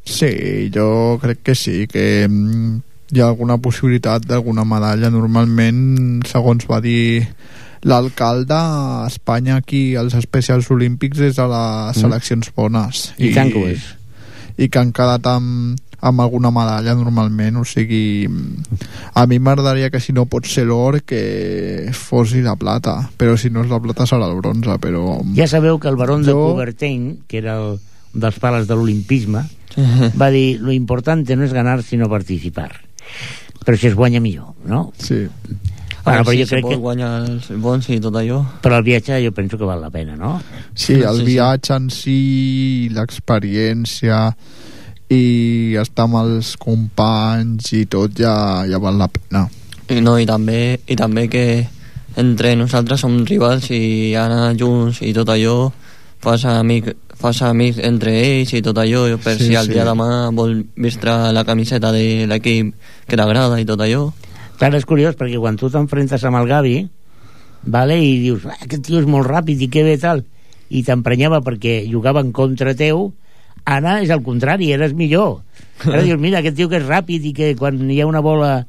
Sí, 0.04 0.68
jo 0.74 1.18
crec 1.22 1.40
que 1.42 1.54
sí, 1.56 1.86
que 1.88 2.26
mm, 2.28 2.80
hi 3.14 3.22
ha 3.22 3.28
alguna 3.30 3.56
possibilitat 3.58 4.26
d'alguna 4.28 4.66
medalla. 4.68 5.10
Normalment, 5.12 6.24
segons 6.28 6.66
va 6.68 6.80
dir 6.84 7.24
l'alcalde, 7.84 8.56
a 8.56 9.06
Espanya 9.08 9.58
aquí 9.60 9.94
als 9.96 10.16
especials 10.16 10.70
olímpics 10.72 11.20
és 11.20 11.38
a 11.38 11.48
les 11.50 12.00
seleccions 12.00 12.50
bones. 12.56 13.10
I 13.18 13.32
tant 13.36 13.52
que 13.52 13.60
ho 13.60 13.68
és. 13.68 13.90
I 14.56 14.68
que 14.68 14.80
han 14.80 14.92
quedat 14.94 15.26
amb, 15.28 15.80
amb 16.04 16.20
alguna 16.20 16.50
medalla 16.52 16.92
normalment, 16.98 17.56
o 17.56 17.64
sigui 17.64 18.26
a 19.14 19.24
mi 19.26 19.38
m'agradaria 19.40 19.88
que 19.90 20.00
si 20.04 20.12
no 20.12 20.26
pot 20.28 20.44
ser 20.44 20.66
l'or 20.68 21.00
que 21.02 21.88
fos 21.96 22.34
la 22.44 22.56
plata, 22.60 23.08
però 23.16 23.38
si 23.40 23.48
no 23.48 23.62
és 23.64 23.70
la 23.72 23.80
plata 23.80 24.04
serà 24.06 24.28
el 24.28 24.36
bronze, 24.42 24.76
però 24.82 25.18
Ja 25.36 25.46
sabeu 25.48 25.78
que 25.80 25.88
el 25.88 25.96
baron 25.96 26.22
de 26.22 26.32
Jo- 26.32 26.50
Coubertin, 26.52 27.22
que 27.26 27.38
era 27.40 27.56
el, 27.56 27.78
un 28.14 28.20
dels 28.20 28.38
pales 28.38 28.68
de 28.68 28.76
l'olimpisme, 28.76 29.46
va 30.20 30.28
dir, 30.30 30.60
lo 30.60 30.72
importante 30.72 31.34
no 31.36 31.44
es 31.44 31.52
ganar, 31.56 31.82
sino 31.82 32.08
participar. 32.08 32.82
Però 33.64 33.78
si 33.80 33.86
es 33.88 33.94
guanya 33.96 34.20
millor, 34.20 34.52
no? 34.68 34.92
sí. 34.98 35.24
Bueno, 36.04 36.18
Ara, 36.20 36.24
però 36.28 36.34
si 36.36 36.42
jo 36.42 36.48
crec 36.50 36.66
que... 36.68 36.76
guanyar 36.76 37.10
els 37.24 37.46
bons 37.64 37.86
i 37.88 37.96
tot 37.96 38.12
allò. 38.20 38.42
Però 38.60 38.76
el 38.76 38.84
viatge 38.84 39.16
jo 39.24 39.30
penso 39.32 39.56
que 39.56 39.64
val 39.64 39.80
la 39.80 39.88
pena, 39.88 40.12
no? 40.20 40.34
Sí, 40.76 40.98
el 41.00 41.16
Sí, 41.16 41.22
sí. 41.22 41.24
viatge 41.30 41.72
en 41.78 41.86
si, 41.88 42.16
l'experiència 42.92 44.18
i 45.12 45.76
estar 45.80 46.06
amb 46.08 46.20
els 46.22 46.54
companys 46.60 47.72
i 47.76 47.84
tot 47.90 48.16
ja, 48.18 48.64
ja 48.68 48.80
val 48.80 48.96
la 48.98 49.08
pena. 49.12 49.46
I, 49.90 50.00
no, 50.00 50.16
i, 50.18 50.24
també, 50.26 50.80
I 50.88 50.96
també 50.96 51.26
que 51.28 51.44
entre 52.16 52.54
nosaltres 52.56 53.02
som 53.04 53.18
rivals 53.26 53.68
i 53.74 54.14
anar 54.16 54.54
junts 54.56 55.02
i 55.04 55.12
tot 55.16 55.28
allò 55.34 55.72
fas, 56.24 56.46
amic, 56.48 56.92
fas 57.20 57.42
amics 57.44 57.82
entre 57.84 58.14
ells 58.16 58.54
i 58.54 58.62
tot 58.64 58.78
allò 58.80 59.04
per 59.22 59.36
Sí, 59.36 59.50
si 59.50 59.58
el 59.58 59.66
sí. 59.68 59.74
dia 59.74 59.84
demà 59.84 60.30
vol 60.32 60.62
vestre 60.76 61.32
la 61.34 61.44
camiseta 61.44 61.92
de 61.92 62.24
l'equip 62.30 62.72
que 63.08 63.18
t'agrada 63.18 63.60
i 63.60 63.66
tot 63.68 63.82
allò 63.84 64.06
Clar, 64.54 64.70
és 64.78 64.86
curiós, 64.86 65.16
perquè 65.18 65.40
quan 65.42 65.56
tu 65.58 65.66
t'enfrentes 65.66 66.22
amb 66.24 66.38
el 66.38 66.46
Gavi, 66.46 66.76
vale, 67.74 67.96
i 67.98 68.20
dius, 68.22 68.44
ah, 68.46 68.54
aquest 68.62 68.84
tio 68.86 69.00
és 69.00 69.08
molt 69.10 69.26
ràpid 69.26 69.64
i 69.66 69.68
que 69.68 69.82
bé 69.82 69.96
tal, 69.98 70.22
i 70.70 70.84
t'emprenyava 70.86 71.40
perquè 71.42 71.80
jugava 71.90 72.22
en 72.22 72.30
contra 72.32 72.70
teu, 72.78 73.08
ara 73.64 73.98
és 74.04 74.10
el 74.12 74.22
contrari, 74.22 74.72
eres 74.72 74.92
millor. 74.96 75.42
Ara 75.84 76.02
dius, 76.04 76.20
mira, 76.20 76.40
aquest 76.40 76.56
tio 76.56 76.68
que 76.70 76.78
és 76.80 76.86
ràpid 76.86 77.24
i 77.30 77.32
que 77.36 77.52
quan 77.58 77.80
hi 77.90 78.00
ha 78.00 78.08
una 78.08 78.22
bola 78.24 78.64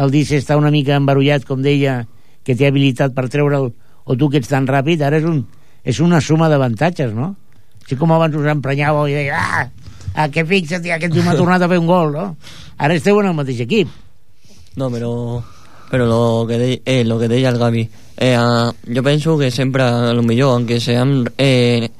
el 0.00 0.10
disc 0.12 0.34
està 0.36 0.56
una 0.58 0.70
mica 0.70 0.96
embarullat, 0.98 1.46
com 1.46 1.62
deia, 1.62 2.04
que 2.46 2.56
té 2.56 2.68
habilitat 2.68 3.14
per 3.14 3.28
treure'l, 3.30 3.70
o 4.04 4.16
tu 4.16 4.30
que 4.30 4.40
ets 4.40 4.50
tan 4.50 4.66
ràpid, 4.68 5.02
ara 5.06 5.18
és, 5.20 5.26
un, 5.26 5.42
és 5.84 6.00
una 6.02 6.20
suma 6.24 6.50
d'avantatges, 6.50 7.14
no? 7.14 7.34
Així 7.82 7.98
com 7.98 8.12
abans 8.14 8.36
us 8.38 8.50
emprenyàveu 8.52 9.08
i 9.10 9.16
deia, 9.18 9.38
ah, 9.38 9.64
ah, 10.14 10.28
que 10.30 10.44
fixa't, 10.46 10.86
aquest 10.96 11.14
tio 11.14 11.24
m'ha 11.26 11.36
tornat 11.38 11.62
a 11.62 11.70
fer 11.70 11.80
un 11.80 11.88
gol, 11.90 12.14
no? 12.14 12.28
Ara 12.78 12.96
esteu 12.96 13.18
en 13.20 13.30
el 13.30 13.36
mateix 13.38 13.64
equip. 13.66 13.90
No, 14.78 14.90
però, 14.92 15.12
però 15.90 16.06
lo, 16.06 16.20
que 16.46 16.58
de, 16.58 16.70
eh, 16.84 17.02
lo 17.04 17.18
que 17.18 17.28
deia 17.28 17.50
el 17.50 17.58
Gavi, 17.58 17.88
eh, 18.16 18.34
ah, 18.38 18.70
jo 18.86 19.02
penso 19.02 19.36
que 19.38 19.50
sempre, 19.50 19.82
a 19.82 20.14
lo 20.14 20.22
millor, 20.22 20.54
aunque 20.54 20.80
sean 20.80 21.24
eh, 21.36 21.90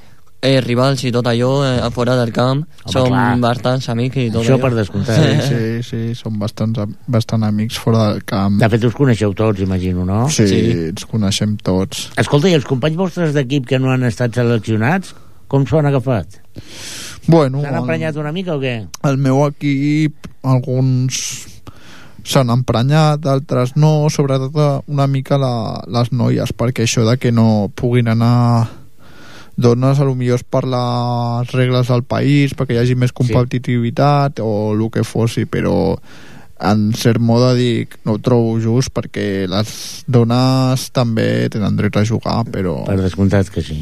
eh, 0.42 0.60
rivals 0.64 1.02
i 1.04 1.10
tot 1.12 1.26
allò, 1.28 1.50
eh, 1.66 1.80
a 1.84 1.90
fora 1.90 2.14
del 2.16 2.32
camp, 2.32 2.62
Home, 2.84 2.92
som 2.92 3.08
clar. 3.08 3.38
bastants 3.42 3.88
amics 3.92 4.16
i 4.16 4.30
tot 4.30 4.42
Això 4.42 4.54
allò. 4.56 4.62
per 4.62 4.74
descomptat. 4.74 5.18
Sí, 5.20 5.48
sí, 5.50 5.82
sí, 5.88 6.14
som 6.14 6.38
bastants, 6.40 6.80
bastant 7.06 7.44
amics 7.44 7.76
fora 7.78 8.06
del 8.12 8.24
camp. 8.24 8.58
De 8.60 8.68
fet, 8.72 8.84
us 8.88 8.94
coneixeu 8.96 9.34
tots, 9.34 9.60
imagino, 9.60 10.04
no? 10.08 10.28
Sí, 10.30 10.46
Sí. 10.48 10.60
ens 10.88 11.04
coneixem 11.04 11.56
tots. 11.62 12.10
Escolta, 12.16 12.48
i 12.48 12.54
els 12.56 12.64
companys 12.64 12.96
vostres 12.96 13.34
d'equip 13.36 13.66
que 13.66 13.78
no 13.78 13.90
han 13.92 14.04
estat 14.08 14.34
seleccionats, 14.34 15.14
com 15.46 15.66
s'ho 15.66 15.78
han 15.78 15.86
agafat? 15.86 16.40
Bueno, 17.26 17.60
S'han 17.60 17.76
emprenyat 17.76 18.16
una 18.16 18.32
mica 18.32 18.54
o 18.56 18.60
què? 18.60 18.86
el 19.04 19.16
meu 19.18 19.44
equip, 19.46 20.14
alguns 20.42 21.46
s'han 22.24 22.50
emprenyat, 22.52 23.24
altres 23.26 23.74
no, 23.76 24.08
sobretot 24.12 24.84
una 24.88 25.06
mica 25.06 25.38
la, 25.40 25.82
les 25.88 26.12
noies, 26.12 26.52
perquè 26.56 26.84
això 26.84 27.04
de 27.08 27.16
que 27.18 27.32
no 27.32 27.70
puguin 27.74 28.08
anar 28.12 28.68
dones 29.56 30.00
a 30.00 30.06
lo 30.06 30.14
millor 30.14 30.40
és 30.40 30.44
per 30.46 30.64
les 30.68 31.54
regles 31.54 31.90
del 31.90 32.04
país 32.04 32.54
perquè 32.56 32.76
hi 32.76 32.82
hagi 32.82 32.98
més 32.98 33.14
competitivitat 33.16 34.42
o 34.44 34.72
el 34.74 34.84
que 34.92 35.04
fossi 35.04 35.46
però 35.46 35.96
en 36.60 36.90
cert 36.92 37.20
mode 37.24 37.54
dic 37.56 37.96
no 38.04 38.16
ho 38.16 38.20
trobo 38.20 38.58
just 38.60 38.92
perquè 38.92 39.48
les 39.48 39.70
dones 40.06 40.90
també 40.92 41.48
tenen 41.52 41.76
dret 41.78 41.96
a 41.96 42.04
jugar 42.04 42.42
però 42.52 42.82
Per 42.84 43.00
descomptat 43.00 43.48
que 43.52 43.64
sí. 43.64 43.80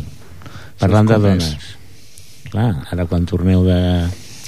Parlant 0.78 1.08
de 1.10 1.16
com 1.18 1.26
és. 1.26 1.48
dones. 1.48 1.72
Clar, 2.48 2.70
ara 2.92 3.06
quan 3.10 3.26
torneu 3.28 3.64
de, 3.66 3.80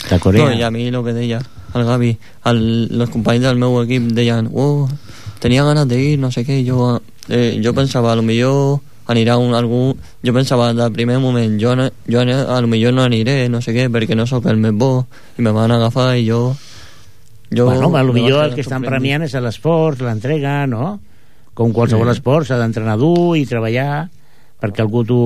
de 0.08 0.18
Corea... 0.22 0.46
No, 0.46 0.54
i 0.54 0.62
a 0.62 0.70
mi 0.70 0.86
el 0.88 1.02
que 1.04 1.16
deia 1.16 1.40
el 1.74 1.86
Gavi, 1.86 2.10
el, 2.50 2.62
els 2.90 3.10
companys 3.12 3.44
del 3.44 3.58
meu 3.60 3.76
equip 3.82 4.08
deien, 4.16 4.48
oh, 4.50 4.88
tenia 5.42 5.64
ganes 5.66 5.86
de 5.90 5.98
ir, 6.02 6.14
no 6.18 6.30
sé 6.34 6.42
què, 6.46 6.60
i 6.62 6.66
jo, 6.66 6.96
eh, 7.28 7.60
jo 7.62 7.74
pensava, 7.76 8.12
a 8.12 8.18
lo 8.18 8.24
millor 8.26 8.80
anirà 9.10 9.36
un, 9.42 9.52
algú, 9.58 9.96
jo 10.22 10.32
pensava 10.36 10.70
del 10.76 10.92
primer 10.94 11.18
moment, 11.22 11.56
jo, 11.60 11.74
no- 11.76 11.90
jo 12.06 12.20
a 12.22 12.60
lo 12.62 12.68
millor 12.70 12.94
no 12.94 13.02
aniré, 13.04 13.48
no 13.50 13.60
sé 13.60 13.74
què, 13.74 13.88
perquè 13.90 14.14
no 14.16 14.26
sóc 14.30 14.46
el 14.46 14.56
més 14.62 14.72
bo, 14.78 15.06
i 15.38 15.42
me 15.42 15.50
van 15.56 15.72
agafar 15.74 16.12
i 16.20 16.26
jo... 16.28 16.54
jo 17.50 17.66
bueno, 17.66 17.90
a 17.98 18.02
lo 18.06 18.12
millor 18.14 18.44
el 18.46 18.54
que 18.54 18.62
estan 18.62 18.82
premiant 18.86 19.24
és 19.26 19.34
l'esforç, 19.34 20.00
l'entrega, 20.06 20.62
no? 20.70 21.00
Com 21.54 21.72
qualsevol 21.74 22.06
Sí. 22.12 22.16
esport, 22.20 22.46
s'ha 22.46 22.56
d'entrenar 22.60 22.94
dur 23.00 23.34
i 23.36 23.44
treballar, 23.46 24.06
perquè 24.62 24.84
algú 24.86 25.02
tu... 25.04 25.18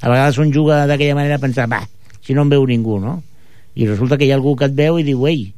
A 0.00 0.08
vegades 0.08 0.38
un 0.40 0.50
juga 0.52 0.86
d'aquella 0.88 1.14
manera 1.14 1.38
pensant, 1.38 1.70
va, 1.70 1.82
si 2.24 2.34
no 2.34 2.42
em 2.42 2.50
veu 2.52 2.66
ningú, 2.66 2.98
no? 3.00 3.18
I 3.76 3.86
resulta 3.86 4.16
que 4.18 4.24
hi 4.26 4.32
ha 4.32 4.36
algú 4.40 4.56
que 4.56 4.66
et 4.66 4.74
veu 4.74 4.98
i 4.98 5.04
diu, 5.06 5.22
ei, 5.28 5.52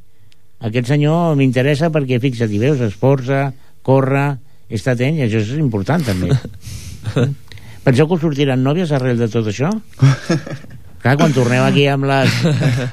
aquest 0.61 0.91
senyor 0.93 1.37
m'interessa 1.39 1.89
perquè, 1.95 2.19
fixa't, 2.23 2.51
hi 2.53 2.59
veus, 2.61 2.83
esforça, 2.85 3.53
corre, 3.87 4.27
està 4.69 4.93
atent, 4.97 5.17
i 5.19 5.25
això 5.25 5.41
és 5.41 5.55
important, 5.63 6.03
també. 6.05 6.29
Penseu 7.83 8.07
que 8.07 8.15
us 8.15 8.23
sortiran 8.23 8.63
nòvies 8.63 8.93
arrel 8.95 9.19
de 9.19 9.27
tot 9.31 9.49
això? 9.51 9.71
Clar, 11.03 11.17
quan 11.19 11.33
torneu 11.35 11.65
aquí 11.67 11.89
amb 11.91 12.07
les, 12.07 12.31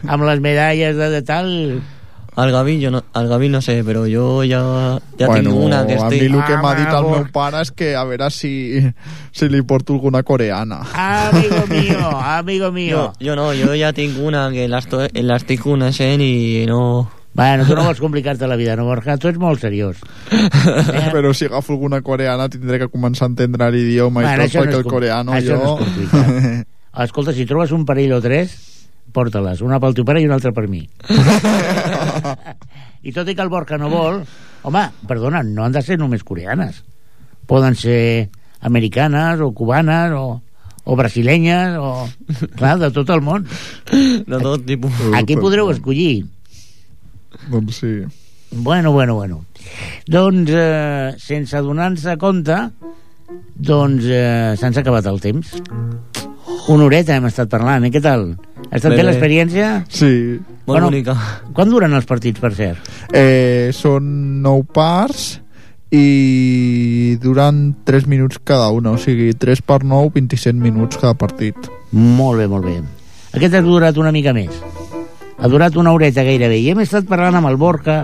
amb 0.10 0.26
les 0.26 0.40
medalles 0.42 0.98
de, 0.98 1.10
de 1.14 1.22
tal... 1.22 1.50
El 2.40 2.52
Gavi, 2.54 2.78
jo 2.80 2.90
no, 2.94 3.02
el 3.20 3.28
Gavi 3.28 3.50
no 3.52 3.60
sé, 3.62 3.82
però 3.84 4.06
jo 4.08 4.46
ja, 4.48 4.62
ja 5.20 5.28
tinc 5.34 5.50
una 5.52 5.82
que 5.86 5.98
a 5.98 6.08
mi 6.08 6.16
estic... 6.16 6.24
el 6.30 6.38
que 6.48 6.58
m'ha 6.62 6.72
dit 6.78 6.88
el 6.88 6.96
Ah, 6.96 7.02
meu 7.12 7.26
pare 7.36 7.62
és 7.66 7.72
que 7.76 7.90
a 8.00 8.06
veure 8.08 8.30
si, 8.32 8.52
si 9.36 9.50
li 9.52 9.60
porto 9.68 9.98
alguna 9.98 10.22
coreana 10.24 10.80
Amigo 10.94 11.66
mío, 11.74 12.10
amigo 12.16 12.72
mío. 12.72 12.96
Jo, 13.20 13.28
jo 13.28 13.36
no, 13.36 13.50
jo 13.58 13.76
ja 13.76 13.92
tinc 13.94 14.18
una 14.24 14.48
que 14.56 14.70
l'estic 14.72 15.66
coneixent 15.66 16.24
i 16.24 16.66
no... 16.70 16.82
Bueno, 17.34 17.66
tu 17.66 17.76
no 17.78 17.84
vols 17.86 18.00
complicar-te 18.02 18.48
la 18.50 18.56
vida, 18.58 18.76
no, 18.76 18.86
Borja? 18.90 19.16
Tu 19.22 19.30
ets 19.30 19.38
molt 19.40 19.62
seriós. 19.62 20.00
Eh? 20.34 21.10
però 21.14 21.32
si 21.34 21.46
agafo 21.46 21.74
alguna 21.76 22.02
coreana 22.02 22.50
tindré 22.50 22.80
que 22.82 22.90
començar 22.90 23.28
a 23.28 23.32
entendre 23.32 23.70
l'idioma 23.72 24.24
Bueno, 24.26 24.48
i 24.48 24.50
tot 24.50 24.58
no 24.58 24.66
perquè 24.66 24.80
el 24.80 24.84
com- 24.84 24.96
coreano 24.98 25.38
això 25.38 25.60
jo... 25.62 25.78
no 25.80 25.86
és. 25.86 26.66
Escolta, 27.06 27.32
si 27.38 27.46
trobes 27.46 27.72
un 27.72 27.86
parell 27.86 28.16
o 28.18 28.20
tres, 28.20 28.58
porta-les. 29.14 29.62
Una 29.64 29.80
pel 29.80 29.94
teu 29.96 30.06
pare 30.08 30.24
i 30.24 30.28
una 30.28 30.36
altra 30.40 30.52
per 30.52 30.66
mi. 30.68 30.82
I 33.08 33.14
tot 33.16 33.30
i 33.30 33.36
que 33.36 33.46
el 33.46 33.52
Borja 33.52 33.78
no 33.80 33.90
vol... 33.94 34.24
Home, 34.68 34.82
perdona, 35.08 35.40
no 35.46 35.64
han 35.64 35.72
de 35.72 35.82
ser 35.86 35.96
només 36.02 36.26
coreanes. 36.28 36.82
Poden 37.48 37.78
ser 37.80 38.28
americanes 38.60 39.40
o 39.40 39.54
cubanes 39.56 40.12
o, 40.18 40.42
o 40.84 40.98
brasilenyes 41.00 41.78
o... 41.80 42.10
Clar, 42.58 42.76
de 42.82 42.90
tot 42.92 43.14
el 43.16 43.24
món. 43.24 43.48
De 43.88 44.42
tot 44.42 44.66
tipus. 44.68 44.92
Aquí 45.16 45.38
podreu 45.40 45.72
escollir. 45.72 46.26
Doncs 47.52 47.80
sí 47.84 47.94
Bueno, 48.52 48.92
bueno, 48.92 49.14
bueno. 49.14 49.44
Doncs, 50.08 50.50
eh, 50.52 51.12
sense 51.22 51.60
donar-se 51.62 52.16
compte, 52.18 52.56
doncs 53.54 54.08
eh, 54.10 54.56
se'ns 54.58 54.78
ha 54.80 54.82
acabat 54.82 55.06
el 55.06 55.20
temps. 55.22 55.52
Una 56.74 56.88
horeta 56.88 57.14
hem 57.16 57.28
estat 57.30 57.48
parlant, 57.52 57.86
eh? 57.86 57.92
Què 57.94 58.02
tal? 58.02 58.32
Ha 58.72 58.80
estat 58.80 58.90
Bé, 58.90 58.96
bé 58.96 59.04
bé. 59.04 59.06
l'experiència? 59.12 59.68
sí 59.88 60.40
Molt 60.40 60.66
Bueno, 60.66 60.88
bonica. 60.90 61.14
Quan 61.54 61.70
duren 61.70 61.94
els 61.94 62.06
partits, 62.10 62.40
per 62.42 62.52
cert? 62.58 62.90
eh, 63.14 63.70
són 63.72 64.42
nou 64.42 64.64
parts 64.66 65.40
i 65.94 67.18
duran 67.22 67.76
3 67.86 68.06
minuts 68.10 68.38
cada 68.44 68.70
una, 68.74 68.92
o 68.94 68.98
sigui 68.98 69.32
3 69.34 69.62
per 69.62 69.84
9, 69.84 70.10
27 70.16 70.58
minuts 70.58 70.98
cada 70.98 71.14
partit 71.14 71.56
Molt 71.92 72.38
bé, 72.42 72.48
molt 72.48 72.66
bé. 72.66 72.82
Aquest 73.34 73.54
ha 73.54 73.62
durat 73.62 73.98
una 73.98 74.12
mica 74.12 74.34
més. 74.34 74.50
Ha 75.40 75.48
durat 75.48 75.76
una 75.80 75.94
horeta 75.96 76.24
gairebé. 76.28 76.58
I 76.60 76.74
hem 76.74 76.82
estat 76.84 77.08
parlant 77.08 77.38
amb 77.40 77.48
el 77.48 77.56
Borca, 77.60 78.02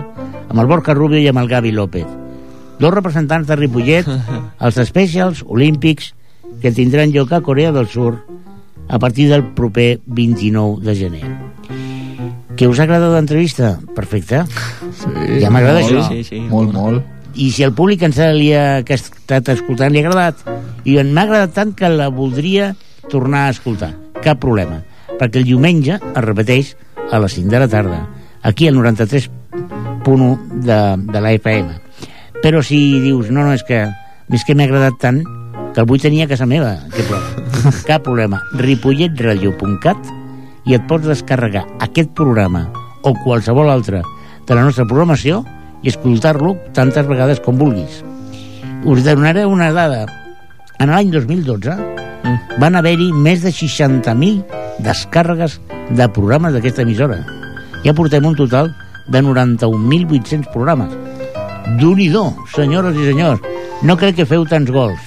amb 0.48 0.60
el 0.62 0.68
Borca 0.70 0.94
Rubio 0.96 1.20
i 1.20 1.28
amb 1.28 1.42
el 1.42 1.50
Gavi 1.50 1.72
López. 1.72 2.06
Dos 2.80 2.92
representants 2.94 3.48
de 3.48 3.56
Ripollet, 3.56 4.08
els 4.64 4.80
Specials 4.88 5.42
Olímpics, 5.46 6.14
que 6.62 6.72
tindran 6.72 7.12
lloc 7.12 7.32
a 7.36 7.42
Corea 7.44 7.72
del 7.72 7.88
Sur 7.88 8.22
a 8.88 8.98
partir 8.98 9.28
del 9.28 9.44
proper 9.44 10.00
29 10.06 10.80
de 10.84 10.94
gener. 10.96 11.26
Què 12.56 12.68
us 12.70 12.78
ha 12.80 12.86
agradat 12.86 13.12
l'entrevista? 13.12 13.74
Perfecte. 13.94 14.44
sí, 14.96 15.40
Ja 15.42 15.50
m'agrada 15.52 15.82
això. 15.82 16.06
Sí, 16.08 16.22
sí, 16.24 16.40
molt, 16.48 16.72
molt. 16.72 17.04
I 17.36 17.50
si 17.52 17.66
al 17.66 17.74
públic 17.76 18.00
ens 18.06 18.16
li 18.32 18.48
ha, 18.56 18.80
que 18.80 18.96
ha 18.96 19.00
estat 19.00 19.50
escoltant 19.52 19.92
li 19.92 20.00
ha 20.00 20.06
agradat, 20.06 20.40
i 20.88 20.96
m'ha 20.96 21.26
agradat 21.26 21.52
tant 21.52 21.74
que 21.76 21.90
la 21.92 22.08
voldria 22.08 22.70
tornar 23.12 23.44
a 23.46 23.52
escoltar. 23.52 23.92
Cap 24.24 24.40
problema. 24.40 24.80
Perquè 25.20 25.42
el 25.42 25.50
diumenge 25.50 25.98
es 26.00 26.24
repeteix 26.24 26.72
a 27.10 27.18
les 27.22 27.34
5 27.34 27.50
de 27.50 27.60
la 27.60 27.68
tarda, 27.68 28.08
aquí 28.42 28.68
al 28.68 28.76
93.1 28.76 30.38
de, 30.62 30.78
de 31.12 31.20
la 31.20 31.32
FM. 31.32 31.80
Però 32.42 32.62
si 32.62 33.00
dius, 33.00 33.30
no, 33.30 33.44
no, 33.44 33.54
és 33.56 33.64
que, 33.66 33.86
és 34.32 34.44
que 34.46 34.54
m'ha 34.54 34.66
agradat 34.68 34.98
tant 35.02 35.22
que 35.74 35.82
el 35.82 35.88
vull 35.88 36.02
tenir 36.02 36.24
a 36.24 36.30
casa 36.30 36.46
meva, 36.46 36.76
aquest 36.88 37.08
programa. 37.08 37.82
Cap 37.88 38.04
problema. 38.06 38.40
ripolletradio.cat 38.60 40.12
i 40.66 40.74
et 40.74 40.86
pots 40.90 41.06
descarregar 41.06 41.64
aquest 41.84 42.12
programa 42.18 42.66
o 43.06 43.14
qualsevol 43.24 43.70
altre 43.70 44.02
de 44.46 44.54
la 44.54 44.64
nostra 44.66 44.86
programació 44.86 45.42
i 45.82 45.90
escoltar-lo 45.92 46.56
tantes 46.74 47.06
vegades 47.06 47.42
com 47.42 47.58
vulguis. 47.58 48.02
Us 48.86 49.04
donaré 49.04 49.46
una 49.46 49.72
dada. 49.74 50.06
En 50.78 50.92
l'any 50.92 51.10
2012 51.10 52.05
Mm. 52.26 52.60
van 52.60 52.74
haver-hi 52.74 53.12
més 53.14 53.42
de 53.44 53.52
60.000 53.54 54.42
descàrregues 54.82 55.60
de 55.94 56.08
programes 56.10 56.52
d'aquesta 56.56 56.82
emissora. 56.82 57.20
Ja 57.84 57.94
portem 57.94 58.26
un 58.26 58.34
total 58.34 58.72
de 59.06 59.22
91.800 59.22 60.50
programes. 60.52 60.90
d'un 61.78 61.98
i 61.98 62.08
do, 62.08 62.30
senyores 62.54 62.94
i 62.94 63.04
senyors. 63.08 63.40
No 63.82 63.96
crec 63.98 64.16
que 64.16 64.26
feu 64.26 64.44
tants 64.46 64.70
gols 64.70 65.00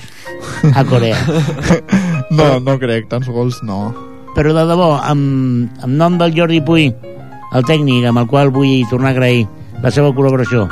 a 0.76 0.84
Corea. 0.84 1.18
no, 2.38 2.60
no 2.60 2.76
crec, 2.80 3.08
tants 3.10 3.30
gols 3.32 3.62
no 3.64 3.96
Però 4.36 4.52
de 4.54 4.66
debò, 4.68 5.00
amb, 5.02 5.72
amb 5.82 5.96
nom 5.96 6.18
del 6.20 6.36
Jordi 6.36 6.60
Puy, 6.62 6.92
el 7.56 7.66
tècnic 7.66 8.06
amb 8.06 8.22
el 8.22 8.28
qual 8.30 8.52
vull 8.54 8.86
tornar 8.92 9.10
a 9.10 9.16
agrair 9.16 9.48
la 9.82 9.92
seva 9.92 10.12
col·laboració, 10.14 10.68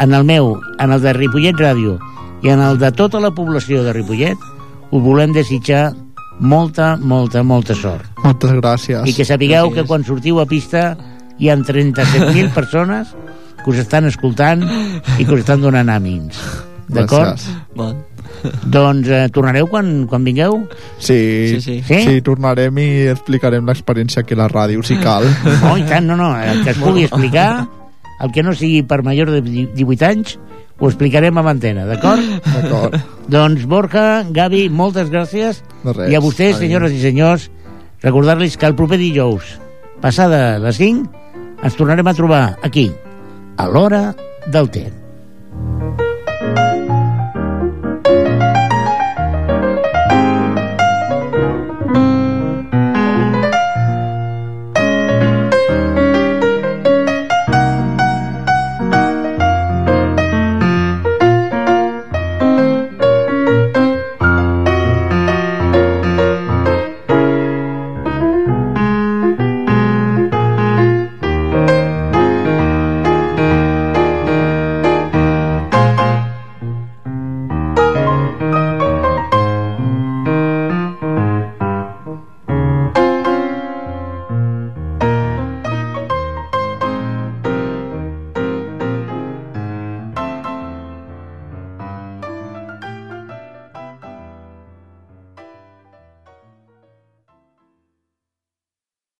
en 0.00 0.14
el 0.14 0.24
meu, 0.24 0.54
en 0.78 0.94
el 0.94 1.02
de 1.02 1.12
Ripollet 1.16 1.58
Ràdio 1.58 1.98
i 2.44 2.52
en 2.52 2.62
el 2.62 2.78
de 2.78 2.92
tota 2.92 3.20
la 3.20 3.32
població 3.34 3.82
de 3.82 3.92
Ripollet, 3.96 4.38
us 4.90 5.02
volem 5.02 5.32
desitjar 5.32 5.92
molta, 6.40 6.96
molta, 6.96 7.42
molta 7.42 7.74
sort. 7.74 8.04
moltes 8.24 8.50
gràcies 8.58 9.06
I 9.06 9.12
que 9.14 9.24
sapigueu 9.24 9.68
Gràcies. 9.70 9.74
que 9.82 9.86
quan 9.88 10.04
sortiu 10.04 10.40
a 10.40 10.46
pista 10.46 10.96
hi 11.38 11.48
ha 11.50 11.56
37.000 11.56 12.52
persones 12.58 13.14
que 13.64 13.70
us 13.70 13.78
estan 13.78 14.04
escoltant 14.06 14.62
i 15.18 15.24
que 15.24 15.32
us 15.32 15.40
estan 15.40 15.62
donant 15.62 15.88
àmins. 15.88 16.36
D'acord? 16.88 17.40
Va. 17.78 17.94
Doncs 18.68 19.08
eh, 19.08 19.28
tornareu 19.32 19.66
quan, 19.72 20.04
quan 20.06 20.24
vingueu? 20.24 20.66
Sí, 20.98 21.54
Sí, 21.54 21.60
sí. 21.64 21.76
Sí? 21.86 22.00
sí, 22.04 22.20
tornarem 22.20 22.76
i 22.82 22.88
explicarem 23.08 23.64
l'experiència 23.64 24.20
aquí 24.20 24.34
a 24.36 24.42
la 24.42 24.48
ràdio, 24.52 24.82
si 24.84 24.98
cal. 25.00 25.24
No, 25.62 25.78
i 25.80 25.86
tant, 25.88 26.04
no, 26.10 26.16
no. 26.18 26.34
El 26.36 26.60
que 26.64 26.74
es 26.74 26.78
pugui 26.82 27.06
explicar, 27.08 27.64
el 28.20 28.32
que 28.36 28.42
no 28.44 28.52
sigui 28.52 28.82
per 28.84 29.00
major 29.02 29.30
de 29.32 29.40
18 29.40 30.04
anys, 30.10 30.36
ho 30.78 30.88
explicarem 30.90 31.38
amb 31.38 31.52
antena, 31.52 31.84
d'acord? 31.86 32.24
D'acord. 32.54 32.96
doncs, 33.30 33.66
Borja, 33.70 34.24
Gavi, 34.34 34.66
moltes 34.70 35.12
gràcies. 35.12 35.62
De 35.84 35.94
res. 35.94 36.10
I 36.10 36.18
a 36.18 36.22
vostès, 36.24 36.58
senyores 36.62 36.96
i 36.96 37.02
senyors, 37.04 37.50
recordar-los 38.02 38.58
que 38.58 38.66
el 38.70 38.76
proper 38.78 38.98
dijous, 39.00 39.54
passada 40.02 40.58
les 40.62 40.82
5, 40.82 41.06
ens 41.64 41.78
tornarem 41.78 42.10
a 42.10 42.18
trobar 42.18 42.44
aquí, 42.66 42.90
a 43.56 43.70
l'hora 43.70 44.04
del 44.50 44.70
temps. 44.74 45.03